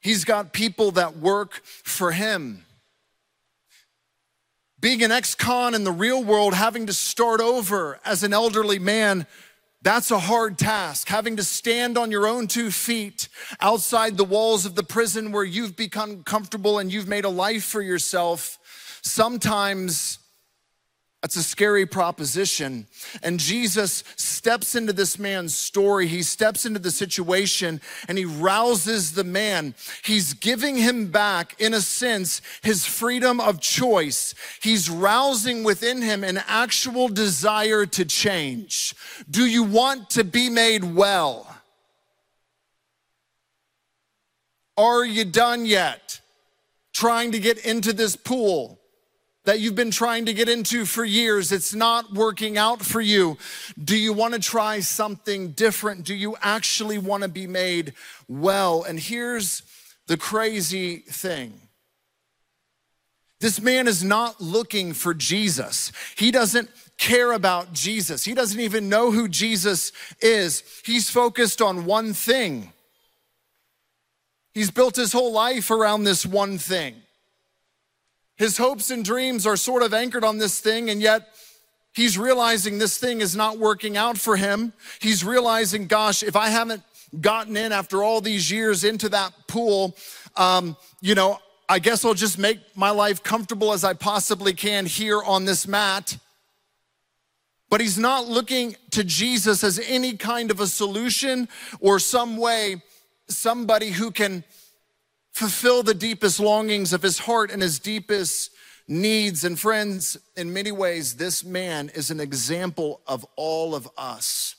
He's 0.00 0.24
got 0.24 0.52
people 0.52 0.92
that 0.92 1.16
work 1.16 1.62
for 1.64 2.12
him. 2.12 2.64
Being 4.78 5.02
an 5.02 5.10
ex 5.10 5.34
con 5.34 5.74
in 5.74 5.84
the 5.84 5.92
real 5.92 6.22
world, 6.22 6.54
having 6.54 6.86
to 6.86 6.92
start 6.92 7.40
over 7.40 7.98
as 8.04 8.22
an 8.22 8.32
elderly 8.32 8.78
man 8.78 9.26
that's 9.86 10.10
a 10.10 10.18
hard 10.18 10.58
task, 10.58 11.06
having 11.08 11.36
to 11.36 11.44
stand 11.44 11.96
on 11.96 12.10
your 12.10 12.26
own 12.26 12.48
two 12.48 12.72
feet 12.72 13.28
outside 13.60 14.16
the 14.16 14.24
walls 14.24 14.66
of 14.66 14.74
the 14.74 14.82
prison 14.82 15.30
where 15.30 15.44
you've 15.44 15.76
become 15.76 16.24
comfortable 16.24 16.80
and 16.80 16.92
you've 16.92 17.06
made 17.06 17.24
a 17.24 17.28
life 17.28 17.62
for 17.62 17.80
yourself. 17.80 18.58
Sometimes 19.02 20.18
that's 21.26 21.34
a 21.34 21.42
scary 21.42 21.86
proposition. 21.86 22.86
And 23.20 23.40
Jesus 23.40 24.04
steps 24.14 24.76
into 24.76 24.92
this 24.92 25.18
man's 25.18 25.56
story. 25.56 26.06
He 26.06 26.22
steps 26.22 26.64
into 26.64 26.78
the 26.78 26.92
situation 26.92 27.80
and 28.06 28.16
he 28.16 28.24
rouses 28.24 29.14
the 29.14 29.24
man. 29.24 29.74
He's 30.04 30.34
giving 30.34 30.76
him 30.76 31.10
back, 31.10 31.60
in 31.60 31.74
a 31.74 31.80
sense, 31.80 32.42
his 32.62 32.86
freedom 32.86 33.40
of 33.40 33.60
choice. 33.60 34.36
He's 34.62 34.88
rousing 34.88 35.64
within 35.64 36.00
him 36.00 36.22
an 36.22 36.40
actual 36.46 37.08
desire 37.08 37.86
to 37.86 38.04
change. 38.04 38.94
Do 39.28 39.46
you 39.46 39.64
want 39.64 40.10
to 40.10 40.22
be 40.22 40.48
made 40.48 40.84
well? 40.84 41.52
Are 44.76 45.04
you 45.04 45.24
done 45.24 45.66
yet? 45.66 46.20
Trying 46.92 47.32
to 47.32 47.40
get 47.40 47.58
into 47.66 47.92
this 47.92 48.14
pool? 48.14 48.75
That 49.46 49.60
you've 49.60 49.74
been 49.74 49.92
trying 49.92 50.26
to 50.26 50.34
get 50.34 50.48
into 50.48 50.84
for 50.84 51.04
years. 51.04 51.52
It's 51.52 51.74
not 51.74 52.12
working 52.12 52.58
out 52.58 52.82
for 52.82 53.00
you. 53.00 53.38
Do 53.82 53.96
you 53.96 54.12
want 54.12 54.34
to 54.34 54.40
try 54.40 54.80
something 54.80 55.52
different? 55.52 56.04
Do 56.04 56.14
you 56.14 56.36
actually 56.42 56.98
want 56.98 57.22
to 57.22 57.28
be 57.28 57.46
made 57.46 57.94
well? 58.28 58.82
And 58.82 59.00
here's 59.00 59.62
the 60.08 60.16
crazy 60.16 60.96
thing. 60.96 61.54
This 63.40 63.60
man 63.60 63.86
is 63.86 64.02
not 64.02 64.40
looking 64.40 64.92
for 64.92 65.14
Jesus. 65.14 65.92
He 66.16 66.30
doesn't 66.30 66.68
care 66.98 67.32
about 67.32 67.72
Jesus. 67.72 68.24
He 68.24 68.34
doesn't 68.34 68.58
even 68.58 68.88
know 68.88 69.12
who 69.12 69.28
Jesus 69.28 69.92
is. 70.20 70.64
He's 70.84 71.08
focused 71.08 71.62
on 71.62 71.84
one 71.84 72.14
thing. 72.14 72.72
He's 74.54 74.70
built 74.70 74.96
his 74.96 75.12
whole 75.12 75.32
life 75.32 75.70
around 75.70 76.04
this 76.04 76.26
one 76.26 76.58
thing. 76.58 76.96
His 78.36 78.58
hopes 78.58 78.90
and 78.90 79.04
dreams 79.04 79.46
are 79.46 79.56
sort 79.56 79.82
of 79.82 79.94
anchored 79.94 80.24
on 80.24 80.38
this 80.38 80.60
thing, 80.60 80.90
and 80.90 81.00
yet 81.00 81.28
he's 81.94 82.18
realizing 82.18 82.78
this 82.78 82.98
thing 82.98 83.20
is 83.20 83.34
not 83.34 83.58
working 83.58 83.96
out 83.96 84.18
for 84.18 84.36
him. 84.36 84.72
He's 85.00 85.24
realizing, 85.24 85.86
gosh, 85.86 86.22
if 86.22 86.36
I 86.36 86.48
haven't 86.48 86.82
gotten 87.20 87.56
in 87.56 87.72
after 87.72 88.02
all 88.02 88.20
these 88.20 88.50
years 88.50 88.84
into 88.84 89.08
that 89.10 89.32
pool. 89.46 89.96
Um, 90.36 90.76
you 91.00 91.14
know, 91.14 91.38
I 91.68 91.78
guess 91.78 92.04
I'll 92.04 92.14
just 92.14 92.38
make 92.38 92.58
my 92.76 92.90
life 92.90 93.22
comfortable 93.22 93.72
as 93.72 93.84
I 93.84 93.94
possibly 93.94 94.52
can 94.52 94.86
here 94.86 95.22
on 95.22 95.44
this 95.44 95.66
mat. 95.66 96.18
But 97.68 97.80
he's 97.80 97.98
not 97.98 98.28
looking 98.28 98.76
to 98.92 99.02
Jesus 99.02 99.64
as 99.64 99.80
any 99.80 100.16
kind 100.16 100.50
of 100.50 100.60
a 100.60 100.66
solution 100.66 101.48
or 101.80 101.98
some 101.98 102.36
way, 102.36 102.82
somebody 103.28 103.90
who 103.90 104.12
can 104.12 104.44
fulfill 105.36 105.82
the 105.82 105.92
deepest 105.92 106.40
longings 106.40 106.94
of 106.94 107.02
his 107.02 107.18
heart 107.18 107.50
and 107.50 107.60
his 107.60 107.78
deepest 107.78 108.50
needs. 108.88 109.44
And 109.44 109.60
friends, 109.60 110.16
in 110.34 110.50
many 110.50 110.72
ways, 110.72 111.16
this 111.16 111.44
man 111.44 111.90
is 111.94 112.10
an 112.10 112.20
example 112.20 113.02
of 113.06 113.26
all 113.36 113.74
of 113.74 113.86
us. 113.98 114.54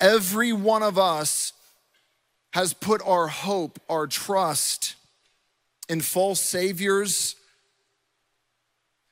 Every 0.00 0.52
one 0.52 0.82
of 0.82 0.98
us 0.98 1.52
has 2.54 2.74
put 2.74 3.00
our 3.06 3.28
hope, 3.28 3.78
our 3.88 4.08
trust 4.08 4.96
in 5.88 6.00
false 6.00 6.40
saviors, 6.40 7.36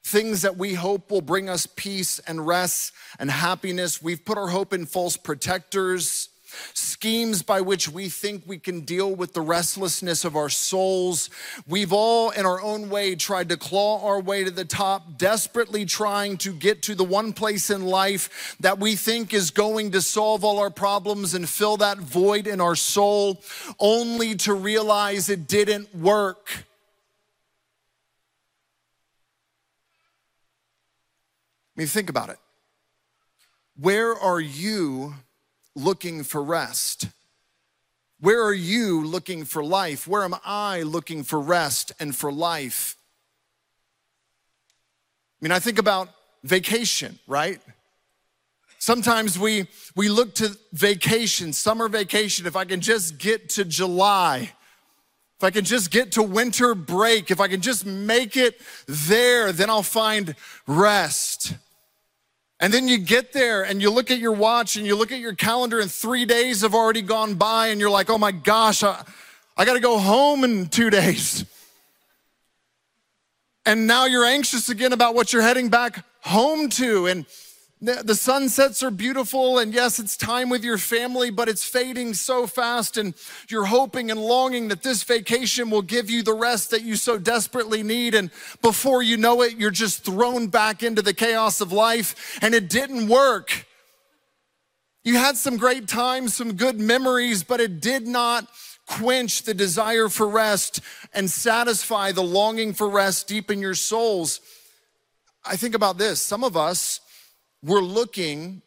things 0.02 0.42
that 0.42 0.56
we 0.56 0.74
hope 0.74 1.12
will 1.12 1.20
bring 1.20 1.48
us 1.48 1.64
peace 1.64 2.18
and 2.18 2.44
rest 2.44 2.92
and 3.20 3.30
happiness. 3.30 4.02
We've 4.02 4.24
put 4.24 4.36
our 4.36 4.48
hope 4.48 4.72
in 4.72 4.84
false 4.84 5.16
protectors 5.16 6.28
schemes 6.72 7.42
by 7.42 7.60
which 7.60 7.88
we 7.88 8.08
think 8.08 8.44
we 8.46 8.58
can 8.58 8.80
deal 8.80 9.14
with 9.14 9.34
the 9.34 9.40
restlessness 9.40 10.24
of 10.24 10.36
our 10.36 10.48
souls. 10.48 11.30
We've 11.66 11.92
all, 11.92 12.30
in 12.30 12.46
our 12.46 12.60
own 12.60 12.90
way, 12.90 13.14
tried 13.14 13.48
to 13.50 13.56
claw 13.56 14.06
our 14.06 14.20
way 14.20 14.44
to 14.44 14.50
the 14.50 14.64
top, 14.64 15.18
desperately 15.18 15.84
trying 15.84 16.38
to 16.38 16.52
get 16.52 16.82
to 16.82 16.94
the 16.94 17.04
one 17.04 17.32
place 17.32 17.70
in 17.70 17.84
life 17.84 18.56
that 18.60 18.78
we 18.78 18.96
think 18.96 19.34
is 19.34 19.50
going 19.50 19.90
to 19.92 20.00
solve 20.00 20.44
all 20.44 20.58
our 20.58 20.70
problems 20.70 21.34
and 21.34 21.48
fill 21.48 21.76
that 21.78 21.98
void 21.98 22.46
in 22.46 22.60
our 22.60 22.76
soul, 22.76 23.42
only 23.78 24.34
to 24.36 24.54
realize 24.54 25.28
it 25.28 25.46
didn't 25.46 25.94
work. 25.94 26.64
I 31.76 31.80
mean, 31.80 31.88
think 31.88 32.08
about 32.08 32.28
it. 32.28 32.38
Where 33.76 34.14
are 34.14 34.40
you 34.40 35.14
looking 35.74 36.22
for 36.24 36.42
rest? 36.42 37.08
Where 38.20 38.42
are 38.42 38.54
you 38.54 39.04
looking 39.04 39.44
for 39.44 39.62
life? 39.62 40.08
Where 40.08 40.22
am 40.22 40.34
I 40.44 40.82
looking 40.82 41.24
for 41.24 41.40
rest 41.40 41.92
and 42.00 42.14
for 42.14 42.32
life? 42.32 42.96
I 45.40 45.44
mean, 45.44 45.52
I 45.52 45.58
think 45.58 45.78
about 45.78 46.08
vacation, 46.42 47.18
right? 47.26 47.60
Sometimes 48.78 49.38
we, 49.38 49.66
we 49.96 50.08
look 50.08 50.34
to 50.36 50.56
vacation, 50.72 51.52
summer 51.52 51.88
vacation, 51.88 52.46
if 52.46 52.56
I 52.56 52.64
can 52.64 52.80
just 52.80 53.18
get 53.18 53.48
to 53.50 53.64
July, 53.64 54.52
if 55.38 55.42
I 55.42 55.50
can 55.50 55.64
just 55.64 55.90
get 55.90 56.12
to 56.12 56.22
winter 56.22 56.74
break, 56.74 57.30
if 57.30 57.40
I 57.40 57.48
can 57.48 57.60
just 57.60 57.84
make 57.84 58.36
it 58.36 58.60
there, 58.86 59.52
then 59.52 59.68
I'll 59.68 59.82
find 59.82 60.34
rest. 60.66 61.54
And 62.64 62.72
then 62.72 62.88
you 62.88 62.96
get 62.96 63.34
there 63.34 63.62
and 63.62 63.82
you 63.82 63.90
look 63.90 64.10
at 64.10 64.18
your 64.18 64.32
watch 64.32 64.76
and 64.76 64.86
you 64.86 64.96
look 64.96 65.12
at 65.12 65.18
your 65.18 65.34
calendar, 65.34 65.80
and 65.80 65.92
three 65.92 66.24
days 66.24 66.62
have 66.62 66.74
already 66.74 67.02
gone 67.02 67.34
by, 67.34 67.66
and 67.66 67.78
you're 67.78 67.90
like, 67.90 68.08
oh 68.08 68.16
my 68.16 68.32
gosh, 68.32 68.82
I, 68.82 69.04
I 69.54 69.66
got 69.66 69.74
to 69.74 69.80
go 69.80 69.98
home 69.98 70.44
in 70.44 70.68
two 70.68 70.88
days. 70.88 71.44
And 73.66 73.86
now 73.86 74.06
you're 74.06 74.24
anxious 74.24 74.70
again 74.70 74.94
about 74.94 75.14
what 75.14 75.30
you're 75.30 75.42
heading 75.42 75.68
back 75.68 76.06
home 76.22 76.70
to. 76.70 77.04
And 77.06 77.26
the 77.84 78.14
sunsets 78.14 78.82
are 78.82 78.90
beautiful, 78.90 79.58
and 79.58 79.72
yes, 79.72 79.98
it's 79.98 80.16
time 80.16 80.48
with 80.48 80.64
your 80.64 80.78
family, 80.78 81.30
but 81.30 81.48
it's 81.48 81.64
fading 81.64 82.14
so 82.14 82.46
fast. 82.46 82.96
And 82.96 83.14
you're 83.48 83.66
hoping 83.66 84.10
and 84.10 84.20
longing 84.20 84.68
that 84.68 84.82
this 84.82 85.02
vacation 85.02 85.70
will 85.70 85.82
give 85.82 86.10
you 86.10 86.22
the 86.22 86.34
rest 86.34 86.70
that 86.70 86.82
you 86.82 86.96
so 86.96 87.18
desperately 87.18 87.82
need. 87.82 88.14
And 88.14 88.30
before 88.62 89.02
you 89.02 89.16
know 89.16 89.42
it, 89.42 89.56
you're 89.56 89.70
just 89.70 90.04
thrown 90.04 90.48
back 90.48 90.82
into 90.82 91.02
the 91.02 91.14
chaos 91.14 91.60
of 91.60 91.72
life, 91.72 92.38
and 92.42 92.54
it 92.54 92.68
didn't 92.68 93.08
work. 93.08 93.66
You 95.04 95.16
had 95.16 95.36
some 95.36 95.56
great 95.58 95.86
times, 95.86 96.34
some 96.34 96.54
good 96.54 96.80
memories, 96.80 97.44
but 97.44 97.60
it 97.60 97.80
did 97.80 98.06
not 98.06 98.48
quench 98.86 99.42
the 99.42 99.54
desire 99.54 100.08
for 100.08 100.28
rest 100.28 100.80
and 101.12 101.30
satisfy 101.30 102.12
the 102.12 102.22
longing 102.22 102.72
for 102.72 102.88
rest 102.88 103.28
deep 103.28 103.50
in 103.50 103.60
your 103.60 103.74
souls. 103.74 104.40
I 105.44 105.56
think 105.56 105.74
about 105.74 105.98
this 105.98 106.20
some 106.20 106.42
of 106.42 106.56
us, 106.56 107.00
we're 107.64 107.80
looking 107.80 108.60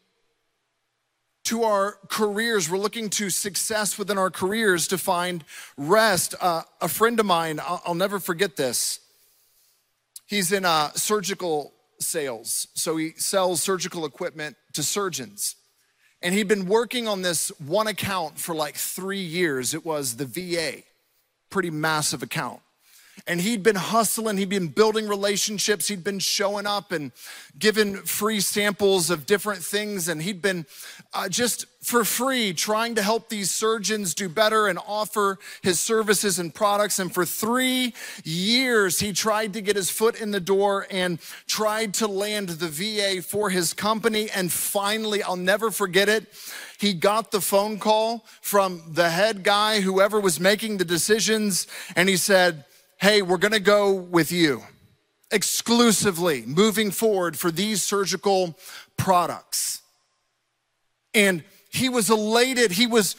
to 1.45 1.63
our 1.63 1.97
careers. 2.09 2.69
We're 2.69 2.79
looking 2.79 3.09
to 3.11 3.29
success 3.29 3.97
within 3.97 4.17
our 4.17 4.31
careers 4.31 4.87
to 4.89 4.97
find 4.97 5.45
rest. 5.77 6.35
Uh, 6.41 6.63
a 6.81 6.87
friend 6.87 7.19
of 7.19 7.25
mine, 7.25 7.59
I'll, 7.59 7.81
I'll, 7.85 7.95
never 7.95 8.19
forget 8.19 8.57
this. 8.57 8.99
He's 10.25 10.51
in 10.51 10.65
uh, 10.65 10.91
surgical 10.93 11.73
sales, 11.99 12.67
so 12.73 12.97
he 12.97 13.11
sells 13.15 13.61
surgical 13.61 14.05
equipment 14.05 14.57
to 14.73 14.83
surgeons. 14.83 15.55
And 16.21 16.33
he'd 16.33 16.47
been 16.47 16.65
working 16.65 17.07
on 17.07 17.21
this 17.21 17.49
one 17.59 17.87
account 17.87 18.39
for 18.39 18.55
like 18.55 18.75
three 18.75 19.21
years. 19.21 19.73
It 19.73 19.85
was 19.85 20.17
the 20.17 20.25
VA, 20.25 20.83
pretty 21.49 21.69
massive 21.69 22.23
account. 22.23 22.59
And 23.25 23.41
he'd 23.41 23.63
been 23.63 23.75
hustling, 23.75 24.37
he'd 24.37 24.49
been 24.49 24.67
building 24.67 25.07
relationships, 25.07 25.87
he'd 25.87 26.03
been 26.03 26.19
showing 26.19 26.67
up 26.67 26.91
and 26.91 27.11
giving 27.57 27.95
free 27.97 28.39
samples 28.39 29.09
of 29.09 29.25
different 29.25 29.63
things. 29.63 30.07
And 30.07 30.21
he'd 30.21 30.41
been 30.41 30.65
uh, 31.13 31.27
just 31.27 31.65
for 31.81 32.03
free 32.03 32.53
trying 32.53 32.95
to 32.95 33.01
help 33.01 33.29
these 33.29 33.49
surgeons 33.49 34.13
do 34.13 34.27
better 34.27 34.67
and 34.67 34.77
offer 34.85 35.39
his 35.61 35.79
services 35.79 36.37
and 36.37 36.53
products. 36.53 36.99
And 36.99 37.13
for 37.13 37.25
three 37.25 37.93
years, 38.23 38.99
he 38.99 39.13
tried 39.13 39.53
to 39.53 39.61
get 39.61 39.75
his 39.75 39.89
foot 39.89 40.19
in 40.19 40.31
the 40.31 40.39
door 40.39 40.85
and 40.91 41.19
tried 41.47 41.93
to 41.95 42.07
land 42.07 42.49
the 42.49 42.67
VA 42.67 43.21
for 43.21 43.49
his 43.49 43.73
company. 43.73 44.29
And 44.29 44.51
finally, 44.51 45.23
I'll 45.23 45.37
never 45.37 45.71
forget 45.71 46.09
it. 46.09 46.25
He 46.77 46.93
got 46.93 47.31
the 47.31 47.41
phone 47.41 47.79
call 47.79 48.25
from 48.41 48.83
the 48.91 49.09
head 49.09 49.43
guy, 49.43 49.81
whoever 49.81 50.19
was 50.19 50.39
making 50.39 50.77
the 50.77 50.85
decisions, 50.85 51.67
and 51.95 52.07
he 52.07 52.17
said, 52.17 52.65
hey, 52.97 53.21
we're 53.21 53.37
gonna 53.37 53.59
go 53.59 53.93
with 53.93 54.31
you 54.31 54.63
exclusively 55.31 56.43
moving 56.45 56.91
forward 56.91 57.37
for 57.37 57.51
these 57.51 57.83
surgical 57.83 58.57
products. 58.95 59.81
And 61.13 61.43
he 61.69 61.89
was 61.89 62.09
elated. 62.09 62.71
He 62.71 62.87
was 62.87 63.15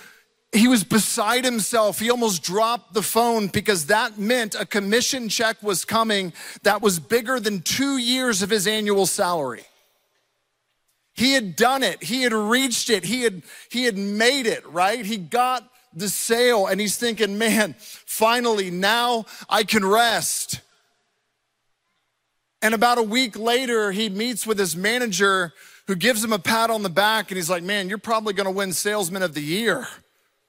he 0.51 0.67
was 0.67 0.83
beside 0.83 1.45
himself. 1.45 1.99
He 1.99 2.11
almost 2.11 2.43
dropped 2.43 2.95
the 2.95 3.03
phone 3.03 3.49
because 3.49 3.87
that 3.87 4.19
meant 4.19 4.55
a 4.55 4.65
commission 4.65 5.29
check 5.29 5.63
was 5.63 5.85
coming 5.85 6.33
that 6.63 6.81
was 6.81 6.99
bigger 6.99 7.39
than 7.39 7.61
2 7.61 7.99
years 7.99 8.41
of 8.41 8.49
his 8.49 8.67
annual 8.67 9.05
salary. 9.05 9.67
He 11.13 11.35
had 11.35 11.55
done 11.57 11.83
it. 11.83 12.03
He 12.03 12.23
had 12.23 12.33
reached 12.33 12.89
it. 12.89 13.05
He 13.05 13.23
had 13.23 13.43
he 13.71 13.85
had 13.85 13.99
made 13.99 14.47
it, 14.47 14.67
right? 14.67 15.05
He 15.05 15.19
got 15.19 15.69
the 15.93 16.09
sale 16.09 16.67
and 16.67 16.81
he's 16.81 16.97
thinking, 16.97 17.39
man, 17.39 17.75
finally, 17.79 18.71
now 18.71 19.27
I 19.49 19.65
can 19.65 19.85
rest. 19.85 20.61
And 22.61 22.75
about 22.75 22.99
a 22.99 23.03
week 23.03 23.39
later, 23.39 23.93
he 23.93 24.09
meets 24.09 24.47
with 24.47 24.59
his 24.59 24.77
manager 24.77 25.53
who 25.87 25.95
gives 25.95 26.23
him 26.23 26.33
a 26.33 26.39
pat 26.39 26.71
on 26.71 26.83
the 26.83 26.91
back 26.91 27.31
and 27.31 27.37
he's 27.37 27.51
like, 27.51 27.63
man, 27.63 27.89
you're 27.89 27.99
probably 27.99 28.35
gonna 28.35 28.51
win 28.51 28.73
Salesman 28.73 29.23
of 29.23 29.35
the 29.35 29.43
Year. 29.43 29.87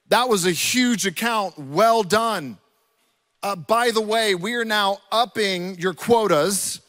That 0.10 0.28
was 0.28 0.46
a 0.46 0.52
huge 0.52 1.06
account. 1.06 1.58
Well 1.58 2.04
done. 2.04 2.58
Uh, 3.42 3.56
by 3.56 3.92
the 3.92 4.02
way, 4.02 4.36
we 4.36 4.56
are 4.56 4.66
now 4.66 4.98
upping 5.12 5.78
your 5.80 5.94
quotas 5.94 6.82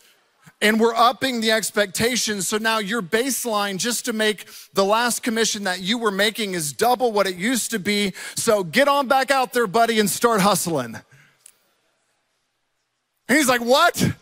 and 0.61 0.79
we're 0.79 0.95
upping 0.95 1.41
the 1.41 1.51
expectations. 1.51 2.49
So 2.49 2.59
now 2.59 2.79
your 2.79 3.03
baseline 3.03 3.79
just 3.79 4.05
to 4.05 4.13
make 4.13 4.47
the 4.75 4.85
last 4.85 5.23
commission 5.23 5.65
that 5.65 5.81
you 5.81 5.99
were 5.99 6.11
making 6.11 6.55
is 6.55 6.73
double 6.73 7.13
what 7.13 7.27
it 7.27 7.37
used 7.37 7.71
to 7.71 7.79
be. 7.79 8.13
So 8.37 8.63
get 8.63 8.89
on 8.89 9.09
back 9.09 9.31
out 9.31 9.53
there, 9.53 9.67
buddy, 9.67 9.99
and 9.99 10.09
start 10.09 10.41
hustling. 10.41 10.97
And 13.29 13.39
he's 13.39 13.49
like, 13.49 13.63
What? 13.63 14.15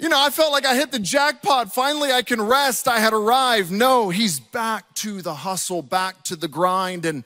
You 0.00 0.08
know, 0.08 0.20
I 0.20 0.30
felt 0.30 0.50
like 0.50 0.66
I 0.66 0.74
hit 0.74 0.90
the 0.90 0.98
jackpot. 0.98 1.72
Finally, 1.72 2.10
I 2.10 2.22
can 2.22 2.42
rest. 2.42 2.88
I 2.88 2.98
had 2.98 3.12
arrived. 3.12 3.70
No, 3.70 4.10
he's 4.10 4.40
back 4.40 4.92
to 4.96 5.22
the 5.22 5.34
hustle, 5.34 5.82
back 5.82 6.24
to 6.24 6.36
the 6.36 6.48
grind, 6.48 7.06
and 7.06 7.22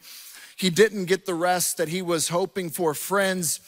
he 0.54 0.68
didn't 0.68 1.06
get 1.06 1.24
the 1.24 1.34
rest 1.34 1.78
that 1.78 1.88
he 1.88 2.02
was 2.02 2.28
hoping 2.28 2.68
for. 2.68 2.92
Friends, 2.92 3.60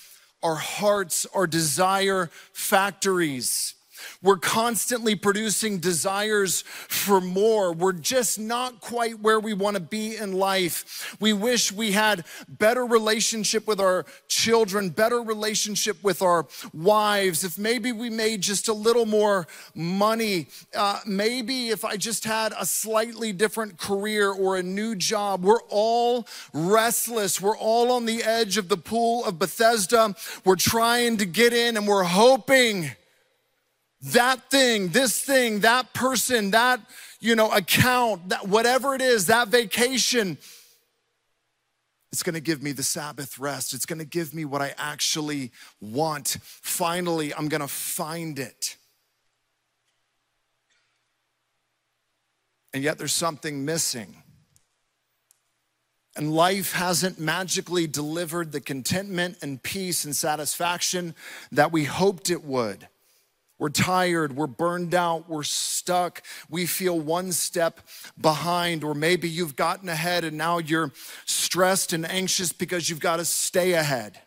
our 0.42 0.56
hearts, 0.56 1.26
our 1.34 1.46
desire 1.46 2.30
factories 2.52 3.74
We're 4.22 4.36
constantly 4.36 5.14
producing 5.14 5.78
desires 5.78 6.62
for 6.62 7.20
more. 7.20 7.72
We're 7.72 7.92
just 7.92 8.38
not 8.38 8.80
quite 8.80 9.20
where 9.20 9.40
we 9.40 9.52
want 9.52 9.76
to 9.76 9.82
be 9.82 10.16
in 10.16 10.32
life. 10.32 11.16
We 11.20 11.32
wish 11.32 11.72
we 11.72 11.92
had 11.92 12.24
better 12.48 12.84
relationship 12.84 13.66
with 13.66 13.80
our 13.80 14.06
children, 14.28 14.90
better 14.90 15.20
relationship 15.20 16.02
with 16.02 16.22
our 16.22 16.46
wives. 16.72 17.44
If 17.44 17.58
maybe 17.58 17.92
we 17.92 18.10
made 18.10 18.40
just 18.40 18.68
a 18.68 18.72
little 18.72 19.06
more 19.06 19.46
money, 19.74 20.48
uh, 20.74 21.00
maybe 21.06 21.68
if 21.68 21.84
I 21.84 21.96
just 21.96 22.24
had 22.24 22.52
a 22.58 22.66
slightly 22.66 23.32
different 23.32 23.78
career 23.78 24.30
or 24.30 24.56
a 24.56 24.62
new 24.62 24.94
job. 24.94 25.44
We're 25.44 25.62
all 25.68 26.26
restless. 26.52 27.40
We're 27.40 27.56
all 27.56 27.92
on 27.92 28.06
the 28.06 28.22
edge 28.22 28.56
of 28.56 28.68
the 28.68 28.76
pool 28.76 29.24
of 29.24 29.38
Bethesda. 29.38 30.14
We're 30.44 30.56
trying 30.56 31.16
to 31.18 31.26
get 31.26 31.52
in 31.52 31.76
and 31.76 31.86
we're 31.86 32.04
hoping 32.04 32.92
that 34.02 34.50
thing, 34.50 34.88
this 34.88 35.20
thing, 35.20 35.60
that 35.60 35.92
person, 35.92 36.52
that, 36.52 36.80
you 37.20 37.36
know, 37.36 37.50
account, 37.50 38.30
that 38.30 38.48
whatever 38.48 38.94
it 38.94 39.02
is, 39.02 39.26
that 39.26 39.48
vacation, 39.48 40.38
it's 42.12 42.22
gonna 42.22 42.40
give 42.40 42.62
me 42.62 42.72
the 42.72 42.82
Sabbath 42.82 43.38
rest. 43.38 43.72
It's 43.72 43.86
gonna 43.86 44.04
give 44.04 44.34
me 44.34 44.44
what 44.44 44.62
I 44.62 44.74
actually 44.78 45.52
want. 45.80 46.38
Finally, 46.42 47.34
I'm 47.34 47.48
gonna 47.48 47.68
find 47.68 48.38
it. 48.38 48.76
And 52.72 52.82
yet 52.82 52.98
there's 52.98 53.12
something 53.12 53.64
missing. 53.64 54.22
And 56.16 56.34
life 56.34 56.72
hasn't 56.72 57.20
magically 57.20 57.86
delivered 57.86 58.50
the 58.52 58.60
contentment 58.60 59.38
and 59.42 59.62
peace 59.62 60.04
and 60.04 60.14
satisfaction 60.14 61.14
that 61.52 61.70
we 61.70 61.84
hoped 61.84 62.30
it 62.30 62.44
would. 62.44 62.88
We're 63.60 63.68
tired, 63.68 64.34
we're 64.34 64.46
burned 64.46 64.94
out, 64.94 65.28
we're 65.28 65.42
stuck, 65.42 66.22
we 66.48 66.64
feel 66.64 66.98
one 66.98 67.30
step 67.30 67.80
behind, 68.18 68.82
or 68.82 68.94
maybe 68.94 69.28
you've 69.28 69.54
gotten 69.54 69.90
ahead 69.90 70.24
and 70.24 70.38
now 70.38 70.56
you're 70.56 70.92
stressed 71.26 71.92
and 71.92 72.10
anxious 72.10 72.54
because 72.54 72.88
you've 72.88 73.00
got 73.00 73.16
to 73.16 73.24
stay 73.26 73.74
ahead. 73.74 74.18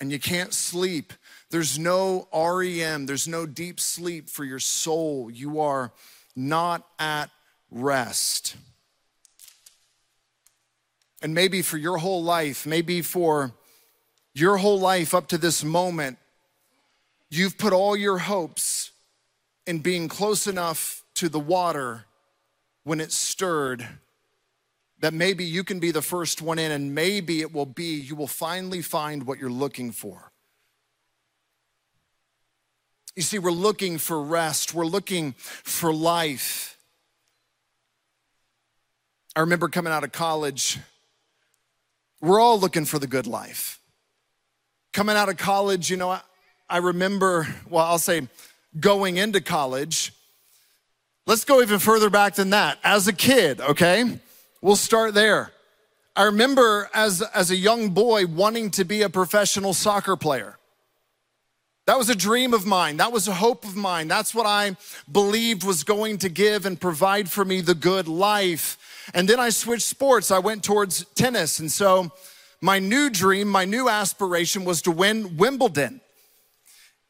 And 0.00 0.10
you 0.10 0.18
can't 0.18 0.54
sleep. 0.54 1.12
There's 1.50 1.78
no 1.78 2.28
REM, 2.32 3.04
there's 3.04 3.28
no 3.28 3.44
deep 3.44 3.78
sleep 3.78 4.30
for 4.30 4.44
your 4.44 4.58
soul. 4.58 5.30
You 5.30 5.60
are 5.60 5.92
not 6.34 6.86
at 6.98 7.28
rest. 7.70 8.56
And 11.20 11.34
maybe 11.34 11.60
for 11.60 11.76
your 11.76 11.98
whole 11.98 12.24
life, 12.24 12.64
maybe 12.64 13.02
for 13.02 13.52
your 14.32 14.56
whole 14.56 14.80
life 14.80 15.12
up 15.12 15.28
to 15.28 15.36
this 15.36 15.62
moment, 15.62 16.16
You've 17.28 17.58
put 17.58 17.72
all 17.72 17.96
your 17.96 18.18
hopes 18.18 18.92
in 19.66 19.80
being 19.80 20.08
close 20.08 20.46
enough 20.46 21.02
to 21.16 21.28
the 21.28 21.40
water 21.40 22.04
when 22.84 23.00
it's 23.00 23.16
stirred 23.16 23.86
that 25.00 25.12
maybe 25.12 25.44
you 25.44 25.62
can 25.64 25.78
be 25.78 25.90
the 25.90 26.02
first 26.02 26.40
one 26.40 26.58
in, 26.58 26.72
and 26.72 26.94
maybe 26.94 27.40
it 27.40 27.52
will 27.52 27.66
be, 27.66 27.96
you 27.96 28.16
will 28.16 28.26
finally 28.26 28.80
find 28.80 29.26
what 29.26 29.38
you're 29.38 29.50
looking 29.50 29.92
for. 29.92 30.32
You 33.14 33.22
see, 33.22 33.38
we're 33.38 33.50
looking 33.50 33.98
for 33.98 34.22
rest, 34.22 34.72
we're 34.74 34.86
looking 34.86 35.32
for 35.32 35.92
life. 35.92 36.78
I 39.34 39.40
remember 39.40 39.68
coming 39.68 39.92
out 39.92 40.04
of 40.04 40.12
college, 40.12 40.78
we're 42.20 42.40
all 42.40 42.58
looking 42.58 42.86
for 42.86 42.98
the 42.98 43.06
good 43.06 43.26
life. 43.26 43.80
Coming 44.92 45.16
out 45.16 45.28
of 45.28 45.36
college, 45.36 45.90
you 45.90 45.98
know, 45.98 46.18
I 46.68 46.78
remember, 46.78 47.46
well, 47.68 47.84
I'll 47.84 47.98
say 47.98 48.28
going 48.78 49.16
into 49.16 49.40
college. 49.40 50.12
Let's 51.26 51.44
go 51.44 51.62
even 51.62 51.78
further 51.78 52.10
back 52.10 52.34
than 52.34 52.50
that. 52.50 52.78
As 52.82 53.08
a 53.08 53.12
kid, 53.12 53.60
okay? 53.60 54.18
We'll 54.60 54.76
start 54.76 55.14
there. 55.14 55.52
I 56.16 56.24
remember 56.24 56.88
as, 56.94 57.22
as 57.22 57.50
a 57.50 57.56
young 57.56 57.90
boy 57.90 58.26
wanting 58.26 58.70
to 58.72 58.84
be 58.84 59.02
a 59.02 59.08
professional 59.08 59.74
soccer 59.74 60.16
player. 60.16 60.58
That 61.86 61.98
was 61.98 62.08
a 62.08 62.16
dream 62.16 62.52
of 62.52 62.66
mine. 62.66 62.96
That 62.96 63.12
was 63.12 63.28
a 63.28 63.34
hope 63.34 63.64
of 63.64 63.76
mine. 63.76 64.08
That's 64.08 64.34
what 64.34 64.46
I 64.46 64.76
believed 65.10 65.62
was 65.62 65.84
going 65.84 66.18
to 66.18 66.28
give 66.28 66.66
and 66.66 66.80
provide 66.80 67.30
for 67.30 67.44
me 67.44 67.60
the 67.60 67.76
good 67.76 68.08
life. 68.08 68.76
And 69.14 69.28
then 69.28 69.38
I 69.38 69.50
switched 69.50 69.86
sports. 69.86 70.32
I 70.32 70.40
went 70.40 70.64
towards 70.64 71.04
tennis. 71.14 71.60
And 71.60 71.70
so 71.70 72.10
my 72.60 72.80
new 72.80 73.08
dream, 73.08 73.46
my 73.46 73.64
new 73.64 73.88
aspiration 73.88 74.64
was 74.64 74.82
to 74.82 74.90
win 74.90 75.36
Wimbledon. 75.36 76.00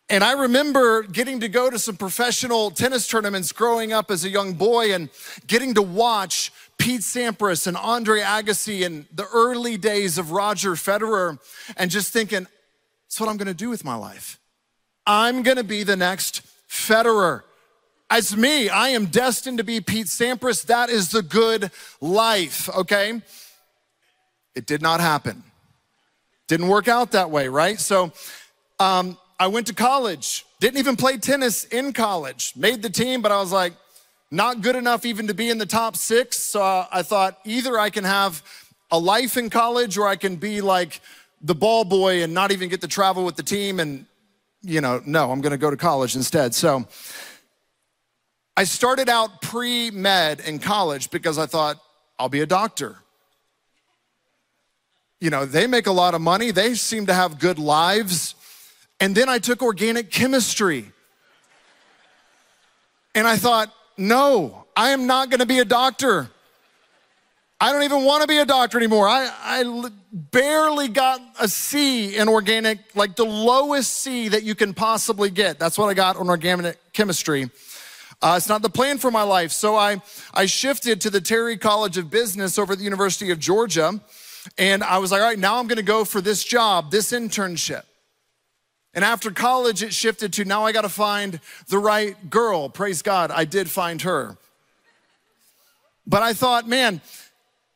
And 0.08 0.22
I 0.22 0.32
remember 0.32 1.02
getting 1.02 1.40
to 1.40 1.48
go 1.48 1.68
to 1.68 1.78
some 1.80 1.96
professional 1.96 2.70
tennis 2.70 3.08
tournaments 3.08 3.50
growing 3.50 3.92
up 3.92 4.10
as 4.10 4.24
a 4.24 4.28
young 4.28 4.52
boy 4.52 4.94
and 4.94 5.08
getting 5.48 5.74
to 5.74 5.82
watch 5.82 6.52
Pete 6.78 7.00
Sampras 7.00 7.66
and 7.66 7.76
Andre 7.76 8.20
Agassi 8.20 8.82
in 8.82 9.06
the 9.12 9.26
early 9.34 9.76
days 9.76 10.16
of 10.16 10.30
Roger 10.30 10.72
Federer 10.72 11.40
and 11.76 11.90
just 11.90 12.12
thinking, 12.12 12.46
that's 13.08 13.20
what 13.20 13.28
I'm 13.28 13.36
gonna 13.36 13.52
do 13.52 13.68
with 13.68 13.84
my 13.84 13.96
life. 13.96 14.38
I'm 15.06 15.42
gonna 15.42 15.64
be 15.64 15.82
the 15.82 15.96
next 15.96 16.42
Federer. 16.68 17.42
As 18.08 18.36
me, 18.36 18.68
I 18.68 18.90
am 18.90 19.06
destined 19.06 19.58
to 19.58 19.64
be 19.64 19.80
Pete 19.80 20.06
Sampras. 20.06 20.64
That 20.66 20.88
is 20.88 21.10
the 21.10 21.22
good 21.22 21.72
life, 22.00 22.68
okay? 22.68 23.20
It 24.54 24.66
did 24.66 24.82
not 24.82 25.00
happen. 25.00 25.42
Didn't 26.46 26.68
work 26.68 26.86
out 26.86 27.10
that 27.10 27.30
way, 27.30 27.48
right? 27.48 27.80
So, 27.80 28.12
um, 28.78 29.18
I 29.38 29.48
went 29.48 29.66
to 29.66 29.74
college, 29.74 30.46
didn't 30.60 30.78
even 30.78 30.96
play 30.96 31.18
tennis 31.18 31.64
in 31.64 31.92
college, 31.92 32.54
made 32.56 32.82
the 32.82 32.90
team, 32.90 33.20
but 33.20 33.30
I 33.30 33.40
was 33.40 33.52
like, 33.52 33.74
not 34.30 34.60
good 34.60 34.76
enough 34.76 35.04
even 35.04 35.26
to 35.28 35.34
be 35.34 35.50
in 35.50 35.58
the 35.58 35.66
top 35.66 35.96
six. 35.96 36.36
So 36.36 36.86
I 36.90 37.02
thought 37.02 37.38
either 37.44 37.78
I 37.78 37.90
can 37.90 38.04
have 38.04 38.42
a 38.90 38.98
life 38.98 39.36
in 39.36 39.50
college 39.50 39.98
or 39.98 40.08
I 40.08 40.16
can 40.16 40.36
be 40.36 40.60
like 40.60 41.00
the 41.40 41.54
ball 41.54 41.84
boy 41.84 42.22
and 42.22 42.34
not 42.34 42.50
even 42.50 42.68
get 42.68 42.80
to 42.80 42.88
travel 42.88 43.24
with 43.24 43.36
the 43.36 43.42
team. 43.42 43.78
And, 43.78 44.06
you 44.62 44.80
know, 44.80 45.02
no, 45.06 45.30
I'm 45.30 45.40
gonna 45.40 45.58
go 45.58 45.70
to 45.70 45.76
college 45.76 46.16
instead. 46.16 46.54
So 46.54 46.86
I 48.56 48.64
started 48.64 49.08
out 49.08 49.42
pre 49.42 49.90
med 49.90 50.40
in 50.40 50.58
college 50.58 51.10
because 51.10 51.38
I 51.38 51.46
thought 51.46 51.78
I'll 52.18 52.28
be 52.28 52.40
a 52.40 52.46
doctor. 52.46 52.96
You 55.20 55.30
know, 55.30 55.44
they 55.44 55.66
make 55.66 55.86
a 55.86 55.92
lot 55.92 56.14
of 56.14 56.20
money, 56.20 56.50
they 56.50 56.74
seem 56.74 57.06
to 57.06 57.14
have 57.14 57.38
good 57.38 57.58
lives. 57.58 58.34
And 59.00 59.14
then 59.14 59.28
I 59.28 59.38
took 59.38 59.62
organic 59.62 60.10
chemistry. 60.10 60.92
And 63.14 63.26
I 63.26 63.36
thought, 63.36 63.72
no, 63.96 64.66
I 64.76 64.90
am 64.90 65.06
not 65.06 65.30
gonna 65.30 65.46
be 65.46 65.58
a 65.58 65.64
doctor. 65.64 66.30
I 67.58 67.72
don't 67.72 67.84
even 67.84 68.04
wanna 68.04 68.26
be 68.26 68.38
a 68.38 68.44
doctor 68.44 68.76
anymore. 68.76 69.08
I, 69.08 69.30
I 69.42 69.90
barely 70.12 70.88
got 70.88 71.20
a 71.40 71.48
C 71.48 72.16
in 72.16 72.28
organic, 72.28 72.78
like 72.94 73.16
the 73.16 73.24
lowest 73.24 73.92
C 73.94 74.28
that 74.28 74.42
you 74.42 74.54
can 74.54 74.74
possibly 74.74 75.30
get. 75.30 75.58
That's 75.58 75.78
what 75.78 75.86
I 75.88 75.94
got 75.94 76.16
on 76.16 76.28
organic 76.28 76.78
chemistry. 76.92 77.50
Uh, 78.20 78.34
it's 78.36 78.48
not 78.48 78.62
the 78.62 78.70
plan 78.70 78.98
for 78.98 79.10
my 79.10 79.22
life. 79.22 79.52
So 79.52 79.76
I, 79.76 80.00
I 80.32 80.46
shifted 80.46 81.00
to 81.02 81.10
the 81.10 81.20
Terry 81.20 81.56
College 81.56 81.98
of 81.98 82.10
Business 82.10 82.58
over 82.58 82.72
at 82.72 82.78
the 82.78 82.84
University 82.84 83.30
of 83.30 83.38
Georgia. 83.38 84.00
And 84.56 84.82
I 84.82 84.98
was 84.98 85.10
like, 85.12 85.20
all 85.20 85.28
right, 85.28 85.38
now 85.38 85.58
I'm 85.58 85.66
gonna 85.66 85.82
go 85.82 86.04
for 86.04 86.20
this 86.20 86.44
job, 86.44 86.90
this 86.90 87.12
internship. 87.12 87.82
And 88.96 89.04
after 89.04 89.30
college, 89.30 89.82
it 89.82 89.92
shifted 89.92 90.32
to 90.32 90.46
now 90.46 90.64
I 90.64 90.72
got 90.72 90.82
to 90.82 90.88
find 90.88 91.38
the 91.68 91.78
right 91.78 92.30
girl. 92.30 92.70
Praise 92.70 93.02
God, 93.02 93.30
I 93.30 93.44
did 93.44 93.68
find 93.68 94.00
her. 94.02 94.38
But 96.06 96.22
I 96.22 96.32
thought, 96.32 96.66
man, 96.66 97.02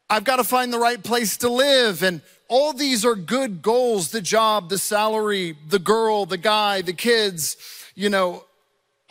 I've 0.09 0.25
got 0.25 0.37
to 0.37 0.45
find 0.45 0.73
the 0.73 0.79
right 0.79 1.03
place 1.03 1.37
to 1.39 1.51
live. 1.51 2.03
And 2.03 2.23
all 2.49 2.73
these 2.73 3.05
are 3.05 3.15
good 3.15 3.61
goals 3.61 4.13
the 4.13 4.23
job, 4.23 4.71
the 4.71 4.79
salary, 4.79 5.59
the 5.69 5.79
girl, 5.79 6.25
the 6.25 6.39
guy, 6.39 6.81
the 6.81 6.95
kids. 6.95 7.59
You 7.95 8.09
know, 8.09 8.45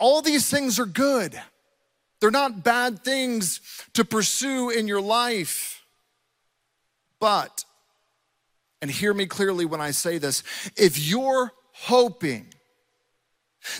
all 0.00 0.20
these 0.20 0.50
things 0.50 0.80
are 0.80 0.86
good. 0.86 1.40
They're 2.18 2.32
not 2.32 2.64
bad 2.64 3.04
things 3.04 3.60
to 3.94 4.04
pursue 4.04 4.70
in 4.70 4.88
your 4.88 5.00
life. 5.00 5.86
But, 7.20 7.64
and 8.82 8.90
hear 8.90 9.14
me 9.14 9.26
clearly 9.26 9.64
when 9.64 9.80
I 9.80 9.92
say 9.92 10.18
this, 10.18 10.42
if 10.76 10.98
you're 10.98 11.52
hoping 11.82 12.46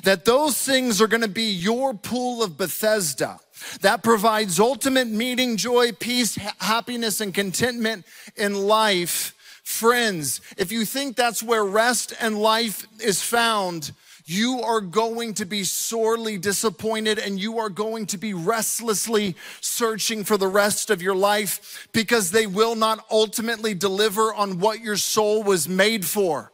that 0.04 0.24
those 0.24 0.60
things 0.60 1.00
are 1.00 1.06
going 1.06 1.22
to 1.22 1.28
be 1.28 1.50
your 1.50 1.94
pool 1.94 2.42
of 2.42 2.56
Bethesda 2.56 3.38
that 3.80 4.02
provides 4.02 4.58
ultimate 4.58 5.08
meaning, 5.08 5.56
joy, 5.56 5.92
peace, 5.92 6.34
happiness, 6.58 7.20
and 7.20 7.34
contentment 7.34 8.04
in 8.36 8.54
life. 8.54 9.34
Friends, 9.64 10.40
if 10.56 10.72
you 10.72 10.84
think 10.84 11.16
that's 11.16 11.42
where 11.42 11.64
rest 11.64 12.14
and 12.20 12.38
life 12.38 12.86
is 13.00 13.22
found, 13.22 13.92
you 14.24 14.60
are 14.60 14.80
going 14.80 15.34
to 15.34 15.44
be 15.44 15.64
sorely 15.64 16.38
disappointed 16.38 17.18
and 17.18 17.40
you 17.40 17.58
are 17.58 17.68
going 17.68 18.06
to 18.06 18.18
be 18.18 18.32
restlessly 18.32 19.34
searching 19.60 20.24
for 20.24 20.36
the 20.36 20.46
rest 20.46 20.90
of 20.90 21.02
your 21.02 21.16
life 21.16 21.88
because 21.92 22.30
they 22.30 22.46
will 22.46 22.76
not 22.76 23.04
ultimately 23.10 23.74
deliver 23.74 24.32
on 24.32 24.58
what 24.58 24.80
your 24.80 24.96
soul 24.96 25.42
was 25.42 25.68
made 25.68 26.04
for. 26.04 26.49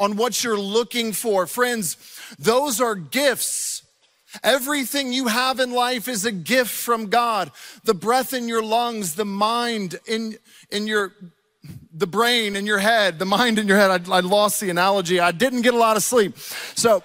On 0.00 0.16
what 0.16 0.42
you're 0.42 0.58
looking 0.58 1.12
for. 1.12 1.46
Friends, 1.46 1.96
those 2.38 2.80
are 2.80 2.96
gifts. 2.96 3.82
Everything 4.42 5.12
you 5.12 5.26
have 5.26 5.60
in 5.60 5.72
life 5.72 6.08
is 6.08 6.24
a 6.24 6.32
gift 6.32 6.70
from 6.70 7.10
God. 7.10 7.52
The 7.84 7.94
breath 7.94 8.32
in 8.32 8.48
your 8.48 8.62
lungs, 8.62 9.14
the 9.14 9.24
mind 9.24 10.00
in, 10.06 10.36
in 10.72 10.86
your 10.86 11.12
the 11.92 12.06
brain 12.06 12.56
in 12.56 12.64
your 12.64 12.78
head, 12.78 13.18
the 13.18 13.26
mind 13.26 13.58
in 13.58 13.68
your 13.68 13.76
head. 13.76 14.08
I, 14.08 14.16
I 14.16 14.20
lost 14.20 14.60
the 14.60 14.70
analogy. 14.70 15.20
I 15.20 15.32
didn't 15.32 15.60
get 15.60 15.74
a 15.74 15.78
lot 15.78 15.98
of 15.98 16.02
sleep. 16.02 16.38
So 16.74 17.02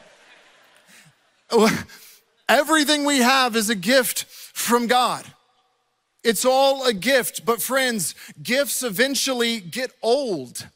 everything 2.50 3.04
we 3.04 3.18
have 3.18 3.56
is 3.58 3.70
a 3.70 3.76
gift 3.76 4.24
from 4.26 4.88
God. 4.88 5.26
It's 6.24 6.46
all 6.46 6.86
a 6.86 6.94
gift, 6.94 7.46
but 7.46 7.62
friends, 7.62 8.16
gifts 8.42 8.82
eventually 8.84 9.60
get 9.60 9.92
old. 10.02 10.68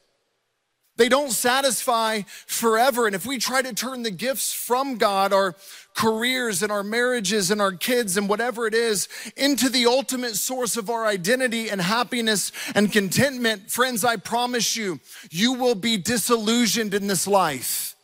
They 1.00 1.08
don't 1.08 1.30
satisfy 1.30 2.24
forever. 2.46 3.06
And 3.06 3.14
if 3.14 3.24
we 3.24 3.38
try 3.38 3.62
to 3.62 3.72
turn 3.72 4.02
the 4.02 4.10
gifts 4.10 4.52
from 4.52 4.98
God, 4.98 5.32
our 5.32 5.56
careers 5.94 6.62
and 6.62 6.70
our 6.70 6.82
marriages 6.82 7.50
and 7.50 7.58
our 7.58 7.72
kids 7.72 8.18
and 8.18 8.28
whatever 8.28 8.66
it 8.66 8.74
is, 8.74 9.08
into 9.34 9.70
the 9.70 9.86
ultimate 9.86 10.36
source 10.36 10.76
of 10.76 10.90
our 10.90 11.06
identity 11.06 11.70
and 11.70 11.80
happiness 11.80 12.52
and 12.74 12.92
contentment, 12.92 13.70
friends, 13.70 14.04
I 14.04 14.16
promise 14.16 14.76
you, 14.76 15.00
you 15.30 15.54
will 15.54 15.74
be 15.74 15.96
disillusioned 15.96 16.92
in 16.92 17.06
this 17.06 17.26
life. 17.26 17.96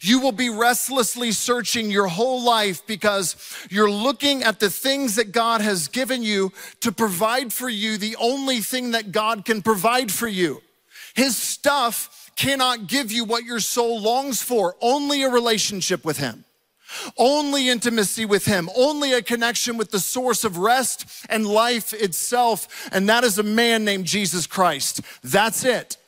You 0.00 0.20
will 0.20 0.32
be 0.32 0.48
restlessly 0.48 1.32
searching 1.32 1.90
your 1.90 2.08
whole 2.08 2.42
life 2.42 2.86
because 2.86 3.36
you're 3.68 3.90
looking 3.90 4.44
at 4.44 4.60
the 4.60 4.70
things 4.70 5.16
that 5.16 5.32
God 5.32 5.60
has 5.60 5.88
given 5.88 6.22
you 6.22 6.52
to 6.80 6.90
provide 6.90 7.52
for 7.52 7.68
you 7.68 7.98
the 7.98 8.16
only 8.16 8.60
thing 8.60 8.92
that 8.92 9.12
God 9.12 9.44
can 9.44 9.60
provide 9.60 10.10
for 10.10 10.26
you. 10.26 10.62
His 11.14 11.36
stuff 11.36 12.16
cannot 12.40 12.86
give 12.86 13.12
you 13.12 13.22
what 13.24 13.44
your 13.44 13.60
soul 13.60 14.00
longs 14.00 14.40
for, 14.40 14.74
only 14.80 15.22
a 15.22 15.28
relationship 15.28 16.06
with 16.06 16.16
Him. 16.16 16.46
Only 17.18 17.68
intimacy 17.68 18.24
with 18.24 18.46
Him, 18.46 18.70
only 18.74 19.12
a 19.12 19.20
connection 19.20 19.76
with 19.76 19.90
the 19.90 20.00
source 20.00 20.42
of 20.42 20.56
rest 20.56 21.04
and 21.28 21.46
life 21.46 21.92
itself, 21.92 22.88
and 22.92 23.08
that 23.10 23.24
is 23.24 23.38
a 23.38 23.42
man 23.42 23.84
named 23.84 24.06
Jesus 24.06 24.46
Christ. 24.46 25.02
That's 25.22 25.64
it. 25.64 25.98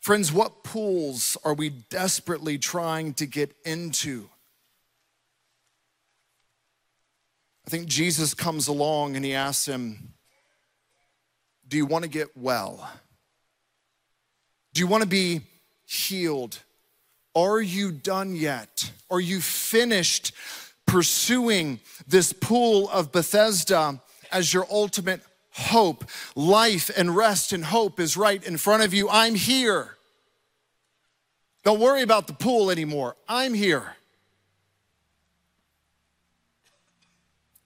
Friends, 0.00 0.32
what 0.32 0.62
pools 0.62 1.36
are 1.44 1.52
we 1.52 1.68
desperately 1.68 2.58
trying 2.58 3.12
to 3.14 3.26
get 3.26 3.54
into? 3.66 4.30
I 7.66 7.70
think 7.70 7.88
Jesus 7.88 8.32
comes 8.32 8.68
along 8.68 9.16
and 9.16 9.24
he 9.24 9.34
asks 9.34 9.66
him, 9.66 10.14
do 11.68 11.76
you 11.76 11.86
want 11.86 12.04
to 12.04 12.10
get 12.10 12.36
well? 12.36 12.90
Do 14.72 14.80
you 14.80 14.86
want 14.86 15.02
to 15.02 15.08
be 15.08 15.42
healed? 15.84 16.58
Are 17.34 17.60
you 17.60 17.92
done 17.92 18.34
yet? 18.34 18.90
Are 19.10 19.20
you 19.20 19.40
finished 19.40 20.32
pursuing 20.86 21.80
this 22.06 22.32
pool 22.32 22.88
of 22.90 23.12
Bethesda 23.12 24.00
as 24.32 24.52
your 24.52 24.66
ultimate 24.70 25.20
hope? 25.52 26.04
Life 26.34 26.90
and 26.96 27.14
rest 27.14 27.52
and 27.52 27.64
hope 27.64 28.00
is 28.00 28.16
right 28.16 28.42
in 28.44 28.56
front 28.56 28.82
of 28.82 28.94
you. 28.94 29.08
I'm 29.10 29.34
here. 29.34 29.96
Don't 31.64 31.80
worry 31.80 32.02
about 32.02 32.26
the 32.26 32.32
pool 32.32 32.70
anymore. 32.70 33.16
I'm 33.28 33.52
here. 33.52 33.94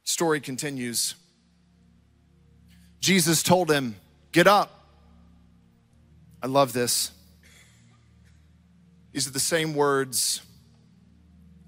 Story 0.02 0.40
continues. 0.40 1.14
Jesus 3.02 3.42
told 3.42 3.70
him, 3.70 3.96
Get 4.30 4.46
up. 4.46 4.70
I 6.40 6.46
love 6.46 6.72
this. 6.72 7.10
These 9.12 9.28
are 9.28 9.32
the 9.32 9.40
same 9.40 9.74
words 9.74 10.40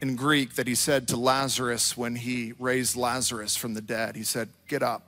in 0.01 0.17
Greek 0.17 0.55
that 0.55 0.67
he 0.67 0.75
said 0.75 1.09
to 1.09 1.17
Lazarus 1.17 1.97
when 1.97 2.15
he 2.15 2.55
raised 2.59 2.97
Lazarus 2.97 3.57
from 3.57 3.75
the 3.75 3.83
dead. 3.83 4.17
He 4.17 4.23
said, 4.23 4.49
Get 4.69 4.83
up. 4.83 5.03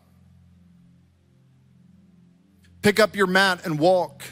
Pick 2.82 3.00
up 3.00 3.16
your 3.16 3.28
mat 3.28 3.64
and 3.64 3.78
walk. 3.78 4.24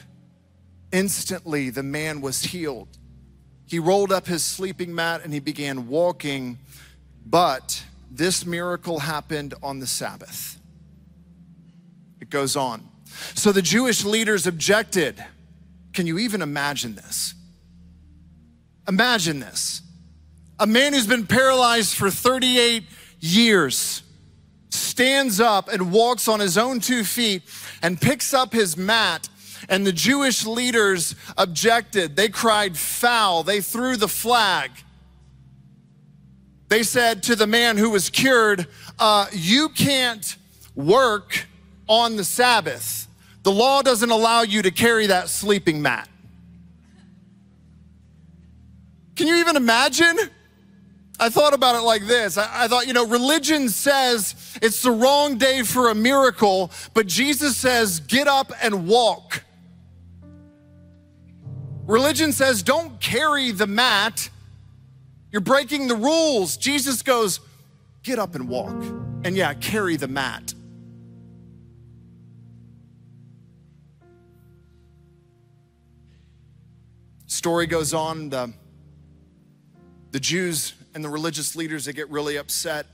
Instantly, 0.92 1.70
the 1.70 1.82
man 1.82 2.20
was 2.20 2.42
healed. 2.42 2.88
He 3.66 3.78
rolled 3.78 4.12
up 4.12 4.26
his 4.26 4.45
sleeping 4.45 4.95
mat 4.95 5.22
and 5.24 5.32
he 5.32 5.40
began 5.40 5.88
walking, 5.88 6.59
but 7.24 7.84
this 8.11 8.45
miracle 8.45 8.99
happened 8.99 9.55
on 9.62 9.78
the 9.78 9.86
Sabbath. 9.86 10.61
It 12.24 12.30
goes 12.30 12.56
on. 12.56 12.82
So 13.34 13.52
the 13.52 13.60
Jewish 13.60 14.02
leaders 14.02 14.46
objected. 14.46 15.22
Can 15.92 16.06
you 16.06 16.18
even 16.18 16.40
imagine 16.40 16.94
this? 16.94 17.34
Imagine 18.88 19.40
this. 19.40 19.82
A 20.58 20.66
man 20.66 20.94
who's 20.94 21.06
been 21.06 21.26
paralyzed 21.26 21.94
for 21.94 22.10
38 22.10 22.84
years 23.20 24.02
stands 24.70 25.38
up 25.38 25.68
and 25.68 25.92
walks 25.92 26.26
on 26.26 26.40
his 26.40 26.56
own 26.56 26.80
two 26.80 27.04
feet 27.04 27.42
and 27.82 28.00
picks 28.00 28.32
up 28.32 28.54
his 28.54 28.74
mat. 28.78 29.28
And 29.68 29.86
the 29.86 29.92
Jewish 29.92 30.46
leaders 30.46 31.14
objected. 31.36 32.16
They 32.16 32.30
cried 32.30 32.78
foul. 32.78 33.42
They 33.42 33.60
threw 33.60 33.98
the 33.98 34.08
flag. 34.08 34.70
They 36.68 36.84
said 36.84 37.22
to 37.24 37.36
the 37.36 37.46
man 37.46 37.76
who 37.76 37.90
was 37.90 38.08
cured, 38.08 38.66
uh, 38.98 39.26
You 39.30 39.68
can't 39.68 40.38
work 40.74 41.48
on 41.89 42.16
the 42.16 42.24
Sabbath. 42.24 43.09
The 43.43 43.53
law 43.53 43.82
doesn't 43.82 44.11
allow 44.11 44.43
you 44.43 44.62
to 44.62 44.70
carry 44.70 45.07
that 45.09 45.28
sleeping 45.28 45.82
mat. 45.82 46.09
Can 49.16 49.26
you 49.26 49.37
even 49.37 49.57
imagine? 49.57 50.18
I 51.20 51.28
thought 51.28 51.55
about 51.55 51.76
it 51.76 51.82
like 51.82 52.07
this. 52.07 52.37
I, 52.37 52.64
I, 52.64 52.68
thought, 52.68 52.87
you 52.87 52.93
know, 52.93 53.07
religion 53.07 53.68
says 53.68 54.35
it's 54.61 54.82
the 54.82 54.91
wrong 54.91 55.39
day 55.39 55.62
for 55.62 55.91
a 55.91 55.95
miracle, 55.95 56.72
but 56.93 57.07
Jesus 57.07 57.57
says, 57.57 58.01
get 58.01 58.26
up 58.26 58.51
and 58.62 58.89
walk. 58.89 59.45
Religion 61.87 62.32
says, 62.32 62.62
don't 62.62 62.99
carry 63.01 63.53
the 63.53 63.66
mat. 63.66 64.30
You're 65.30 65.41
breaking 65.41 65.87
the 65.87 65.97
rules. 65.97 66.57
Jesus 66.57 67.03
goes, 67.03 67.41
get 68.03 68.18
up 68.18 68.35
and 68.35 68.49
walk. 68.49 68.74
And 69.24 69.37
yeah, 69.37 69.55
carry 69.55 69.97
the 69.97 70.09
mat. 70.09 70.55
Story 77.45 77.66
goes 77.66 77.92
on. 77.92 78.30
The, 78.30 78.55
the 80.12 80.18
Jews 80.18 80.72
and 80.95 81.05
the 81.05 81.11
religious 81.11 81.55
leaders, 81.55 81.84
they 81.84 81.92
get 81.92 82.09
really 82.09 82.36
upset 82.36 82.86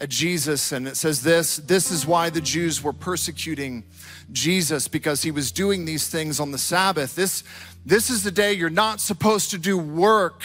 at 0.00 0.08
Jesus. 0.08 0.72
And 0.72 0.88
it 0.88 0.96
says 0.96 1.22
this 1.22 1.58
this 1.58 1.90
is 1.90 2.06
why 2.06 2.30
the 2.30 2.40
Jews 2.40 2.82
were 2.82 2.94
persecuting 2.94 3.84
Jesus 4.32 4.88
because 4.88 5.20
he 5.20 5.30
was 5.30 5.52
doing 5.52 5.84
these 5.84 6.08
things 6.08 6.40
on 6.40 6.52
the 6.52 6.56
Sabbath. 6.56 7.14
This, 7.14 7.44
this 7.84 8.08
is 8.08 8.24
the 8.24 8.30
day 8.30 8.54
you're 8.54 8.70
not 8.70 8.98
supposed 8.98 9.50
to 9.50 9.58
do 9.58 9.76
work. 9.76 10.42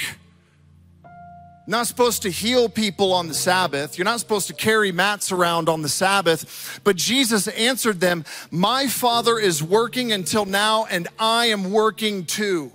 Not 1.68 1.88
supposed 1.88 2.22
to 2.24 2.30
heal 2.30 2.68
people 2.68 3.14
on 3.14 3.30
the 3.30 3.34
Sabbath. 3.34 3.98
You're 3.98 4.04
not 4.04 4.20
supposed 4.20 4.48
to 4.48 4.54
carry 4.54 4.92
mats 4.92 5.32
around 5.32 5.70
on 5.70 5.84
the 5.84 5.88
Sabbath. 5.88 6.82
But 6.84 6.98
Jesus 6.98 7.48
answered 7.48 8.02
them, 8.02 8.26
My 8.52 8.88
Father 8.88 9.40
is 9.40 9.64
working 9.64 10.12
until 10.12 10.44
now, 10.44 10.84
and 10.92 11.08
I 11.18 11.46
am 11.46 11.72
working 11.72 12.26
too. 12.26 12.74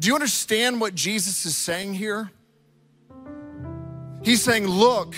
Do 0.00 0.06
you 0.08 0.14
understand 0.14 0.80
what 0.80 0.94
Jesus 0.94 1.44
is 1.44 1.56
saying 1.56 1.94
here? 1.94 2.30
He's 4.22 4.42
saying, 4.42 4.66
Look, 4.66 5.16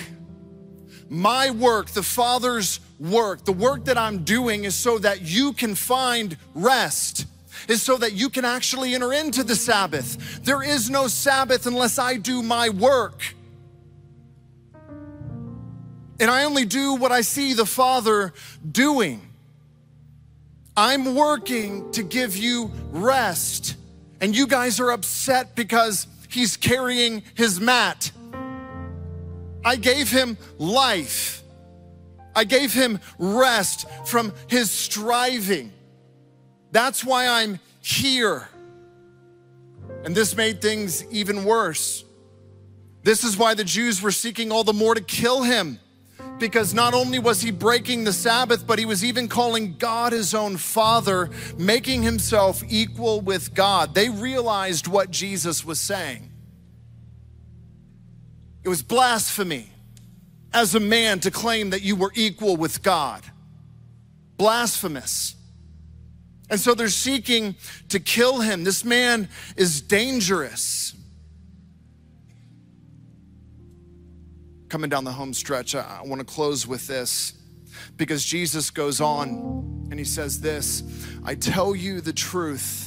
my 1.09 1.51
work, 1.51 1.89
the 1.89 2.03
Father's 2.03 2.81
work, 2.99 3.45
the 3.45 3.53
work 3.53 3.85
that 3.87 3.99
I'm 3.99 4.25
doing 4.25 4.65
is 4.65 4.75
so 4.75 4.99
that 4.99 5.23
you 5.23 5.53
can 5.53 5.75
find 5.75 6.37
rest, 6.55 7.27
is 7.69 7.83
so 7.83 7.97
that 7.99 8.13
you 8.13 8.31
can 8.31 8.45
actually 8.45 8.95
enter 8.95 9.13
into 9.13 9.43
the 9.43 9.57
Sabbath. 9.57 10.43
There 10.45 10.63
is 10.63 10.89
no 10.89 11.09
Sabbath 11.09 11.67
unless 11.67 11.99
I 11.99 12.17
do 12.17 12.43
my 12.43 12.71
work. 12.71 13.35
And 16.21 16.31
I 16.31 16.45
only 16.45 16.67
do 16.67 16.95
what 16.95 17.13
I 17.13 17.23
see 17.23 17.55
the 17.55 17.67
Father 17.67 18.33
doing. 18.71 19.23
I'm 20.77 21.15
working 21.15 21.91
to 21.93 22.03
give 22.03 22.37
you 22.37 22.71
rest 22.91 23.77
and 24.21 24.37
you 24.37 24.47
guys 24.47 24.81
are 24.81 24.91
upset 24.91 25.55
because 25.55 26.07
he's 26.29 26.57
carrying 26.57 27.23
his 27.35 27.61
mat. 27.61 28.11
I 29.65 29.77
gave 29.77 30.11
him 30.11 30.39
life. 30.59 31.43
I 32.35 32.45
gave 32.45 32.73
him 32.73 33.01
rest 33.19 33.89
from 34.07 34.33
his 34.49 34.71
striving. 34.71 35.73
That's 36.71 37.05
why 37.05 37.27
I'm 37.27 37.59
here. 37.81 38.49
And 40.05 40.15
this 40.15 40.37
made 40.37 40.63
things 40.63 41.05
even 41.11 41.45
worse. 41.45 42.05
This 43.03 43.25
is 43.25 43.37
why 43.37 43.55
the 43.55 43.65
Jews 43.65 44.01
were 44.01 44.13
seeking 44.13 44.53
all 44.53 44.65
the 44.65 44.73
more 44.73 44.95
to 44.95 45.01
kill 45.01 45.43
him 45.43 45.79
because 46.41 46.75
not 46.75 46.95
only 46.95 47.19
was 47.19 47.43
he 47.43 47.51
breaking 47.51 48.05
the 48.05 48.13
Sabbath, 48.13 48.67
but 48.67 48.79
he 48.79 48.87
was 48.87 49.05
even 49.05 49.29
calling 49.29 49.77
God 49.77 50.13
his 50.13 50.35
own 50.35 50.57
father, 50.57 51.31
making 51.57 52.03
himself 52.03 52.63
equal 52.69 53.21
with 53.21 53.55
God. 53.55 53.95
They 53.95 54.09
realized 54.09 54.89
what 54.89 55.11
Jesus 55.11 55.65
was 55.65 55.79
saying. 55.79 56.33
It 58.65 58.69
was 58.69 58.83
blasphemy 58.83 59.71
as 60.53 60.75
a 60.75 60.81
man 60.81 61.21
to 61.21 61.31
claim 61.31 61.71
that 61.71 61.83
you 61.83 61.95
were 61.95 62.13
equal 62.15 62.57
with 62.57 62.83
God. 62.83 63.23
Blasphemous. 64.37 65.37
And 66.49 66.59
so 66.59 66.75
they're 66.75 66.89
seeking 66.89 67.55
to 67.91 68.01
kill 68.01 68.41
him. 68.41 68.65
This 68.65 68.85
man 68.85 69.29
is 69.57 69.81
dangerous. 69.81 70.95
Coming 74.71 74.89
down 74.89 75.05
the 75.05 75.13
home 75.13 75.35
stretch, 75.35 75.75
I, 75.75 76.01
I 76.03 76.07
want 76.07 76.21
to 76.21 76.25
close 76.25 76.67
with 76.67 76.87
this 76.87 77.35
because 77.97 78.25
Jesus 78.25 78.71
goes 78.71 79.01
on 79.01 79.89
and 79.91 79.99
he 79.99 80.05
says 80.05 80.41
this 80.41 80.83
I 81.25 81.35
tell 81.35 81.75
you 81.75 82.01
the 82.01 82.13
truth. 82.13 82.87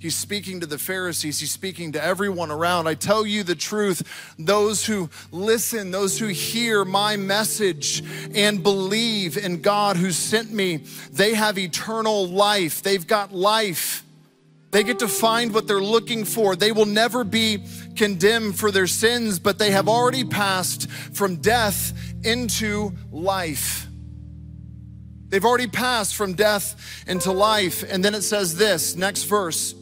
He's 0.00 0.16
speaking 0.16 0.60
to 0.60 0.66
the 0.66 0.76
Pharisees. 0.76 1.40
He's 1.40 1.50
speaking 1.50 1.92
to 1.92 2.04
everyone 2.04 2.50
around. 2.50 2.88
I 2.88 2.94
tell 2.94 3.24
you 3.24 3.42
the 3.42 3.54
truth. 3.54 4.34
Those 4.38 4.84
who 4.84 5.08
listen, 5.30 5.92
those 5.92 6.18
who 6.18 6.26
hear 6.26 6.84
my 6.84 7.16
message 7.16 8.02
and 8.34 8.62
believe 8.62 9.38
in 9.38 9.62
God 9.62 9.96
who 9.96 10.10
sent 10.10 10.52
me, 10.52 10.84
they 11.10 11.32
have 11.32 11.56
eternal 11.56 12.26
life. 12.26 12.82
They've 12.82 13.06
got 13.06 13.32
life. 13.32 14.04
They 14.72 14.82
get 14.82 14.98
to 14.98 15.08
find 15.08 15.54
what 15.54 15.66
they're 15.66 15.80
looking 15.80 16.24
for. 16.24 16.54
They 16.54 16.72
will 16.72 16.84
never 16.84 17.24
be 17.24 17.64
condemned 17.96 18.58
for 18.58 18.70
their 18.70 18.86
sins, 18.86 19.38
but 19.38 19.58
they 19.58 19.70
have 19.70 19.88
already 19.88 20.24
passed 20.24 20.90
from 20.90 21.36
death 21.36 21.92
into 22.22 22.92
life. 23.10 23.86
They've 25.28 25.44
already 25.44 25.66
passed 25.66 26.14
from 26.14 26.34
death 26.34 27.04
into 27.06 27.32
life. 27.32 27.84
And 27.88 28.04
then 28.04 28.14
it 28.14 28.22
says 28.22 28.56
this 28.56 28.94
next 28.94 29.24
verse. 29.24 29.74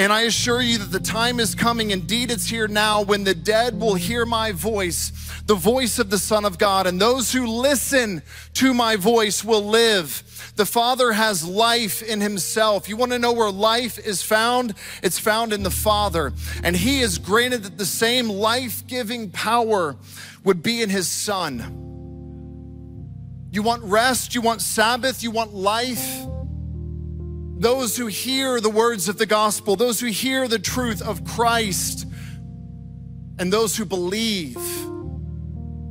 And 0.00 0.14
I 0.14 0.22
assure 0.22 0.62
you 0.62 0.78
that 0.78 0.92
the 0.92 0.98
time 0.98 1.38
is 1.38 1.54
coming, 1.54 1.90
indeed, 1.90 2.30
it's 2.30 2.46
here 2.46 2.66
now, 2.66 3.02
when 3.02 3.24
the 3.24 3.34
dead 3.34 3.78
will 3.78 3.96
hear 3.96 4.24
my 4.24 4.50
voice, 4.50 5.12
the 5.44 5.54
voice 5.54 5.98
of 5.98 6.08
the 6.08 6.16
Son 6.16 6.46
of 6.46 6.56
God, 6.56 6.86
and 6.86 6.98
those 6.98 7.32
who 7.32 7.46
listen 7.46 8.22
to 8.54 8.72
my 8.72 8.96
voice 8.96 9.44
will 9.44 9.60
live. 9.60 10.52
The 10.56 10.64
Father 10.64 11.12
has 11.12 11.46
life 11.46 12.00
in 12.02 12.22
Himself. 12.22 12.88
You 12.88 12.96
want 12.96 13.12
to 13.12 13.18
know 13.18 13.34
where 13.34 13.50
life 13.50 13.98
is 13.98 14.22
found? 14.22 14.72
It's 15.02 15.18
found 15.18 15.52
in 15.52 15.64
the 15.64 15.70
Father. 15.70 16.32
And 16.64 16.74
He 16.74 17.02
is 17.02 17.18
granted 17.18 17.64
that 17.64 17.76
the 17.76 17.84
same 17.84 18.30
life 18.30 18.86
giving 18.86 19.30
power 19.30 19.96
would 20.44 20.62
be 20.62 20.80
in 20.80 20.88
His 20.88 21.08
Son. 21.08 21.58
You 23.52 23.62
want 23.62 23.82
rest? 23.82 24.34
You 24.34 24.40
want 24.40 24.62
Sabbath? 24.62 25.22
You 25.22 25.30
want 25.30 25.52
life? 25.52 26.26
Those 27.60 27.94
who 27.94 28.06
hear 28.06 28.58
the 28.58 28.70
words 28.70 29.10
of 29.10 29.18
the 29.18 29.26
gospel, 29.26 29.76
those 29.76 30.00
who 30.00 30.06
hear 30.06 30.48
the 30.48 30.58
truth 30.58 31.02
of 31.02 31.26
Christ, 31.26 32.06
and 33.38 33.52
those 33.52 33.76
who 33.76 33.84
believe 33.84 34.56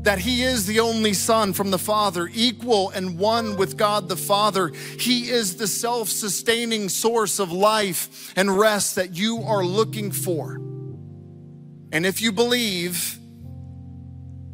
that 0.01 0.17
he 0.17 0.41
is 0.41 0.65
the 0.65 0.79
only 0.79 1.13
son 1.13 1.53
from 1.53 1.69
the 1.69 1.77
Father, 1.77 2.27
equal 2.33 2.89
and 2.89 3.19
one 3.19 3.55
with 3.55 3.77
God 3.77 4.09
the 4.09 4.17
Father. 4.17 4.71
He 4.97 5.29
is 5.29 5.57
the 5.57 5.67
self 5.67 6.09
sustaining 6.09 6.89
source 6.89 7.37
of 7.37 7.51
life 7.51 8.33
and 8.35 8.57
rest 8.57 8.95
that 8.95 9.15
you 9.15 9.43
are 9.43 9.63
looking 9.63 10.11
for. 10.11 10.55
And 11.91 12.03
if 12.03 12.19
you 12.19 12.31
believe, 12.31 13.19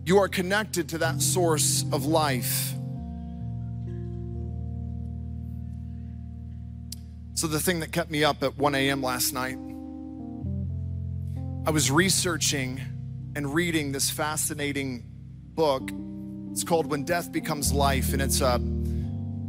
you 0.03 0.17
are 0.17 0.27
connected 0.27 0.89
to 0.89 0.97
that 0.97 1.21
source 1.21 1.85
of 1.93 2.05
life. 2.05 2.74
So, 7.35 7.47
the 7.47 7.59
thing 7.59 7.81
that 7.81 7.91
kept 7.91 8.09
me 8.09 8.23
up 8.23 8.43
at 8.43 8.57
1 8.57 8.75
a.m. 8.75 9.03
last 9.03 9.33
night, 9.33 9.57
I 11.67 11.69
was 11.69 11.91
researching 11.91 12.79
and 13.35 13.53
reading 13.53 13.91
this 13.91 14.09
fascinating 14.09 15.03
book. 15.53 15.91
It's 16.51 16.63
called 16.63 16.85
When 16.85 17.03
Death 17.03 17.33
Becomes 17.33 17.73
Life, 17.73 18.13
and 18.13 18.21
it's 18.21 18.39
a 18.39 18.61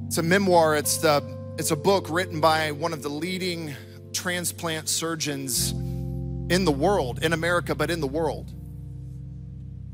it's 0.08 0.18
a 0.18 0.22
memoir. 0.24 0.74
It's 0.74 0.96
the 0.96 1.22
it's 1.58 1.70
a 1.70 1.76
book 1.76 2.10
written 2.10 2.40
by 2.40 2.72
one 2.72 2.92
of 2.92 3.04
the 3.04 3.08
leading 3.08 3.76
transplant 4.12 4.88
surgeons 4.88 5.70
in 5.70 6.64
the 6.64 6.72
world, 6.72 7.22
in 7.22 7.32
America, 7.32 7.76
but 7.76 7.88
in 7.88 8.00
the 8.00 8.08
world. 8.08 8.52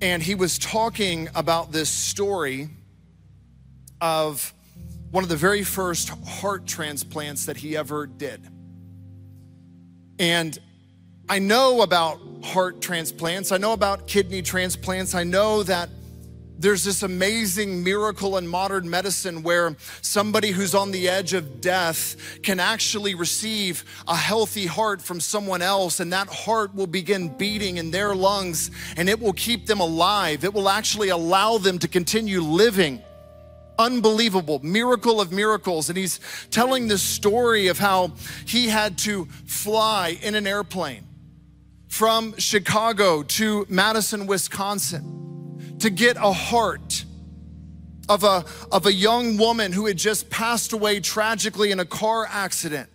And 0.01 0.23
he 0.23 0.35
was 0.35 0.59
talking 0.59 1.29
about 1.35 1.73
this 1.73 1.91
story 1.91 2.71
of 4.01 4.55
one 5.13 5.23
of 5.23 5.29
the 5.29 5.37
very 5.37 5.63
first 5.63 6.09
heart 6.09 6.67
transplants 6.67 7.45
that 7.45 7.59
he 7.59 7.77
ever 7.77 8.07
did. 8.07 8.49
And 10.19 10.59
I 11.29 11.39
know 11.39 11.83
about 11.83 12.19
heart 12.43 12.81
transplants, 12.81 13.53
I 13.53 13.59
know 13.59 13.75
about 13.75 14.09
kidney 14.09 14.41
transplants, 14.41 15.15
I 15.15 15.25
know 15.25 15.63
that 15.65 15.91
there's 16.59 16.85
this 16.85 17.03
amazing 17.03 17.85
miracle 17.85 18.39
in 18.39 18.47
modern 18.47 18.89
medicine 18.89 19.43
where 19.43 19.77
somebody 20.01 20.51
who's 20.51 20.75
on 20.75 20.93
the 20.93 21.09
edge 21.09 21.35
of 21.35 21.61
death 21.61 22.17
can 22.43 22.59
actually 22.59 23.15
receive 23.15 23.85
a 24.09 24.17
healthy 24.17 24.65
heart 24.65 25.03
from 25.03 25.21
someone 25.21 25.61
else, 25.61 26.01
and 26.01 26.13
that 26.13 26.29
heart 26.29 26.75
will 26.75 26.87
begin 26.87 27.29
beating 27.37 27.77
in 27.77 27.91
their 27.91 28.15
lungs 28.15 28.71
and 28.97 29.11
it 29.11 29.21
will 29.21 29.33
keep 29.35 29.67
them 29.67 29.81
alive. 29.81 30.43
It 30.45 30.55
will 30.55 30.69
actually 30.71 31.11
allow 31.11 31.59
them 31.59 31.79
to 31.81 31.89
continue 31.89 32.41
living 32.41 33.03
unbelievable 33.83 34.61
miracle 34.63 35.21
of 35.21 35.33
miracles 35.33 35.89
and 35.89 35.99
he's 35.99 36.21
telling 36.51 36.89
this 36.89 37.03
story 37.03 37.69
of 37.69 37.79
how 37.79 38.13
he 38.47 38.69
had 38.69 38.97
to 38.99 39.27
fly 39.47 40.17
in 40.23 40.35
an 40.35 40.47
airplane 40.47 41.07
from 41.89 42.35
Chicago 42.39 43.23
to 43.23 43.67
Madison, 43.69 44.27
Wisconsin 44.27 45.77
to 45.81 45.91
get 45.91 46.17
a 46.17 46.33
heart 46.33 47.05
of 48.09 48.25
a, 48.25 48.45
of 48.71 48.87
a 48.87 48.93
young 48.93 49.37
woman 49.37 49.73
who 49.73 49.87
had 49.87 49.97
just 49.97 50.31
passed 50.31 50.73
away 50.73 51.01
tragically 51.01 51.71
in 51.71 51.81
a 51.81 51.85
car 51.85 52.27
accident. 52.31 52.89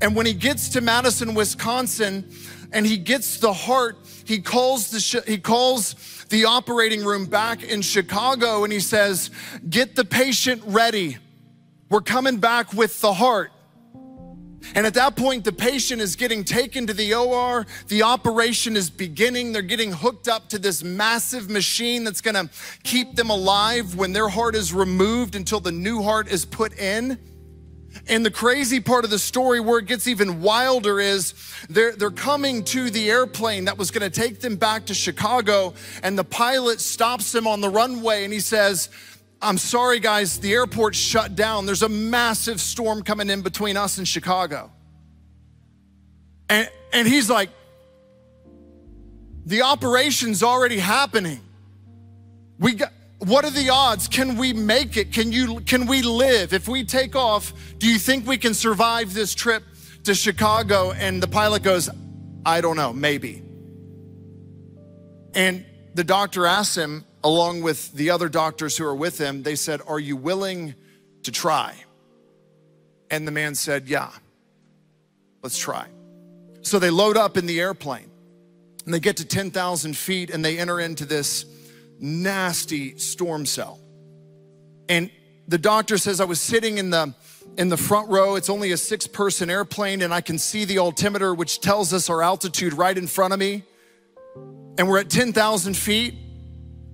And 0.00 0.14
when 0.14 0.26
he 0.26 0.34
gets 0.34 0.68
to 0.70 0.80
Madison, 0.80 1.34
Wisconsin, 1.34 2.30
and 2.72 2.86
he 2.86 2.96
gets 2.96 3.38
the 3.38 3.52
heart, 3.52 3.96
he 4.24 4.40
calls 4.40 4.90
the 4.90 5.22
he 5.26 5.38
calls 5.38 6.24
the 6.28 6.44
operating 6.44 7.04
room 7.04 7.26
back 7.26 7.62
in 7.62 7.82
Chicago 7.82 8.64
and 8.64 8.72
he 8.72 8.80
says, 8.80 9.30
"Get 9.68 9.96
the 9.96 10.04
patient 10.04 10.62
ready. 10.66 11.18
We're 11.88 12.00
coming 12.00 12.38
back 12.38 12.72
with 12.72 13.00
the 13.00 13.12
heart." 13.12 13.52
And 14.74 14.86
at 14.86 14.94
that 14.94 15.16
point, 15.16 15.44
the 15.44 15.52
patient 15.52 16.02
is 16.02 16.16
getting 16.16 16.42
taken 16.42 16.86
to 16.88 16.92
the 16.92 17.14
OR. 17.14 17.66
The 17.88 18.02
operation 18.02 18.76
is 18.76 18.90
beginning. 18.90 19.52
They're 19.52 19.62
getting 19.62 19.92
hooked 19.92 20.28
up 20.28 20.48
to 20.48 20.58
this 20.58 20.82
massive 20.82 21.48
machine 21.48 22.02
that's 22.02 22.20
gonna 22.20 22.50
keep 22.82 23.14
them 23.14 23.30
alive 23.30 23.94
when 23.94 24.12
their 24.12 24.28
heart 24.28 24.56
is 24.56 24.72
removed 24.72 25.34
until 25.36 25.60
the 25.60 25.72
new 25.72 26.02
heart 26.02 26.28
is 26.28 26.44
put 26.44 26.76
in. 26.78 27.18
And 28.08 28.24
the 28.24 28.30
crazy 28.30 28.80
part 28.80 29.04
of 29.04 29.10
the 29.10 29.18
story 29.18 29.60
where 29.60 29.78
it 29.78 29.86
gets 29.86 30.06
even 30.06 30.42
wilder 30.42 31.00
is 31.00 31.34
they're, 31.68 31.92
they're 31.92 32.10
coming 32.10 32.64
to 32.64 32.90
the 32.90 33.10
airplane 33.10 33.64
that 33.66 33.78
was 33.78 33.90
gonna 33.90 34.10
take 34.10 34.40
them 34.40 34.56
back 34.56 34.86
to 34.86 34.94
Chicago, 34.94 35.74
and 36.02 36.18
the 36.18 36.24
pilot 36.24 36.80
stops 36.80 37.32
them 37.32 37.46
on 37.46 37.60
the 37.60 37.70
runway 37.70 38.24
and 38.24 38.32
he 38.32 38.40
says, 38.40 38.88
I'm 39.40 39.58
sorry, 39.58 40.00
guys, 40.00 40.38
the 40.38 40.52
airport's 40.52 40.98
shut 40.98 41.36
down. 41.36 41.66
There's 41.66 41.82
a 41.82 41.88
massive 41.88 42.60
storm 42.60 43.02
coming 43.02 43.28
in 43.28 43.42
between 43.42 43.76
us 43.76 43.98
and 43.98 44.08
Chicago. 44.08 44.70
And, 46.48 46.68
and 46.92 47.06
he's 47.06 47.28
like, 47.28 47.50
the 49.44 49.62
operation's 49.62 50.42
already 50.42 50.78
happening. 50.78 51.40
We 52.58 52.74
got, 52.74 52.92
what 53.18 53.44
are 53.44 53.50
the 53.50 53.70
odds? 53.70 54.08
Can 54.08 54.36
we 54.36 54.52
make 54.52 54.96
it? 54.96 55.12
Can 55.12 55.32
you 55.32 55.60
can 55.60 55.86
we 55.86 56.02
live? 56.02 56.52
If 56.52 56.68
we 56.68 56.84
take 56.84 57.16
off, 57.16 57.52
do 57.78 57.88
you 57.88 57.98
think 57.98 58.26
we 58.26 58.36
can 58.36 58.52
survive 58.52 59.14
this 59.14 59.34
trip 59.34 59.62
to 60.04 60.14
Chicago? 60.14 60.92
And 60.92 61.22
the 61.22 61.28
pilot 61.28 61.62
goes, 61.62 61.88
I 62.44 62.60
don't 62.60 62.76
know, 62.76 62.92
maybe. 62.92 63.42
And 65.34 65.64
the 65.94 66.04
doctor 66.04 66.46
asked 66.46 66.76
him, 66.76 67.04
along 67.24 67.62
with 67.62 67.92
the 67.92 68.10
other 68.10 68.28
doctors 68.28 68.76
who 68.76 68.84
are 68.84 68.94
with 68.94 69.18
him, 69.18 69.42
they 69.42 69.56
said, 69.56 69.80
Are 69.86 69.98
you 69.98 70.16
willing 70.16 70.74
to 71.22 71.32
try? 71.32 71.74
And 73.10 73.26
the 73.26 73.32
man 73.32 73.54
said, 73.54 73.88
Yeah, 73.88 74.10
let's 75.42 75.58
try. 75.58 75.88
So 76.60 76.78
they 76.78 76.90
load 76.90 77.16
up 77.16 77.36
in 77.36 77.46
the 77.46 77.60
airplane 77.60 78.10
and 78.84 78.92
they 78.92 79.00
get 79.00 79.16
to 79.18 79.24
10,000 79.24 79.96
feet 79.96 80.30
and 80.30 80.44
they 80.44 80.58
enter 80.58 80.80
into 80.80 81.04
this 81.04 81.44
nasty 81.98 82.98
storm 82.98 83.46
cell. 83.46 83.80
And 84.88 85.10
the 85.48 85.58
doctor 85.58 85.98
says, 85.98 86.20
I 86.20 86.24
was 86.24 86.40
sitting 86.40 86.78
in 86.78 86.90
the 86.90 87.14
in 87.56 87.68
the 87.68 87.76
front 87.76 88.10
row. 88.10 88.34
It's 88.34 88.50
only 88.50 88.72
a 88.72 88.76
six 88.76 89.06
person 89.06 89.50
airplane, 89.50 90.02
and 90.02 90.12
I 90.12 90.20
can 90.20 90.38
see 90.38 90.64
the 90.64 90.78
altimeter, 90.78 91.34
which 91.34 91.60
tells 91.60 91.92
us 91.92 92.10
our 92.10 92.22
altitude 92.22 92.72
right 92.72 92.96
in 92.96 93.06
front 93.06 93.32
of 93.32 93.40
me. 93.40 93.64
And 94.78 94.88
we're 94.88 94.98
at 94.98 95.08
10,000 95.08 95.74
feet. 95.74 96.14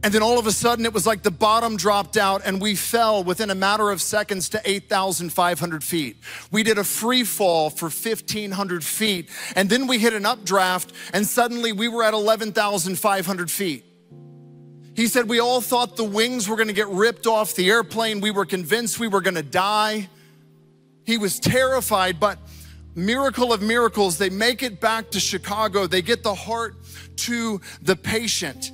And 0.04 0.12
then 0.12 0.22
all 0.22 0.38
of 0.38 0.48
a 0.48 0.52
sudden, 0.52 0.84
it 0.84 0.92
was 0.92 1.06
like 1.06 1.22
the 1.22 1.30
bottom 1.30 1.76
dropped 1.76 2.16
out, 2.16 2.42
and 2.44 2.60
we 2.60 2.74
fell 2.74 3.22
within 3.22 3.50
a 3.50 3.54
matter 3.54 3.90
of 3.90 4.02
seconds 4.02 4.48
to 4.50 4.60
8,500 4.64 5.84
feet. 5.84 6.16
We 6.50 6.64
did 6.64 6.76
a 6.78 6.84
free 6.84 7.22
fall 7.22 7.70
for 7.70 7.84
1,500 7.84 8.82
feet, 8.82 9.30
and 9.54 9.70
then 9.70 9.86
we 9.86 9.98
hit 9.98 10.12
an 10.12 10.26
updraft, 10.26 10.92
and 11.12 11.24
suddenly 11.24 11.70
we 11.70 11.86
were 11.86 12.02
at 12.02 12.14
11,500 12.14 13.50
feet. 13.50 13.84
He 15.02 15.08
said, 15.08 15.28
We 15.28 15.40
all 15.40 15.60
thought 15.60 15.96
the 15.96 16.04
wings 16.04 16.48
were 16.48 16.54
gonna 16.54 16.72
get 16.72 16.86
ripped 16.86 17.26
off 17.26 17.56
the 17.56 17.68
airplane. 17.68 18.20
We 18.20 18.30
were 18.30 18.46
convinced 18.46 19.00
we 19.00 19.08
were 19.08 19.20
gonna 19.20 19.42
die. 19.42 20.08
He 21.04 21.18
was 21.18 21.40
terrified, 21.40 22.20
but 22.20 22.38
miracle 22.94 23.52
of 23.52 23.60
miracles, 23.60 24.16
they 24.16 24.30
make 24.30 24.62
it 24.62 24.80
back 24.80 25.10
to 25.10 25.18
Chicago. 25.18 25.88
They 25.88 26.02
get 26.02 26.22
the 26.22 26.36
heart 26.36 26.76
to 27.16 27.60
the 27.82 27.96
patient 27.96 28.70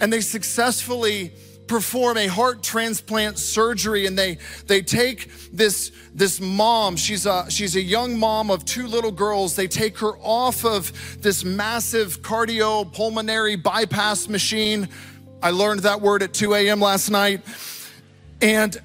and 0.00 0.10
they 0.10 0.22
successfully 0.22 1.32
perform 1.66 2.16
a 2.16 2.28
heart 2.28 2.62
transplant 2.62 3.38
surgery 3.38 4.06
and 4.06 4.18
they 4.18 4.38
they 4.68 4.80
take 4.80 5.30
this 5.52 5.92
this 6.14 6.40
mom 6.40 6.96
she's 6.96 7.26
a 7.26 7.44
she's 7.50 7.76
a 7.76 7.82
young 7.82 8.18
mom 8.18 8.50
of 8.50 8.64
two 8.64 8.86
little 8.86 9.12
girls 9.12 9.54
they 9.54 9.68
take 9.68 9.98
her 9.98 10.16
off 10.22 10.64
of 10.64 11.20
this 11.20 11.44
massive 11.44 12.22
cardiopulmonary 12.22 13.62
bypass 13.62 14.28
machine 14.28 14.88
i 15.42 15.50
learned 15.50 15.80
that 15.80 16.00
word 16.00 16.22
at 16.22 16.32
2 16.32 16.54
a.m 16.54 16.80
last 16.80 17.10
night 17.10 17.42
and 18.40 18.80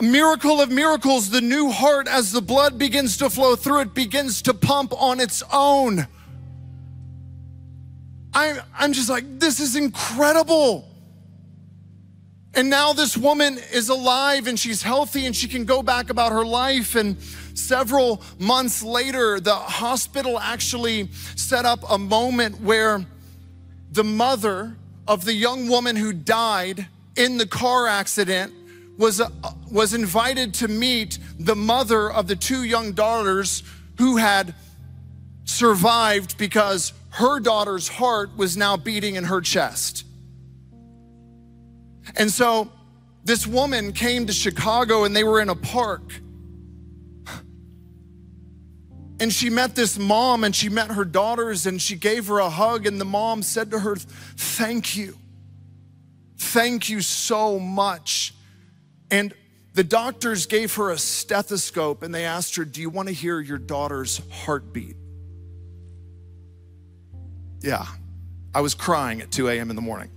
miracle 0.00 0.60
of 0.60 0.70
miracles 0.70 1.30
the 1.30 1.40
new 1.40 1.70
heart 1.70 2.06
as 2.08 2.32
the 2.32 2.42
blood 2.42 2.78
begins 2.78 3.16
to 3.16 3.30
flow 3.30 3.56
through 3.56 3.80
it 3.80 3.94
begins 3.94 4.42
to 4.42 4.52
pump 4.52 4.92
on 5.00 5.20
its 5.20 5.42
own 5.52 6.06
I'm, 8.36 8.60
I'm 8.78 8.92
just 8.92 9.08
like, 9.08 9.24
this 9.38 9.60
is 9.60 9.76
incredible. 9.76 10.86
And 12.52 12.68
now 12.68 12.92
this 12.92 13.16
woman 13.16 13.58
is 13.72 13.88
alive 13.88 14.46
and 14.46 14.60
she's 14.60 14.82
healthy 14.82 15.24
and 15.24 15.34
she 15.34 15.48
can 15.48 15.64
go 15.64 15.82
back 15.82 16.10
about 16.10 16.32
her 16.32 16.44
life. 16.44 16.96
And 16.96 17.18
several 17.54 18.22
months 18.38 18.82
later, 18.82 19.40
the 19.40 19.54
hospital 19.54 20.38
actually 20.38 21.10
set 21.34 21.64
up 21.64 21.80
a 21.88 21.96
moment 21.96 22.60
where 22.60 23.06
the 23.90 24.04
mother 24.04 24.76
of 25.08 25.24
the 25.24 25.32
young 25.32 25.68
woman 25.68 25.96
who 25.96 26.12
died 26.12 26.86
in 27.16 27.38
the 27.38 27.46
car 27.46 27.86
accident 27.86 28.52
was, 28.98 29.20
uh, 29.20 29.28
was 29.70 29.94
invited 29.94 30.54
to 30.54 30.68
meet 30.68 31.18
the 31.38 31.56
mother 31.56 32.10
of 32.10 32.26
the 32.28 32.36
two 32.36 32.64
young 32.64 32.92
daughters 32.92 33.62
who 33.98 34.16
had 34.16 34.54
survived 35.44 36.36
because 36.38 36.92
her 37.10 37.40
daughter's 37.40 37.88
heart 37.88 38.36
was 38.36 38.56
now 38.56 38.76
beating 38.76 39.14
in 39.14 39.24
her 39.24 39.40
chest. 39.40 40.04
And 42.16 42.30
so 42.30 42.70
this 43.24 43.46
woman 43.46 43.92
came 43.92 44.26
to 44.26 44.32
Chicago 44.32 45.04
and 45.04 45.16
they 45.16 45.24
were 45.24 45.40
in 45.40 45.48
a 45.48 45.54
park. 45.54 46.02
And 49.18 49.32
she 49.32 49.48
met 49.48 49.74
this 49.74 49.98
mom 49.98 50.44
and 50.44 50.54
she 50.54 50.68
met 50.68 50.90
her 50.90 51.04
daughters 51.04 51.66
and 51.66 51.80
she 51.80 51.96
gave 51.96 52.26
her 52.26 52.38
a 52.38 52.50
hug. 52.50 52.86
And 52.86 53.00
the 53.00 53.06
mom 53.06 53.42
said 53.42 53.70
to 53.70 53.78
her, 53.78 53.96
Thank 53.96 54.96
you. 54.96 55.16
Thank 56.36 56.90
you 56.90 57.00
so 57.00 57.58
much. 57.58 58.34
And 59.10 59.32
the 59.72 59.84
doctors 59.84 60.46
gave 60.46 60.74
her 60.76 60.90
a 60.90 60.98
stethoscope 60.98 62.02
and 62.02 62.14
they 62.14 62.24
asked 62.24 62.56
her, 62.56 62.64
Do 62.64 62.80
you 62.80 62.90
want 62.90 63.08
to 63.08 63.14
hear 63.14 63.40
your 63.40 63.58
daughter's 63.58 64.20
heartbeat? 64.30 64.96
Yeah, 67.60 67.86
I 68.54 68.60
was 68.60 68.74
crying 68.74 69.22
at 69.22 69.30
2 69.30 69.48
a.m. 69.48 69.70
in 69.70 69.76
the 69.76 69.82
morning. 69.82 70.10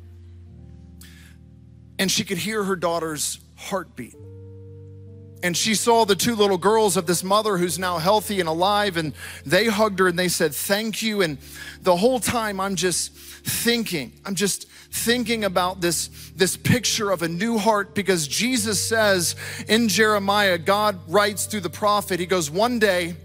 And 1.98 2.12
she 2.12 2.24
could 2.24 2.38
hear 2.38 2.64
her 2.64 2.76
daughter's 2.76 3.40
heartbeat. 3.56 4.16
And 5.42 5.56
she 5.56 5.74
saw 5.76 6.06
the 6.06 6.16
two 6.16 6.36
little 6.36 6.58
girls 6.58 6.98
of 6.98 7.06
this 7.06 7.24
mother 7.24 7.58
who's 7.58 7.80
now 7.80 7.98
healthy 7.98 8.40
and 8.40 8.50
alive, 8.50 8.98
and 8.98 9.14
they 9.46 9.68
hugged 9.68 10.00
her 10.00 10.08
and 10.08 10.20
they 10.20 10.28
said, 10.28 10.54
Thank 10.54 11.02
you. 11.02 11.22
And 11.22 11.38
the 11.82 11.96
whole 11.96 12.20
time 12.20 12.60
I'm 12.60 12.76
just 12.76 13.14
thinking, 13.14 14.12
I'm 14.26 14.36
just 14.36 14.68
thinking 14.92 15.44
about 15.46 15.82
this, 15.82 16.10
this 16.36 16.58
picture 16.58 17.12
of 17.12 17.22
a 17.22 17.28
new 17.28 17.58
heart 17.58 17.96
because 17.96 18.28
Jesus 18.28 18.84
says 18.84 19.36
in 19.68 19.88
Jeremiah, 19.88 20.58
God 20.58 21.00
writes 21.08 21.46
through 21.46 21.62
the 21.62 21.70
prophet, 21.70 22.20
He 22.20 22.26
goes, 22.26 22.52
One 22.52 22.80
day, 22.80 23.16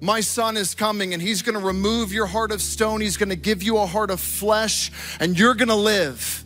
my 0.00 0.20
son 0.20 0.56
is 0.56 0.74
coming 0.74 1.14
and 1.14 1.22
he's 1.22 1.42
to 1.54 1.64
remove 1.64 2.12
your 2.12 2.26
heart 2.26 2.52
of 2.52 2.60
stone. 2.60 3.00
He's 3.00 3.16
to 3.30 3.36
give 3.36 3.62
you 3.62 3.78
a 3.78 3.86
heart 3.86 4.10
of 4.10 4.20
flesh 4.20 4.92
and 5.20 5.38
you're 5.38 5.54
to 5.68 5.74
live. 5.74 6.44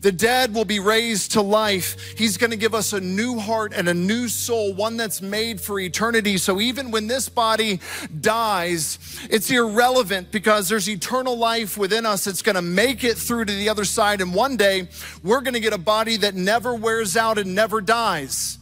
The 0.00 0.12
dead 0.12 0.54
will 0.54 0.64
be 0.64 0.80
raised 0.80 1.32
to 1.32 1.42
life. 1.42 2.14
He's 2.16 2.38
going 2.38 2.50
to 2.50 2.56
give 2.56 2.74
us 2.74 2.92
a 2.92 3.00
new 3.00 3.38
heart 3.38 3.72
and 3.74 3.88
a 3.88 3.94
new 3.94 4.28
soul, 4.28 4.72
one 4.72 4.96
that's 4.96 5.20
made 5.20 5.60
for 5.60 5.78
eternity. 5.78 6.38
So 6.38 6.60
even 6.60 6.90
when 6.90 7.06
this 7.06 7.28
body 7.28 7.80
dies, 8.20 8.98
it's 9.28 9.50
irrelevant 9.50 10.32
because 10.32 10.68
there's 10.68 10.88
eternal 10.88 11.36
life 11.36 11.76
within 11.76 12.06
us. 12.06 12.26
It's 12.26 12.42
going 12.42 12.56
to 12.56 12.62
make 12.62 13.04
it 13.04 13.18
through 13.18 13.44
to 13.44 13.52
the 13.52 13.68
other 13.68 13.84
side. 13.84 14.22
And 14.22 14.34
one 14.34 14.56
day 14.56 14.88
we're 15.22 15.42
going 15.42 15.54
to 15.54 15.60
get 15.60 15.74
a 15.74 15.78
body 15.78 16.16
that 16.18 16.34
never 16.34 16.74
wears 16.74 17.16
out 17.16 17.38
and 17.38 17.54
never 17.54 17.82
dies 17.82 18.58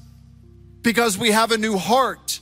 because 0.83 1.17
we 1.17 1.31
have 1.31 1.53
a 1.53 1.59
new 1.59 1.79
heart. 1.79 2.41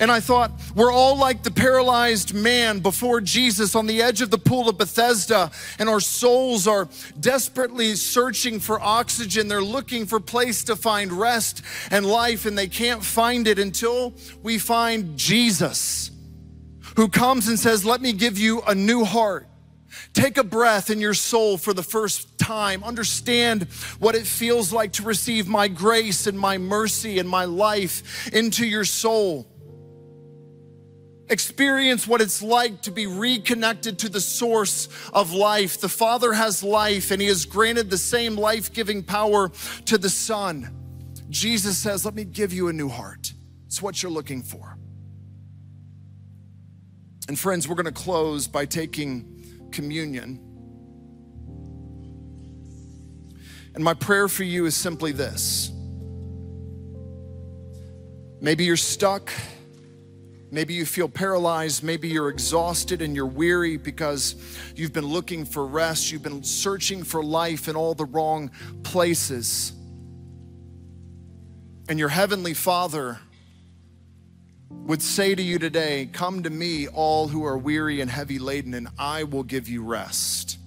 And 0.00 0.10
I 0.10 0.18
thought, 0.18 0.50
we're 0.74 0.92
all 0.92 1.16
like 1.16 1.44
the 1.44 1.52
paralyzed 1.52 2.34
man 2.34 2.80
before 2.80 3.20
Jesus 3.20 3.76
on 3.76 3.86
the 3.86 4.02
edge 4.02 4.20
of 4.22 4.30
the 4.30 4.38
pool 4.38 4.68
of 4.68 4.76
Bethesda, 4.76 5.52
and 5.78 5.88
our 5.88 6.00
souls 6.00 6.66
are 6.66 6.88
desperately 7.20 7.94
searching 7.94 8.58
for 8.58 8.80
oxygen. 8.80 9.46
They're 9.46 9.62
looking 9.62 10.04
for 10.04 10.18
place 10.18 10.64
to 10.64 10.74
find 10.74 11.12
rest 11.12 11.62
and 11.92 12.04
life, 12.04 12.44
and 12.44 12.58
they 12.58 12.66
can't 12.66 13.04
find 13.04 13.46
it 13.46 13.60
until 13.60 14.14
we 14.42 14.58
find 14.58 15.16
Jesus, 15.16 16.10
who 16.96 17.08
comes 17.08 17.46
and 17.46 17.56
says, 17.56 17.84
Let 17.84 18.00
me 18.00 18.12
give 18.12 18.36
you 18.36 18.62
a 18.62 18.74
new 18.74 19.04
heart. 19.04 19.46
Take 20.12 20.38
a 20.38 20.44
breath 20.44 20.90
in 20.90 21.00
your 21.00 21.14
soul 21.14 21.56
for 21.56 21.72
the 21.72 21.82
first 21.84 22.36
time. 22.36 22.82
Understand 22.82 23.64
what 24.00 24.16
it 24.16 24.26
feels 24.26 24.72
like 24.72 24.92
to 24.94 25.04
receive 25.04 25.46
my 25.46 25.68
grace 25.68 26.26
and 26.26 26.38
my 26.38 26.58
mercy 26.58 27.20
and 27.20 27.28
my 27.28 27.44
life 27.44 28.28
into 28.32 28.66
your 28.66 28.84
soul. 28.84 29.46
Experience 31.30 32.06
what 32.06 32.20
it's 32.20 32.42
like 32.42 32.82
to 32.82 32.90
be 32.90 33.06
reconnected 33.06 33.98
to 34.00 34.08
the 34.10 34.20
source 34.20 34.88
of 35.12 35.32
life. 35.32 35.80
The 35.80 35.88
Father 35.88 36.34
has 36.34 36.62
life, 36.62 37.10
and 37.10 37.20
He 37.20 37.28
has 37.28 37.46
granted 37.46 37.88
the 37.88 37.98
same 37.98 38.36
life 38.36 38.72
giving 38.72 39.02
power 39.02 39.50
to 39.86 39.96
the 39.96 40.10
Son. 40.10 40.70
Jesus 41.30 41.78
says, 41.78 42.04
Let 42.04 42.14
me 42.14 42.24
give 42.24 42.52
you 42.52 42.68
a 42.68 42.72
new 42.72 42.88
heart. 42.88 43.32
It's 43.66 43.80
what 43.80 44.02
you're 44.02 44.12
looking 44.12 44.42
for. 44.42 44.76
And 47.26 47.38
friends, 47.38 47.66
we're 47.66 47.74
going 47.74 47.86
to 47.86 47.92
close 47.92 48.46
by 48.46 48.66
taking 48.66 49.68
communion. 49.72 50.40
And 53.74 53.82
my 53.82 53.94
prayer 53.94 54.28
for 54.28 54.44
you 54.44 54.66
is 54.66 54.76
simply 54.76 55.12
this. 55.12 55.72
Maybe 58.40 58.64
you're 58.64 58.76
stuck 58.76 59.32
Maybe 60.54 60.72
you 60.72 60.86
feel 60.86 61.08
paralyzed. 61.08 61.82
Maybe 61.82 62.06
you're 62.06 62.28
exhausted 62.28 63.02
and 63.02 63.16
you're 63.16 63.26
weary 63.26 63.76
because 63.76 64.36
you've 64.76 64.92
been 64.92 65.04
looking 65.04 65.44
for 65.44 65.66
rest. 65.66 66.12
You've 66.12 66.22
been 66.22 66.44
searching 66.44 67.02
for 67.02 67.24
life 67.24 67.66
in 67.66 67.74
all 67.74 67.92
the 67.96 68.04
wrong 68.04 68.52
places. 68.84 69.72
And 71.88 71.98
your 71.98 72.08
heavenly 72.08 72.54
Father 72.54 73.18
would 74.70 75.02
say 75.02 75.34
to 75.34 75.42
you 75.42 75.58
today, 75.58 76.08
Come 76.12 76.44
to 76.44 76.50
me, 76.50 76.86
all 76.86 77.26
who 77.26 77.44
are 77.44 77.58
weary 77.58 78.00
and 78.00 78.08
heavy 78.08 78.38
laden, 78.38 78.74
and 78.74 78.90
I 78.96 79.24
will 79.24 79.42
give 79.42 79.68
you 79.68 79.82
rest. 79.82 80.58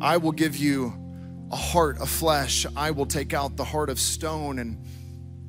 I 0.00 0.16
will 0.16 0.32
give 0.32 0.56
you 0.56 0.92
a 1.52 1.56
heart 1.56 2.00
of 2.00 2.10
flesh. 2.10 2.66
I 2.74 2.90
will 2.90 3.06
take 3.06 3.34
out 3.34 3.56
the 3.56 3.62
heart 3.62 3.88
of 3.88 4.00
stone, 4.00 4.58
and 4.58 4.84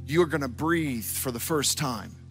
you're 0.06 0.28
gonna 0.28 0.48
breathe 0.48 1.06
for 1.06 1.32
the 1.32 1.40
first 1.40 1.80
time. 1.80 2.27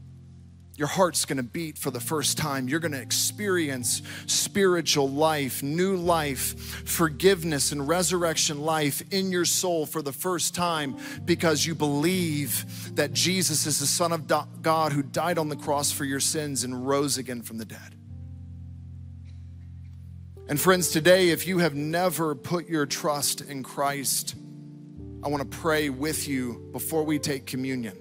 Your 0.77 0.89
heart's 0.89 1.25
gonna 1.25 1.43
beat 1.43 1.79
for 1.79 1.91
the 1.91 2.01
first 2.01 2.37
time. 2.37 2.69
You're 2.69 2.81
gonna 2.81 2.99
experience 2.99 4.03
spiritual 4.27 5.09
life, 5.09 5.63
new 5.63 5.97
life, 5.97 6.87
forgiveness, 6.87 7.73
and 7.73 7.89
resurrection 7.89 8.61
life 8.61 9.03
in 9.11 9.33
your 9.33 9.47
soul 9.47 9.87
for 9.87 10.03
the 10.03 10.13
first 10.13 10.55
time 10.55 10.97
because 11.25 11.65
you 11.65 11.75
believe 11.75 12.95
that 12.95 13.15
Jesus 13.15 13.67
is 13.67 13.81
the 13.81 13.87
Son 13.87 14.13
of 14.13 14.27
God 14.61 14.93
who 14.93 15.03
died 15.03 15.39
on 15.39 15.49
the 15.49 15.57
cross 15.57 15.91
for 15.91 16.05
your 16.05 16.21
sins 16.21 16.63
and 16.63 16.87
rose 16.87 17.17
again 17.17 17.41
from 17.41 17.57
the 17.57 17.65
dead. 17.65 17.95
And 20.49 20.61
friends, 20.61 20.91
today, 20.91 21.31
if 21.31 21.47
you 21.47 21.59
have 21.59 21.75
never 21.75 22.35
put 22.35 22.69
your 22.69 22.85
trust 22.85 23.41
in 23.41 23.63
Christ, 23.63 24.35
I 25.23 25.29
wanna 25.29 25.47
pray 25.47 25.89
with 25.89 26.29
you 26.29 26.69
before 26.71 27.03
we 27.03 27.19
take 27.19 27.47
communion. 27.47 27.97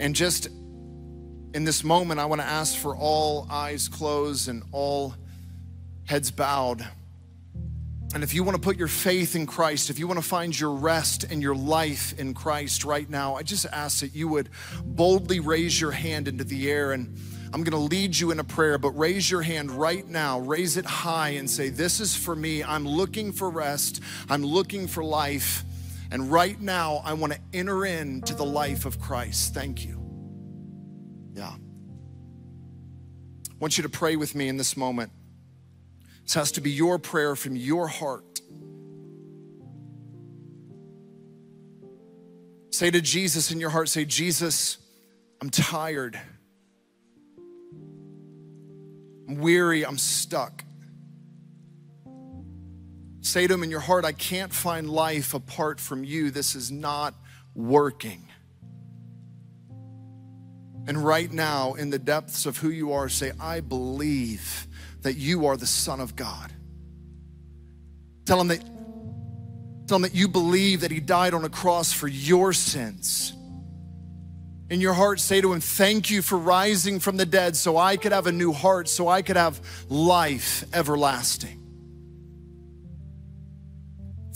And 0.00 0.14
just 0.14 0.48
in 1.54 1.64
this 1.64 1.82
moment, 1.82 2.20
I 2.20 2.26
want 2.26 2.40
to 2.40 2.46
ask 2.46 2.76
for 2.76 2.96
all 2.96 3.46
eyes 3.50 3.88
closed 3.88 4.48
and 4.48 4.62
all 4.72 5.14
heads 6.04 6.30
bowed. 6.30 6.86
And 8.14 8.24
if 8.24 8.32
you 8.32 8.42
want 8.42 8.56
to 8.56 8.60
put 8.60 8.78
your 8.78 8.88
faith 8.88 9.36
in 9.36 9.46
Christ, 9.46 9.90
if 9.90 9.98
you 9.98 10.06
want 10.06 10.18
to 10.18 10.24
find 10.26 10.58
your 10.58 10.70
rest 10.70 11.24
and 11.24 11.42
your 11.42 11.54
life 11.54 12.18
in 12.18 12.32
Christ 12.32 12.84
right 12.84 13.08
now, 13.08 13.34
I 13.34 13.42
just 13.42 13.66
ask 13.66 14.00
that 14.00 14.14
you 14.14 14.28
would 14.28 14.48
boldly 14.82 15.40
raise 15.40 15.78
your 15.78 15.90
hand 15.90 16.26
into 16.26 16.44
the 16.44 16.70
air. 16.70 16.92
And 16.92 17.18
I'm 17.52 17.64
going 17.64 17.72
to 17.72 17.76
lead 17.76 18.18
you 18.18 18.30
in 18.30 18.40
a 18.40 18.44
prayer, 18.44 18.78
but 18.78 18.90
raise 18.92 19.30
your 19.30 19.42
hand 19.42 19.70
right 19.70 20.06
now, 20.08 20.40
raise 20.40 20.78
it 20.78 20.86
high, 20.86 21.30
and 21.30 21.50
say, 21.50 21.68
This 21.68 22.00
is 22.00 22.16
for 22.16 22.34
me. 22.34 22.64
I'm 22.64 22.88
looking 22.88 23.30
for 23.30 23.50
rest, 23.50 24.00
I'm 24.30 24.42
looking 24.42 24.86
for 24.86 25.04
life. 25.04 25.64
And 26.10 26.32
right 26.32 26.58
now, 26.60 27.02
I 27.04 27.12
want 27.12 27.34
to 27.34 27.40
enter 27.52 27.84
into 27.84 28.34
the 28.34 28.44
life 28.44 28.86
of 28.86 28.98
Christ. 29.00 29.52
Thank 29.52 29.84
you. 29.84 30.02
Yeah. 31.34 31.52
I 33.50 33.54
want 33.60 33.76
you 33.76 33.82
to 33.82 33.88
pray 33.88 34.16
with 34.16 34.34
me 34.34 34.48
in 34.48 34.56
this 34.56 34.76
moment. 34.76 35.12
This 36.22 36.34
has 36.34 36.52
to 36.52 36.60
be 36.60 36.70
your 36.70 36.98
prayer 36.98 37.36
from 37.36 37.56
your 37.56 37.88
heart. 37.88 38.40
Say 42.70 42.90
to 42.90 43.00
Jesus 43.00 43.50
in 43.50 43.60
your 43.60 43.70
heart, 43.70 43.88
say, 43.88 44.04
Jesus, 44.04 44.78
I'm 45.40 45.50
tired. 45.50 46.18
I'm 49.28 49.38
weary. 49.38 49.84
I'm 49.84 49.98
stuck. 49.98 50.64
Say 53.28 53.46
to 53.46 53.52
him 53.52 53.62
in 53.62 53.70
your 53.70 53.80
heart, 53.80 54.06
I 54.06 54.12
can't 54.12 54.50
find 54.50 54.88
life 54.88 55.34
apart 55.34 55.80
from 55.80 56.02
you. 56.02 56.30
This 56.30 56.54
is 56.54 56.70
not 56.70 57.12
working. 57.54 58.26
And 60.86 61.04
right 61.04 61.30
now, 61.30 61.74
in 61.74 61.90
the 61.90 61.98
depths 61.98 62.46
of 62.46 62.56
who 62.56 62.70
you 62.70 62.94
are, 62.94 63.10
say, 63.10 63.32
I 63.38 63.60
believe 63.60 64.66
that 65.02 65.18
you 65.18 65.44
are 65.44 65.58
the 65.58 65.66
Son 65.66 66.00
of 66.00 66.16
God. 66.16 66.50
Tell 68.24 68.40
him 68.40 68.48
that, 68.48 68.64
tell 69.86 69.96
him 69.96 70.02
that 70.02 70.14
you 70.14 70.26
believe 70.26 70.80
that 70.80 70.90
he 70.90 70.98
died 70.98 71.34
on 71.34 71.44
a 71.44 71.50
cross 71.50 71.92
for 71.92 72.08
your 72.08 72.54
sins. 72.54 73.34
In 74.70 74.80
your 74.80 74.94
heart, 74.94 75.20
say 75.20 75.42
to 75.42 75.52
him, 75.52 75.60
Thank 75.60 76.08
you 76.08 76.22
for 76.22 76.38
rising 76.38 76.98
from 76.98 77.18
the 77.18 77.26
dead 77.26 77.56
so 77.56 77.76
I 77.76 77.98
could 77.98 78.12
have 78.12 78.26
a 78.26 78.32
new 78.32 78.54
heart, 78.54 78.88
so 78.88 79.06
I 79.06 79.20
could 79.20 79.36
have 79.36 79.60
life 79.90 80.64
everlasting. 80.72 81.67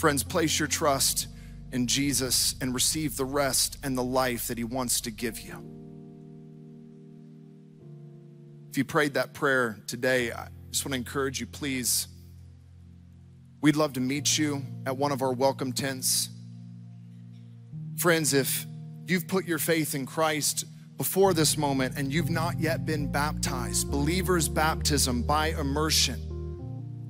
Friends, 0.03 0.25
place 0.25 0.59
your 0.59 0.67
trust 0.67 1.29
in 1.71 1.87
Jesus 1.87 2.57
and 2.61 2.75
receive 2.75 3.17
the 3.17 3.25
rest 3.25 3.79
and 3.85 3.97
the 3.97 4.03
life 4.03 4.49
that 4.49 4.59
he 4.59 4.65
wants 4.65 5.01
to 5.03 5.13
give 5.13 5.39
you. 5.39 5.55
If 8.69 8.79
you 8.79 8.85
prayed 8.85 9.15
that 9.15 9.33
prayer 9.33 9.79
today, 9.87 10.33
I 10.33 10.49
just 10.73 10.85
want 10.85 10.95
to 10.95 10.97
encourage 10.97 11.39
you, 11.39 11.47
please. 11.47 12.09
We'd 13.61 13.77
love 13.77 13.93
to 13.93 14.01
meet 14.01 14.37
you 14.37 14.65
at 14.87 14.97
one 14.97 15.13
of 15.13 15.23
our 15.23 15.33
welcome 15.33 15.73
tents. 15.73 16.31
Friends, 17.97 18.35
if 18.35 18.67
you've 19.07 19.29
put 19.29 19.45
your 19.45 19.59
faith 19.59 19.95
in 19.95 20.05
Christ 20.05 20.65
before 20.97 21.33
this 21.33 21.57
moment 21.57 21.97
and 21.97 22.13
you've 22.13 22.29
not 22.29 22.59
yet 22.59 22.85
been 22.85 23.13
baptized, 23.13 23.89
believer's 23.89 24.49
baptism 24.49 25.23
by 25.23 25.51
immersion. 25.51 26.32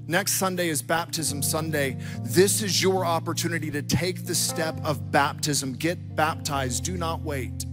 Next 0.08 0.32
Sunday 0.32 0.68
is 0.68 0.82
Baptism 0.82 1.42
Sunday. 1.42 1.96
This 2.22 2.60
is 2.60 2.82
your 2.82 3.04
opportunity 3.04 3.70
to 3.70 3.82
take 3.82 4.24
the 4.24 4.34
step 4.34 4.80
of 4.84 5.12
baptism. 5.12 5.74
Get 5.74 6.16
baptized. 6.16 6.82
Do 6.84 6.96
not 6.96 7.22
wait. 7.22 7.64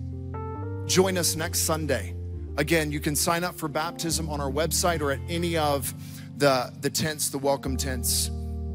Join 0.85 1.17
us 1.17 1.35
next 1.35 1.61
Sunday. 1.61 2.15
Again, 2.57 2.91
you 2.91 2.99
can 2.99 3.15
sign 3.15 3.43
up 3.43 3.55
for 3.55 3.67
baptism 3.67 4.29
on 4.29 4.39
our 4.39 4.51
website 4.51 5.01
or 5.01 5.11
at 5.11 5.19
any 5.27 5.57
of 5.57 5.91
the, 6.37 6.71
the 6.81 6.89
tents, 6.89 7.29
the 7.29 7.39
welcome 7.39 7.75
tents 7.75 8.27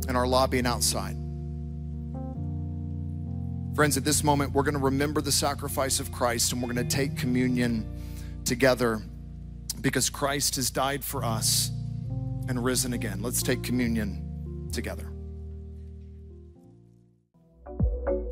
in 0.09 0.17
our 0.17 0.27
lobby 0.27 0.59
and 0.59 0.67
outside. 0.67 1.17
Friends, 3.77 3.97
at 3.97 4.05
this 4.05 4.25
moment, 4.25 4.53
we're 4.53 4.65
going 4.65 4.75
to 4.75 4.81
remember 4.81 5.21
the 5.21 5.33
sacrifice 5.33 6.01
of 6.01 6.11
Christ 6.11 6.53
and 6.53 6.61
we're 6.61 6.73
going 6.73 6.89
to 6.89 6.97
take 6.97 7.17
communion 7.17 7.87
together 8.45 9.01
because 9.81 10.11
Christ 10.11 10.57
has 10.57 10.71
died 10.71 11.05
for 11.05 11.25
us 11.25 11.71
and 12.49 12.63
risen 12.63 12.93
again. 12.93 13.23
Let's 13.23 13.43
take 13.43 13.63
communion 13.63 14.69
together. 14.73 15.11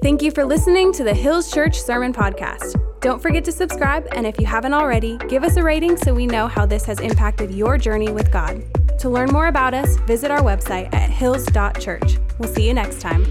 Thank 0.03 0.21
you 0.21 0.33
for 0.33 0.45
listening 0.45 0.93
to 0.95 1.05
the 1.05 1.15
Hills 1.15 1.53
Church 1.53 1.81
Sermon 1.81 2.13
Podcast. 2.13 2.75
Don't 3.01 3.23
forget 3.23 3.45
to 3.45 3.53
subscribe, 3.53 4.07
and 4.13 4.27
if 4.27 4.39
you 4.39 4.47
haven't 4.47 4.75
already, 4.75 5.17
give 5.29 5.45
us 5.45 5.57
a 5.57 5.63
rating 5.63 5.97
so 5.97 6.13
we 6.13 6.27
know 6.27 6.47
how 6.47 6.67
this 6.67 6.85
has 6.85 7.01
impacted 7.01 7.53
your 7.53 7.79
journey 7.79 8.11
with 8.11 8.31
God. 8.33 8.63
To 8.99 9.09
learn 9.09 9.31
more 9.31 9.47
about 9.49 9.75
us, 9.75 9.97
visit 10.01 10.31
our 10.31 10.41
website 10.41 10.93
at 10.95 11.11
hills.church. 11.11 12.19
We'll 12.39 12.53
see 12.53 12.67
you 12.67 12.75
next 12.75 13.01
time. 13.01 13.27